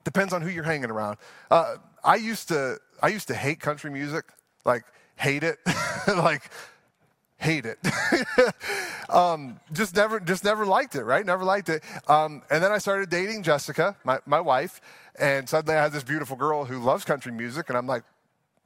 Depends 0.06 0.32
on 0.32 0.42
who 0.42 0.48
you're 0.48 0.64
hanging 0.64 0.90
around. 0.90 1.18
Uh, 1.52 1.76
I 2.06 2.16
used 2.16 2.48
to 2.48 2.78
I 3.04 3.10
used 3.10 3.28
to 3.28 3.36
hate 3.36 3.60
country 3.60 3.92
music, 3.92 4.24
like 4.64 4.86
hate 5.18 5.44
it, 5.44 5.60
like 6.08 6.50
hate 7.36 7.66
it. 7.66 7.80
um, 9.10 9.60
just 9.74 9.94
never 9.94 10.22
just 10.22 10.46
never 10.46 10.66
liked 10.66 10.96
it, 10.96 11.04
right? 11.04 11.26
Never 11.26 11.44
liked 11.44 11.68
it. 11.68 11.84
Um, 12.08 12.44
and 12.50 12.64
then 12.64 12.72
I 12.72 12.78
started 12.78 13.10
dating 13.10 13.44
Jessica, 13.44 13.98
my, 14.06 14.20
my 14.26 14.40
wife, 14.40 14.80
and 15.20 15.50
suddenly 15.50 15.76
I 15.78 15.84
had 15.84 15.92
this 15.92 16.06
beautiful 16.06 16.38
girl 16.38 16.64
who 16.64 16.80
loves 16.80 17.04
country 17.04 17.34
music, 17.34 17.68
and 17.68 17.78
I'm 17.78 17.88
like, 17.88 18.04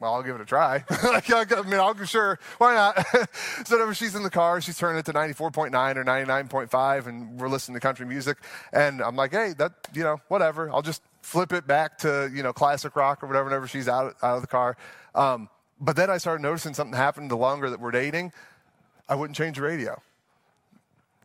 well, 0.06 0.14
I'll 0.14 0.24
give 0.24 0.36
it 0.36 0.42
a 0.42 0.46
try. 0.46 0.84
I 0.90 1.62
mean, 1.64 1.80
I'll 1.80 2.06
sure, 2.06 2.40
why 2.60 2.76
not? 2.76 3.04
so 3.66 3.76
whenever 3.76 3.96
she's 3.96 4.14
in 4.14 4.22
the 4.22 4.30
car, 4.30 4.62
she's 4.62 4.78
turning 4.78 5.00
it 5.00 5.06
to 5.06 5.14
94.9 5.14 5.96
or 5.96 6.06
99.5, 6.06 7.08
and 7.08 7.40
we're 7.40 7.50
listening 7.50 7.74
to 7.74 7.80
country 7.80 8.06
music. 8.06 8.38
And 8.72 9.02
I'm 9.02 9.16
like, 9.16 9.32
hey, 9.32 9.54
that, 9.58 9.74
you 9.96 10.04
know, 10.04 10.22
whatever. 10.28 10.70
I'll 10.72 10.84
just 10.84 11.02
flip 11.24 11.52
it 11.54 11.66
back 11.66 11.98
to, 12.00 12.30
you 12.32 12.44
know, 12.44 12.54
classic 12.54 12.96
rock 12.96 13.24
or 13.24 13.28
whatever 13.28 13.46
whenever 13.46 13.68
she's 13.68 13.88
out, 13.88 14.16
out 14.22 14.36
of 14.36 14.42
the 14.42 14.48
car. 14.48 14.78
Um, 15.16 15.50
but 15.82 15.96
then 15.96 16.12
I 16.12 16.20
started 16.20 16.44
noticing 16.44 16.76
something 16.76 16.96
happened 16.96 17.32
the 17.32 17.38
longer 17.38 17.72
that 17.72 17.80
we're 17.80 17.90
dating. 17.90 18.32
I 19.10 19.16
wouldn't 19.16 19.36
change 19.36 19.58
the 19.58 19.64
radio. 19.64 20.00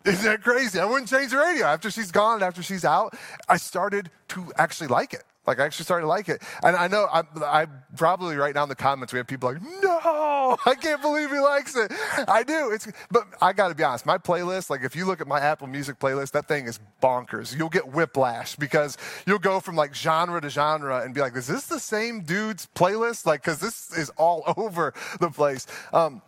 Isn't 0.06 0.24
that 0.24 0.42
crazy? 0.42 0.78
I 0.80 0.86
wouldn't 0.86 1.10
change 1.10 1.32
the 1.32 1.36
radio. 1.36 1.66
After 1.66 1.90
she's 1.90 2.10
gone, 2.10 2.42
after 2.42 2.62
she's 2.62 2.86
out, 2.86 3.14
I 3.46 3.58
started 3.58 4.10
to 4.28 4.50
actually 4.56 4.86
like 4.86 5.12
it. 5.12 5.24
Like 5.46 5.58
I 5.58 5.64
actually 5.64 5.84
started 5.84 6.02
to 6.02 6.08
like 6.08 6.28
it. 6.28 6.42
And 6.62 6.76
I 6.76 6.86
know 6.86 7.06
I, 7.10 7.22
I 7.42 7.66
probably 7.96 8.36
right 8.36 8.54
now 8.54 8.62
in 8.64 8.68
the 8.68 8.74
comments 8.74 9.12
we 9.12 9.18
have 9.18 9.26
people 9.26 9.50
like, 9.52 9.62
no, 9.82 10.58
I 10.66 10.74
can't 10.74 11.00
believe 11.00 11.30
he 11.30 11.38
likes 11.38 11.74
it. 11.76 11.92
I 12.28 12.42
do. 12.42 12.70
It's 12.72 12.86
but 13.10 13.24
I 13.40 13.52
got 13.52 13.68
to 13.68 13.74
be 13.74 13.82
honest. 13.82 14.04
My 14.04 14.18
playlist, 14.18 14.68
like 14.68 14.82
if 14.82 14.94
you 14.94 15.06
look 15.06 15.20
at 15.20 15.26
my 15.26 15.40
Apple 15.40 15.66
Music 15.66 15.98
playlist, 15.98 16.32
that 16.32 16.46
thing 16.46 16.66
is 16.66 16.78
bonkers. 17.02 17.56
You'll 17.56 17.70
get 17.70 17.88
whiplash 17.88 18.54
because 18.56 18.98
you'll 19.26 19.38
go 19.38 19.60
from 19.60 19.76
like 19.76 19.94
genre 19.94 20.40
to 20.40 20.50
genre 20.50 21.02
and 21.02 21.14
be 21.14 21.20
like, 21.20 21.34
is 21.34 21.46
this 21.46 21.66
the 21.66 21.80
same 21.80 22.20
dude's 22.20 22.68
playlist? 22.74 23.24
Like 23.24 23.42
because 23.42 23.60
this 23.60 23.96
is 23.96 24.10
all 24.10 24.44
over 24.56 24.92
the 25.20 25.30
place. 25.30 25.66
Um, 25.92 26.20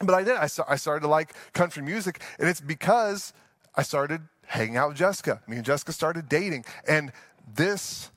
but 0.00 0.14
I 0.14 0.22
did. 0.22 0.36
I, 0.36 0.48
I 0.68 0.76
started 0.76 1.00
to 1.02 1.08
like 1.08 1.34
country 1.52 1.82
music, 1.82 2.20
and 2.38 2.48
it's 2.48 2.60
because 2.60 3.32
I 3.74 3.82
started 3.82 4.22
hanging 4.46 4.76
out 4.76 4.88
with 4.88 4.98
Jessica. 4.98 5.40
Me 5.46 5.56
and 5.56 5.64
Jessica 5.64 5.92
started 5.92 6.28
dating, 6.28 6.64
and 6.88 7.12
this 7.54 8.10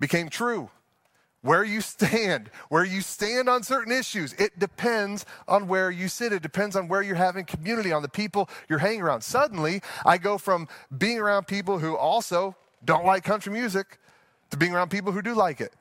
became 0.00 0.28
true. 0.28 0.70
Where 1.42 1.64
you 1.64 1.80
stand, 1.80 2.50
where 2.68 2.84
you 2.84 3.00
stand 3.00 3.48
on 3.48 3.62
certain 3.62 3.92
issues, 3.92 4.34
it 4.34 4.58
depends 4.58 5.24
on 5.48 5.68
where 5.68 5.90
you 5.90 6.08
sit. 6.08 6.32
It 6.32 6.42
depends 6.42 6.76
on 6.76 6.88
where 6.88 7.00
you're 7.00 7.14
having 7.14 7.46
community, 7.46 7.92
on 7.92 8.02
the 8.02 8.08
people 8.08 8.50
you're 8.68 8.78
hanging 8.78 9.00
around. 9.00 9.22
Suddenly, 9.22 9.80
I 10.04 10.18
go 10.18 10.36
from 10.36 10.68
being 10.98 11.18
around 11.18 11.46
people 11.46 11.78
who 11.78 11.96
also 11.96 12.56
don't 12.84 13.06
like 13.06 13.24
country 13.24 13.52
music 13.52 13.98
to 14.50 14.56
being 14.56 14.74
around 14.74 14.90
people 14.90 15.12
who 15.12 15.22
do 15.22 15.34
like 15.34 15.60
it. 15.60 15.72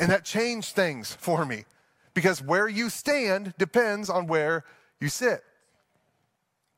And 0.00 0.10
that 0.10 0.24
changed 0.24 0.74
things 0.74 1.12
for 1.12 1.44
me 1.44 1.64
because 2.14 2.40
where 2.40 2.68
you 2.68 2.88
stand 2.88 3.54
depends 3.58 4.08
on 4.08 4.26
where 4.26 4.64
you 5.00 5.08
sit. 5.08 5.42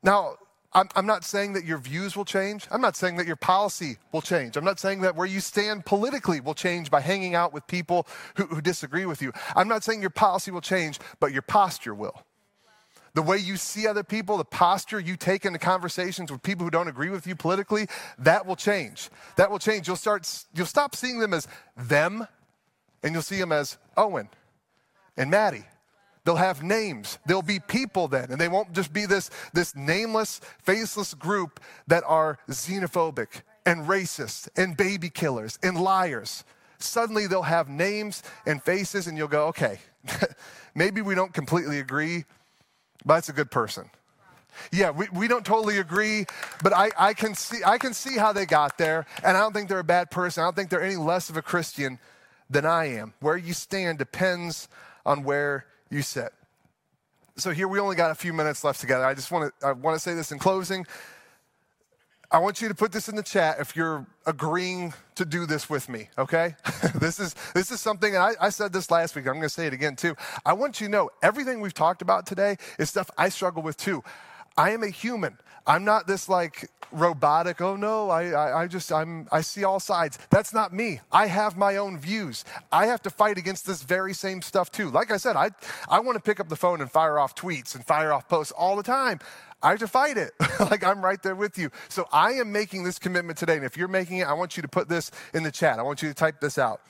Now, 0.03 0.35
I'm, 0.77 0.89
I'm, 0.95 1.05
not 1.07 1.23
saying 1.23 1.53
that 1.53 1.65
your 1.65 1.79
views 1.79 2.15
will 2.15 2.23
change. 2.23 2.67
I'm 2.69 2.81
not 2.81 2.95
saying 2.95 3.17
that 3.17 3.25
your 3.25 3.35
policy 3.35 3.97
will 4.11 4.21
change. 4.21 4.57
I'm 4.57 4.63
not 4.63 4.79
saying 4.79 5.01
that 5.01 5.15
where 5.15 5.25
you 5.25 5.39
stand 5.39 5.87
politically 5.87 6.39
will 6.39 6.53
change 6.53 6.91
by 6.91 7.01
hanging 7.01 7.33
out 7.33 7.51
with 7.51 7.65
people 7.65 8.05
who, 8.35 8.45
who 8.45 8.61
disagree 8.61 9.07
with 9.07 9.19
you. 9.19 9.33
I'm 9.55 9.67
not 9.67 9.83
saying 9.83 10.01
your 10.01 10.11
policy 10.11 10.51
will 10.51 10.61
change, 10.61 10.99
but 11.19 11.33
your 11.33 11.41
posture 11.41 11.95
will. 11.95 12.21
The 13.15 13.23
way 13.23 13.37
you 13.37 13.57
see 13.57 13.87
other 13.87 14.03
people, 14.03 14.37
the 14.37 14.45
posture 14.45 14.99
you 14.99 15.17
take 15.17 15.45
into 15.45 15.57
conversations 15.57 16.31
with 16.31 16.43
people 16.43 16.63
who 16.63 16.69
don't 16.69 16.87
agree 16.87 17.09
with 17.09 17.25
you 17.25 17.35
politically, 17.35 17.87
that 18.19 18.45
will 18.45 18.55
change. 18.55 19.09
That 19.35 19.49
will 19.49 19.57
change. 19.57 19.87
You'll 19.87 19.95
start 19.95 20.45
you'll 20.53 20.67
stop 20.67 20.95
seeing 20.95 21.17
them 21.17 21.33
as 21.33 21.47
them 21.75 22.27
and 23.01 23.13
you'll 23.13 23.23
see 23.23 23.39
them 23.39 23.51
as 23.51 23.79
Owen 23.97 24.29
and 25.17 25.31
Maddie 25.31 25.65
They'll 26.27 26.35
have 26.35 26.61
names. 26.61 27.19
They'll 27.25 27.41
be 27.41 27.61
people 27.61 28.09
then. 28.09 28.31
And 28.31 28.41
they 28.41 28.49
won't 28.49 28.73
just 28.73 28.91
be 28.91 29.05
this, 29.05 29.29
this 29.53 29.73
nameless, 29.77 30.41
faceless 30.61 31.13
group 31.13 31.61
that 31.87 32.03
are 32.05 32.37
xenophobic 32.49 33.43
and 33.65 33.87
racist 33.87 34.49
and 34.57 34.75
baby 34.75 35.09
killers 35.09 35.57
and 35.63 35.79
liars. 35.79 36.43
Suddenly 36.79 37.27
they'll 37.27 37.43
have 37.43 37.69
names 37.69 38.23
and 38.45 38.61
faces, 38.61 39.07
and 39.07 39.17
you'll 39.17 39.29
go, 39.29 39.47
okay, 39.47 39.79
maybe 40.75 41.01
we 41.01 41.15
don't 41.15 41.33
completely 41.33 41.79
agree, 41.79 42.25
but 43.05 43.19
it's 43.19 43.29
a 43.29 43.33
good 43.33 43.49
person. 43.49 43.89
Yeah, 44.73 44.89
we, 44.89 45.07
we 45.13 45.29
don't 45.29 45.45
totally 45.45 45.77
agree, 45.77 46.25
but 46.61 46.73
I, 46.73 46.91
I, 46.99 47.13
can 47.13 47.35
see, 47.35 47.59
I 47.65 47.77
can 47.77 47.93
see 47.93 48.17
how 48.17 48.33
they 48.33 48.45
got 48.45 48.77
there, 48.77 49.05
and 49.23 49.37
I 49.37 49.39
don't 49.39 49.53
think 49.53 49.69
they're 49.69 49.79
a 49.79 49.83
bad 49.85 50.11
person. 50.11 50.43
I 50.43 50.47
don't 50.47 50.57
think 50.57 50.71
they're 50.71 50.83
any 50.83 50.97
less 50.97 51.29
of 51.29 51.37
a 51.37 51.41
Christian 51.41 51.99
than 52.49 52.65
I 52.65 52.97
am. 52.97 53.13
Where 53.21 53.37
you 53.37 53.53
stand 53.53 53.97
depends 53.97 54.67
on 55.05 55.23
where 55.23 55.65
you 55.89 56.01
sit. 56.01 56.31
So 57.37 57.51
here 57.51 57.67
we 57.67 57.79
only 57.79 57.95
got 57.95 58.11
a 58.11 58.15
few 58.15 58.33
minutes 58.33 58.63
left 58.63 58.81
together. 58.81 59.05
I 59.05 59.13
just 59.13 59.31
want 59.31 59.53
to 59.59 59.67
I 59.67 59.71
want 59.73 59.95
to 59.95 59.99
say 59.99 60.13
this 60.13 60.31
in 60.31 60.39
closing. 60.39 60.85
I 62.29 62.39
want 62.39 62.61
you 62.61 62.67
to 62.67 62.75
put 62.75 62.91
this 62.91 63.07
in 63.07 63.15
the 63.15 63.23
chat 63.23 63.57
if 63.59 63.73
you're 63.75 64.05
agreeing 64.25 64.93
to 65.15 65.23
do 65.23 65.45
this 65.45 65.69
with 65.69 65.87
me, 65.87 66.09
okay? 66.17 66.55
this 66.95 67.21
is 67.21 67.35
this 67.53 67.71
is 67.71 67.79
something, 67.79 68.15
and 68.15 68.21
I, 68.21 68.31
I 68.41 68.49
said 68.49 68.73
this 68.73 68.91
last 68.91 69.15
week, 69.15 69.27
I'm 69.27 69.35
gonna 69.35 69.47
say 69.47 69.65
it 69.65 69.73
again 69.73 69.95
too. 69.95 70.15
I 70.45 70.53
want 70.53 70.81
you 70.81 70.87
to 70.87 70.91
know 70.91 71.09
everything 71.23 71.61
we've 71.61 71.73
talked 71.73 72.01
about 72.01 72.25
today 72.25 72.57
is 72.79 72.89
stuff 72.89 73.09
I 73.17 73.29
struggle 73.29 73.63
with 73.63 73.77
too. 73.77 74.03
I 74.57 74.71
am 74.71 74.83
a 74.83 74.89
human. 74.89 75.37
I'm 75.67 75.83
not 75.83 76.07
this 76.07 76.29
like 76.29 76.69
robotic, 76.91 77.59
oh 77.61 77.75
no, 77.75 78.09
I, 78.09 78.29
I, 78.29 78.61
I, 78.61 78.67
just, 78.67 78.91
I'm, 78.91 79.27
I 79.31 79.41
see 79.41 79.65
all 79.65 79.79
sides. 79.79 80.17
That's 80.29 80.53
not 80.53 80.73
me. 80.73 81.01
I 81.11 81.27
have 81.27 81.57
my 81.57 81.75
own 81.75 81.97
views. 81.97 82.45
I 82.71 82.85
have 82.85 83.01
to 83.03 83.09
fight 83.09 83.37
against 83.37 83.67
this 83.67 83.83
very 83.83 84.13
same 84.13 84.41
stuff 84.41 84.71
too. 84.71 84.89
Like 84.89 85.11
I 85.11 85.17
said, 85.17 85.35
I, 85.35 85.49
I 85.89 85.99
want 85.99 86.15
to 86.15 86.21
pick 86.21 86.39
up 86.39 86.47
the 86.47 86.55
phone 86.55 86.79
and 86.79 86.89
fire 86.89 87.19
off 87.19 87.35
tweets 87.35 87.75
and 87.75 87.85
fire 87.85 88.13
off 88.13 88.29
posts 88.29 88.53
all 88.53 88.77
the 88.77 88.83
time. 88.83 89.19
I 89.61 89.71
have 89.71 89.79
to 89.79 89.87
fight 89.87 90.17
it. 90.17 90.31
like 90.59 90.85
I'm 90.85 91.03
right 91.03 91.21
there 91.21 91.35
with 91.35 91.57
you. 91.57 91.69
So 91.89 92.07
I 92.13 92.33
am 92.33 92.51
making 92.51 92.83
this 92.83 92.97
commitment 92.97 93.37
today. 93.37 93.57
And 93.57 93.65
if 93.65 93.75
you're 93.75 93.87
making 93.87 94.19
it, 94.19 94.27
I 94.27 94.33
want 94.33 94.55
you 94.55 94.61
to 94.61 94.69
put 94.69 94.87
this 94.87 95.11
in 95.33 95.43
the 95.43 95.51
chat. 95.51 95.79
I 95.79 95.81
want 95.81 96.01
you 96.01 96.07
to 96.07 96.15
type 96.15 96.39
this 96.39 96.57
out. 96.57 96.81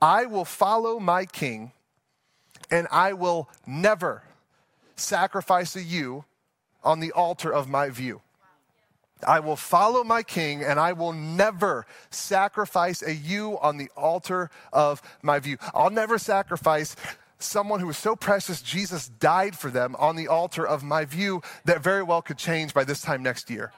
I 0.00 0.26
will 0.26 0.44
follow 0.44 0.98
my 0.98 1.24
king 1.24 1.72
and 2.70 2.88
I 2.90 3.12
will 3.14 3.48
never 3.66 4.24
sacrifice 4.96 5.76
a 5.76 5.82
you 5.82 6.24
on 6.84 7.00
the 7.00 7.12
altar 7.12 7.52
of 7.52 7.68
my 7.68 7.88
view. 7.88 8.20
I 9.26 9.40
will 9.40 9.56
follow 9.56 10.02
my 10.02 10.22
king 10.22 10.64
and 10.64 10.80
I 10.80 10.92
will 10.92 11.12
never 11.12 11.86
sacrifice 12.10 13.02
a 13.02 13.14
you 13.14 13.58
on 13.60 13.76
the 13.76 13.88
altar 13.96 14.50
of 14.72 15.00
my 15.22 15.38
view. 15.38 15.58
I'll 15.74 15.90
never 15.90 16.18
sacrifice 16.18 16.96
someone 17.38 17.80
who 17.80 17.86
was 17.86 17.98
so 17.98 18.16
precious, 18.16 18.62
Jesus 18.62 19.08
died 19.08 19.56
for 19.56 19.70
them 19.70 19.96
on 19.98 20.16
the 20.16 20.28
altar 20.28 20.66
of 20.66 20.82
my 20.82 21.04
view 21.04 21.42
that 21.64 21.82
very 21.82 22.02
well 22.02 22.22
could 22.22 22.38
change 22.38 22.72
by 22.72 22.84
this 22.84 23.00
time 23.00 23.22
next 23.22 23.50
year. 23.50 23.72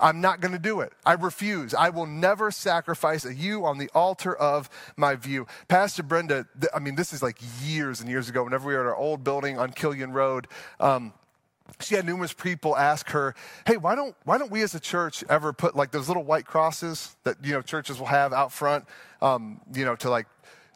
I'm 0.00 0.20
not 0.20 0.40
going 0.40 0.52
to 0.52 0.58
do 0.58 0.80
it. 0.80 0.92
I 1.06 1.12
refuse. 1.12 1.72
I 1.72 1.90
will 1.90 2.06
never 2.06 2.50
sacrifice 2.50 3.24
a 3.24 3.32
you 3.32 3.64
on 3.64 3.78
the 3.78 3.88
altar 3.94 4.34
of 4.34 4.68
my 4.96 5.14
view. 5.14 5.46
Pastor 5.68 6.02
Brenda, 6.02 6.46
I 6.74 6.80
mean, 6.80 6.96
this 6.96 7.12
is 7.12 7.22
like 7.22 7.38
years 7.62 8.00
and 8.00 8.10
years 8.10 8.28
ago, 8.28 8.42
whenever 8.42 8.66
we 8.66 8.74
were 8.74 8.80
at 8.80 8.86
our 8.86 8.96
old 8.96 9.22
building 9.22 9.56
on 9.56 9.70
Killian 9.70 10.12
Road. 10.12 10.48
Um, 10.80 11.12
she 11.80 11.94
had 11.94 12.04
numerous 12.04 12.32
people 12.32 12.76
ask 12.76 13.08
her, 13.10 13.34
"Hey, 13.66 13.76
why 13.76 13.94
don't 13.94 14.14
why 14.24 14.38
don't 14.38 14.50
we 14.50 14.62
as 14.62 14.74
a 14.74 14.80
church 14.80 15.24
ever 15.28 15.52
put 15.52 15.74
like 15.74 15.90
those 15.90 16.08
little 16.08 16.24
white 16.24 16.46
crosses 16.46 17.16
that 17.24 17.36
you 17.42 17.52
know 17.52 17.62
churches 17.62 17.98
will 17.98 18.06
have 18.06 18.32
out 18.32 18.52
front, 18.52 18.84
um, 19.22 19.60
you 19.72 19.84
know, 19.84 19.96
to 19.96 20.10
like 20.10 20.26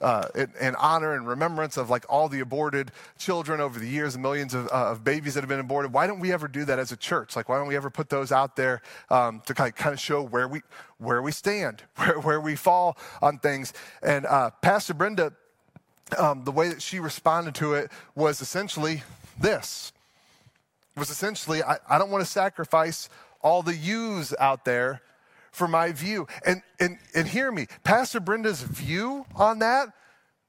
uh, 0.00 0.28
in, 0.60 0.74
honor 0.76 1.14
and 1.14 1.26
remembrance 1.26 1.76
of 1.76 1.90
like 1.90 2.04
all 2.08 2.28
the 2.28 2.40
aborted 2.40 2.92
children 3.18 3.60
over 3.60 3.78
the 3.78 3.88
years 3.88 4.16
millions 4.16 4.54
of, 4.54 4.66
uh, 4.68 4.90
of, 4.92 5.02
babies 5.02 5.34
that 5.34 5.40
have 5.40 5.48
been 5.48 5.58
aborted. 5.58 5.92
Why 5.92 6.06
don't 6.06 6.20
we 6.20 6.32
ever 6.32 6.48
do 6.48 6.64
that 6.66 6.78
as 6.78 6.92
a 6.92 6.96
church? 6.96 7.34
Like, 7.36 7.48
why 7.48 7.58
don't 7.58 7.66
we 7.66 7.76
ever 7.76 7.90
put 7.90 8.08
those 8.08 8.30
out 8.30 8.56
there 8.56 8.80
um, 9.10 9.42
to 9.46 9.54
kind 9.54 9.70
of, 9.70 9.74
kind 9.74 9.92
of 9.92 10.00
show 10.00 10.22
where 10.22 10.48
we 10.48 10.62
where 10.98 11.22
we 11.22 11.32
stand, 11.32 11.82
where, 11.96 12.20
where 12.20 12.40
we 12.40 12.54
fall 12.54 12.96
on 13.20 13.38
things? 13.38 13.72
And 14.02 14.26
uh, 14.26 14.50
Pastor 14.62 14.94
Brenda, 14.94 15.32
um, 16.16 16.44
the 16.44 16.52
way 16.52 16.68
that 16.68 16.80
she 16.80 17.00
responded 17.00 17.54
to 17.56 17.74
it 17.74 17.90
was 18.14 18.40
essentially 18.40 19.02
this 19.38 19.92
was 20.98 21.10
essentially 21.10 21.62
I, 21.62 21.78
I 21.88 21.98
don't 21.98 22.10
want 22.10 22.24
to 22.24 22.30
sacrifice 22.30 23.08
all 23.40 23.62
the 23.62 23.74
yous 23.74 24.34
out 24.38 24.64
there 24.64 25.00
for 25.52 25.68
my 25.68 25.92
view. 25.92 26.26
And, 26.44 26.62
and, 26.80 26.98
and 27.14 27.26
hear 27.26 27.50
me, 27.50 27.66
Pastor 27.84 28.20
Brenda's 28.20 28.62
view 28.62 29.26
on 29.34 29.58
that, 29.60 29.88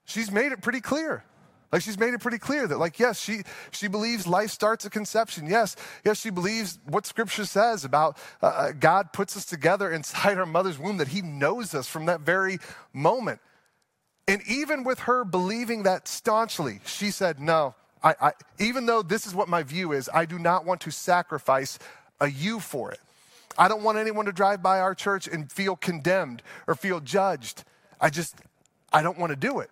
she's 0.04 0.30
made 0.30 0.52
it 0.52 0.62
pretty 0.62 0.80
clear. 0.80 1.24
Like 1.72 1.82
she's 1.82 1.98
made 1.98 2.14
it 2.14 2.20
pretty 2.20 2.38
clear 2.38 2.66
that, 2.66 2.78
like, 2.78 2.98
yes, 2.98 3.20
she 3.20 3.42
she 3.70 3.86
believes 3.86 4.26
life 4.26 4.50
starts 4.50 4.84
at 4.84 4.90
conception. 4.90 5.46
Yes, 5.46 5.76
yes, 6.04 6.20
she 6.20 6.30
believes 6.30 6.80
what 6.84 7.06
Scripture 7.06 7.44
says 7.44 7.84
about 7.84 8.18
uh, 8.42 8.46
uh 8.46 8.72
God 8.72 9.12
puts 9.12 9.36
us 9.36 9.44
together 9.44 9.88
inside 9.92 10.36
our 10.36 10.46
mother's 10.46 10.80
womb. 10.80 10.96
That 10.96 11.06
He 11.08 11.22
knows 11.22 11.72
us 11.72 11.86
from 11.86 12.06
that 12.06 12.22
very 12.22 12.58
moment. 12.92 13.40
And 14.26 14.42
even 14.48 14.82
with 14.82 15.00
her 15.00 15.24
believing 15.24 15.84
that 15.84 16.08
staunchly, 16.08 16.80
she 16.84 17.12
said, 17.12 17.38
"No, 17.38 17.76
I, 18.02 18.14
I, 18.20 18.32
even 18.58 18.86
though 18.86 19.02
this 19.02 19.26
is 19.26 19.34
what 19.34 19.48
my 19.48 19.62
view 19.62 19.92
is, 19.92 20.08
I 20.12 20.24
do 20.24 20.38
not 20.38 20.64
want 20.64 20.80
to 20.82 20.90
sacrifice 20.90 21.78
a 22.20 22.28
you 22.28 22.60
for 22.60 22.90
it. 22.90 23.00
I 23.58 23.68
don't 23.68 23.82
want 23.82 23.98
anyone 23.98 24.26
to 24.26 24.32
drive 24.32 24.62
by 24.62 24.80
our 24.80 24.94
church 24.94 25.26
and 25.26 25.50
feel 25.50 25.76
condemned 25.76 26.42
or 26.66 26.74
feel 26.74 27.00
judged. 27.00 27.64
I 28.00 28.10
just, 28.10 28.36
I 28.92 29.02
don't 29.02 29.18
want 29.18 29.30
to 29.30 29.36
do 29.36 29.60
it. 29.60 29.70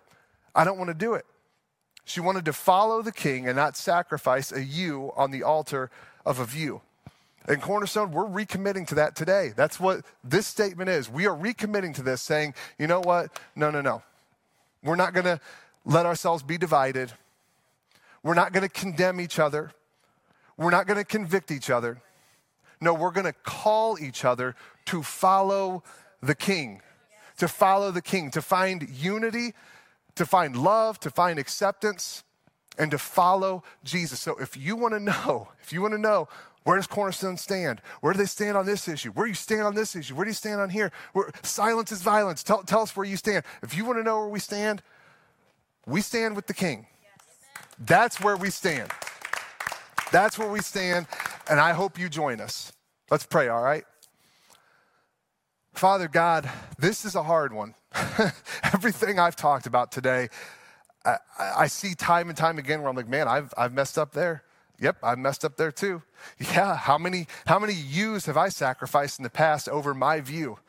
I 0.53 0.63
don't 0.63 0.77
want 0.77 0.89
to 0.89 0.93
do 0.93 1.13
it. 1.13 1.25
She 2.05 2.19
wanted 2.19 2.45
to 2.45 2.53
follow 2.53 3.01
the 3.01 3.11
king 3.11 3.47
and 3.47 3.55
not 3.55 3.77
sacrifice 3.77 4.51
a 4.51 4.63
you 4.63 5.11
on 5.15 5.31
the 5.31 5.43
altar 5.43 5.89
of 6.25 6.39
a 6.39 6.45
view. 6.45 6.81
And 7.47 7.61
Cornerstone, 7.61 8.11
we're 8.11 8.25
recommitting 8.25 8.85
to 8.87 8.95
that 8.95 9.15
today. 9.15 9.53
That's 9.55 9.79
what 9.79 10.05
this 10.23 10.45
statement 10.45 10.89
is. 10.89 11.09
We 11.09 11.25
are 11.25 11.35
recommitting 11.35 11.95
to 11.95 12.03
this, 12.03 12.21
saying, 12.21 12.53
you 12.77 12.87
know 12.87 12.99
what? 12.99 13.39
No, 13.55 13.71
no, 13.71 13.81
no. 13.81 14.03
We're 14.83 14.95
not 14.95 15.13
going 15.13 15.25
to 15.25 15.39
let 15.85 16.05
ourselves 16.05 16.43
be 16.43 16.57
divided. 16.57 17.11
We're 18.23 18.33
not 18.33 18.53
going 18.53 18.67
to 18.67 18.69
condemn 18.69 19.19
each 19.19 19.39
other. 19.39 19.71
We're 20.57 20.71
not 20.71 20.87
going 20.87 20.97
to 20.97 21.05
convict 21.05 21.51
each 21.51 21.69
other. 21.69 22.01
No, 22.81 22.93
we're 22.93 23.11
going 23.11 23.25
to 23.25 23.33
call 23.33 23.97
each 23.99 24.25
other 24.25 24.55
to 24.85 25.03
follow 25.03 25.83
the 26.21 26.35
king, 26.35 26.81
to 27.37 27.47
follow 27.47 27.91
the 27.91 28.01
king, 28.01 28.31
to 28.31 28.41
find 28.41 28.87
unity, 28.89 29.53
to 30.15 30.25
find 30.25 30.55
love, 30.55 30.99
to 31.01 31.09
find 31.09 31.39
acceptance, 31.39 32.23
and 32.77 32.91
to 32.91 32.97
follow 32.97 33.63
Jesus. 33.83 34.19
So 34.19 34.37
if 34.37 34.55
you 34.55 34.75
want 34.75 34.93
to 34.93 34.99
know, 34.99 35.49
if 35.61 35.73
you 35.73 35.81
want 35.81 35.93
to 35.93 35.99
know 35.99 36.27
where 36.63 36.77
does 36.77 36.87
Cornerstone 36.87 37.37
stand? 37.37 37.81
Where 38.01 38.13
do 38.13 38.19
they 38.19 38.25
stand 38.25 38.57
on 38.57 38.65
this 38.65 38.87
issue? 38.87 39.11
Where 39.11 39.25
do 39.25 39.29
you 39.29 39.35
stand 39.35 39.61
on 39.61 39.75
this 39.75 39.95
issue? 39.95 40.15
Where 40.15 40.25
do 40.25 40.29
you 40.29 40.35
stand 40.35 40.61
on 40.61 40.69
here? 40.69 40.91
Where, 41.13 41.31
silence 41.41 41.91
is 41.91 42.01
violence. 42.01 42.43
Tell, 42.43 42.63
tell 42.63 42.81
us 42.81 42.95
where 42.95 43.05
you 43.05 43.17
stand. 43.17 43.43
If 43.63 43.75
you 43.75 43.85
want 43.85 43.97
to 43.97 44.03
know 44.03 44.19
where 44.19 44.27
we 44.29 44.39
stand, 44.39 44.81
we 45.85 46.01
stand 46.01 46.35
with 46.35 46.47
the 46.47 46.53
King. 46.53 46.85
That's 47.79 48.19
where 48.19 48.35
we 48.35 48.49
stand. 48.49 48.91
That's 50.11 50.37
where 50.37 50.49
we 50.49 50.59
stand, 50.59 51.07
and 51.49 51.59
I 51.59 51.71
hope 51.71 51.97
you 51.99 52.09
join 52.09 52.41
us. 52.41 52.73
Let's 53.09 53.25
pray, 53.25 53.47
all 53.47 53.61
right? 53.61 53.85
Father 55.73 56.07
God, 56.07 56.49
this 56.77 57.05
is 57.05 57.15
a 57.15 57.23
hard 57.23 57.53
one. 57.53 57.75
Everything 58.73 59.19
I've 59.19 59.35
talked 59.35 59.65
about 59.65 59.91
today, 59.91 60.29
I, 61.05 61.17
I, 61.39 61.67
see 61.67 61.95
time 61.95 62.27
and 62.27 62.37
time 62.37 62.57
again 62.57 62.81
where 62.81 62.89
I'm 62.89 62.95
like, 62.95 63.07
man, 63.07 63.27
I've, 63.27 63.53
I've 63.57 63.73
messed 63.73 63.97
up 63.97 64.11
there. 64.11 64.43
Yep, 64.81 64.97
I've 65.01 65.19
messed 65.19 65.45
up 65.45 65.55
there 65.55 65.71
too. 65.71 66.01
Yeah, 66.37 66.75
how 66.75 66.97
many, 66.97 67.27
how 67.45 67.59
many 67.59 67.73
yous 67.73 68.25
have 68.25 68.37
I 68.37 68.49
sacrificed 68.49 69.19
in 69.19 69.23
the 69.23 69.29
past 69.29 69.69
over 69.69 69.93
my 69.93 70.21
view? 70.21 70.59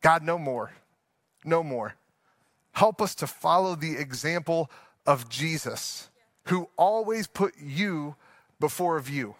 God, 0.00 0.22
no 0.22 0.38
more. 0.38 0.72
No 1.44 1.62
more. 1.62 1.94
Help 2.72 3.00
us 3.00 3.14
to 3.16 3.26
follow 3.26 3.74
the 3.74 3.96
example 3.96 4.70
of 5.06 5.28
Jesus, 5.28 6.10
who 6.46 6.68
always 6.76 7.26
put 7.26 7.54
you 7.60 8.16
before 8.60 8.98
view. 9.00 9.34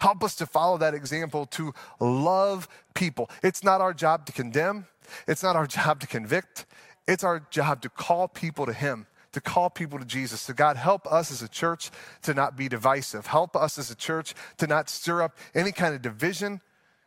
Help 0.00 0.22
us 0.22 0.36
to 0.36 0.46
follow 0.46 0.78
that 0.78 0.94
example 0.94 1.46
to 1.46 1.74
love 1.98 2.68
people. 2.94 3.28
It's 3.42 3.64
not 3.64 3.80
our 3.80 3.92
job 3.92 4.26
to 4.26 4.32
condemn, 4.32 4.86
it's 5.26 5.42
not 5.42 5.56
our 5.56 5.66
job 5.78 6.00
to 6.00 6.06
convict, 6.06 6.66
it's 7.06 7.24
our 7.24 7.40
job 7.50 7.82
to 7.82 7.88
call 7.88 8.28
people 8.28 8.66
to 8.66 8.72
Him. 8.72 9.06
To 9.32 9.42
call 9.42 9.68
people 9.68 9.98
to 9.98 10.06
Jesus. 10.06 10.40
So, 10.40 10.54
God, 10.54 10.78
help 10.78 11.06
us 11.06 11.30
as 11.30 11.42
a 11.42 11.48
church 11.48 11.90
to 12.22 12.32
not 12.32 12.56
be 12.56 12.66
divisive. 12.66 13.26
Help 13.26 13.56
us 13.56 13.78
as 13.78 13.90
a 13.90 13.94
church 13.94 14.34
to 14.56 14.66
not 14.66 14.88
stir 14.88 15.20
up 15.20 15.36
any 15.54 15.70
kind 15.70 15.94
of 15.94 16.00
division, 16.00 16.62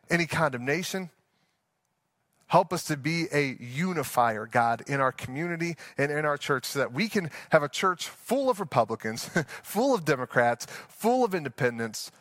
any 0.07 0.27
condemnation. 0.27 1.09
Help 2.51 2.73
us 2.73 2.83
to 2.83 2.97
be 2.97 3.27
a 3.31 3.55
unifier, 3.61 4.45
God, 4.45 4.83
in 4.85 4.99
our 4.99 5.13
community 5.13 5.77
and 5.97 6.11
in 6.11 6.25
our 6.25 6.35
church 6.35 6.65
so 6.65 6.79
that 6.79 6.91
we 6.91 7.07
can 7.07 7.31
have 7.49 7.63
a 7.63 7.69
church 7.69 8.09
full 8.09 8.49
of 8.49 8.59
Republicans, 8.59 9.29
full 9.63 9.95
of 9.95 10.03
Democrats, 10.03 10.67
full 10.89 11.23
of 11.23 11.33
independents, 11.33 12.11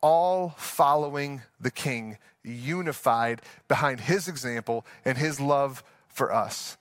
all 0.00 0.54
following 0.56 1.42
the 1.60 1.72
King, 1.72 2.18
unified 2.44 3.42
behind 3.66 4.02
his 4.02 4.28
example 4.28 4.86
and 5.04 5.18
his 5.18 5.40
love 5.40 5.82
for 6.06 6.32
us. 6.32 6.76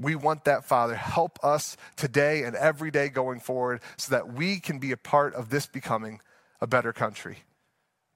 We 0.00 0.14
want 0.14 0.46
that, 0.46 0.64
Father. 0.64 0.94
Help 0.94 1.38
us 1.44 1.76
today 1.96 2.44
and 2.44 2.56
every 2.56 2.90
day 2.90 3.10
going 3.10 3.40
forward 3.40 3.82
so 3.98 4.10
that 4.12 4.32
we 4.32 4.58
can 4.58 4.78
be 4.78 4.90
a 4.90 4.96
part 4.96 5.34
of 5.34 5.50
this 5.50 5.66
becoming 5.66 6.18
a 6.62 6.66
better 6.66 6.94
country. 6.94 7.40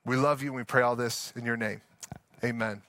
We 0.07 0.17
love 0.17 0.41
you 0.41 0.49
and 0.49 0.57
we 0.57 0.65
pray 0.65 0.81
all 0.81 0.97
this 0.97 1.35
in 1.37 1.45
your 1.45 1.59
name. 1.59 1.83
Amen. 2.43 2.81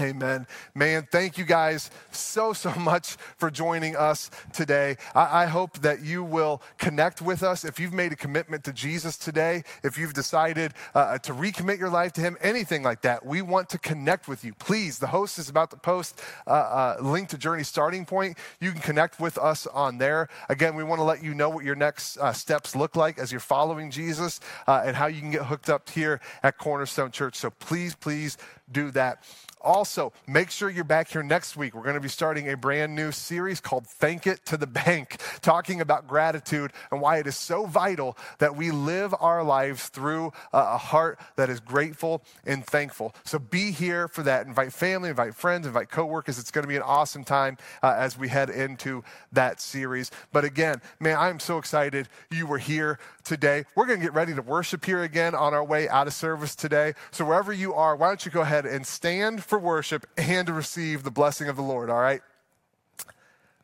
Amen. 0.00 0.48
Man, 0.74 1.06
thank 1.12 1.38
you 1.38 1.44
guys 1.44 1.90
so, 2.10 2.52
so 2.52 2.74
much 2.78 3.16
for 3.36 3.52
joining 3.52 3.94
us 3.94 4.30
today. 4.52 4.96
I, 5.14 5.44
I, 5.44 5.46
hope 5.46 5.78
that 5.78 6.02
you 6.02 6.24
will 6.24 6.60
connect 6.76 7.22
with 7.22 7.44
us. 7.44 7.64
If 7.64 7.78
you've 7.78 7.92
made 7.92 8.10
a 8.10 8.16
commitment 8.16 8.64
to 8.64 8.72
Jesus 8.72 9.16
today, 9.16 9.62
if 9.84 9.96
you've 9.96 10.12
decided 10.12 10.74
uh, 10.94 11.18
to 11.18 11.32
recommit 11.32 11.78
your 11.78 11.88
life 11.88 12.12
to 12.14 12.20
Him, 12.20 12.36
anything 12.40 12.82
like 12.82 13.02
that, 13.02 13.24
we 13.24 13.42
want 13.42 13.68
to 13.70 13.78
connect 13.78 14.26
with 14.26 14.44
you. 14.44 14.54
Please, 14.54 14.98
the 14.98 15.06
host 15.06 15.38
is 15.38 15.48
about 15.48 15.70
to 15.70 15.76
post 15.76 16.20
a 16.48 16.50
uh, 16.50 16.96
uh, 16.98 17.02
link 17.02 17.28
to 17.28 17.38
Journey 17.38 17.62
Starting 17.62 18.04
Point. 18.04 18.38
You 18.60 18.72
can 18.72 18.80
connect 18.80 19.20
with 19.20 19.38
us 19.38 19.68
on 19.68 19.98
there. 19.98 20.28
Again, 20.48 20.74
we 20.74 20.82
want 20.82 20.98
to 20.98 21.04
let 21.04 21.22
you 21.22 21.32
know 21.32 21.48
what 21.48 21.64
your 21.64 21.76
next 21.76 22.18
uh, 22.18 22.32
steps 22.32 22.74
look 22.74 22.96
like 22.96 23.18
as 23.18 23.30
you're 23.30 23.40
following 23.40 23.92
Jesus 23.92 24.40
uh, 24.66 24.82
and 24.84 24.96
how 24.96 25.06
you 25.06 25.20
can 25.20 25.30
get 25.30 25.42
hooked 25.42 25.70
up 25.70 25.88
here 25.88 26.20
at 26.42 26.58
Cornerstone 26.58 27.12
Church. 27.12 27.36
So 27.36 27.50
please, 27.50 27.94
please 27.94 28.36
do 28.70 28.90
that. 28.90 29.22
Also, 29.66 30.12
make 30.28 30.52
sure 30.52 30.70
you're 30.70 30.84
back 30.84 31.08
here 31.08 31.24
next 31.24 31.56
week. 31.56 31.74
We're 31.74 31.82
going 31.82 31.96
to 31.96 32.00
be 32.00 32.08
starting 32.08 32.48
a 32.48 32.56
brand 32.56 32.94
new 32.94 33.10
series 33.10 33.60
called 33.60 33.84
Thank 33.84 34.24
It 34.24 34.46
to 34.46 34.56
the 34.56 34.68
Bank, 34.68 35.20
talking 35.42 35.80
about 35.80 36.06
gratitude 36.06 36.72
and 36.92 37.00
why 37.00 37.18
it 37.18 37.26
is 37.26 37.34
so 37.34 37.66
vital 37.66 38.16
that 38.38 38.54
we 38.54 38.70
live 38.70 39.12
our 39.18 39.42
lives 39.42 39.88
through 39.88 40.32
a 40.52 40.78
heart 40.78 41.18
that 41.34 41.50
is 41.50 41.58
grateful 41.58 42.22
and 42.46 42.64
thankful. 42.64 43.12
So 43.24 43.40
be 43.40 43.72
here 43.72 44.06
for 44.06 44.22
that. 44.22 44.46
Invite 44.46 44.72
family, 44.72 45.08
invite 45.08 45.34
friends, 45.34 45.66
invite 45.66 45.90
coworkers. 45.90 46.38
It's 46.38 46.52
going 46.52 46.62
to 46.62 46.68
be 46.68 46.76
an 46.76 46.82
awesome 46.82 47.24
time 47.24 47.58
uh, 47.82 47.92
as 47.98 48.16
we 48.16 48.28
head 48.28 48.50
into 48.50 49.02
that 49.32 49.60
series. 49.60 50.12
But 50.32 50.44
again, 50.44 50.80
man, 51.00 51.18
I'm 51.18 51.40
so 51.40 51.58
excited 51.58 52.08
you 52.30 52.46
were 52.46 52.58
here 52.58 53.00
today. 53.24 53.64
We're 53.74 53.86
going 53.86 53.98
to 53.98 54.06
get 54.06 54.14
ready 54.14 54.32
to 54.32 54.42
worship 54.42 54.84
here 54.84 55.02
again 55.02 55.34
on 55.34 55.54
our 55.54 55.64
way 55.64 55.88
out 55.88 56.06
of 56.06 56.12
service 56.12 56.54
today. 56.54 56.94
So 57.10 57.24
wherever 57.24 57.52
you 57.52 57.74
are, 57.74 57.96
why 57.96 58.06
don't 58.06 58.24
you 58.24 58.30
go 58.30 58.42
ahead 58.42 58.64
and 58.64 58.86
stand 58.86 59.42
for 59.56 59.60
worship 59.60 60.06
and 60.18 60.46
to 60.46 60.52
receive 60.52 61.02
the 61.02 61.10
blessing 61.10 61.48
of 61.48 61.56
the 61.56 61.62
Lord, 61.62 61.88
all 61.88 61.98
right? 61.98 62.20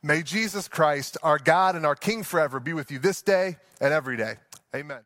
May 0.02 0.22
Jesus 0.22 0.66
Christ, 0.66 1.18
our 1.22 1.38
God 1.38 1.76
and 1.76 1.84
our 1.84 1.94
King 1.94 2.22
forever, 2.22 2.58
be 2.58 2.72
with 2.72 2.90
you 2.90 2.98
this 2.98 3.20
day 3.20 3.58
and 3.78 3.92
every 3.92 4.16
day. 4.16 4.36
Amen. 4.74 5.00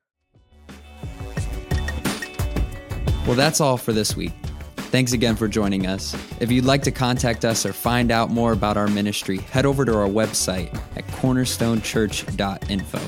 Well, 3.26 3.34
that's 3.34 3.60
all 3.60 3.76
for 3.76 3.92
this 3.92 4.16
week. 4.16 4.32
Thanks 4.76 5.12
again 5.12 5.34
for 5.34 5.48
joining 5.48 5.88
us. 5.88 6.14
If 6.38 6.52
you'd 6.52 6.64
like 6.64 6.82
to 6.82 6.92
contact 6.92 7.44
us 7.44 7.66
or 7.66 7.72
find 7.72 8.12
out 8.12 8.30
more 8.30 8.52
about 8.52 8.76
our 8.76 8.86
ministry, 8.86 9.38
head 9.38 9.66
over 9.66 9.84
to 9.84 9.92
our 9.92 10.06
website 10.06 10.72
at 10.96 11.04
cornerstonechurch.info. 11.08 13.00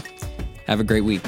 Have 0.67 0.81
a 0.81 0.85
great 0.85 1.05
week. 1.05 1.23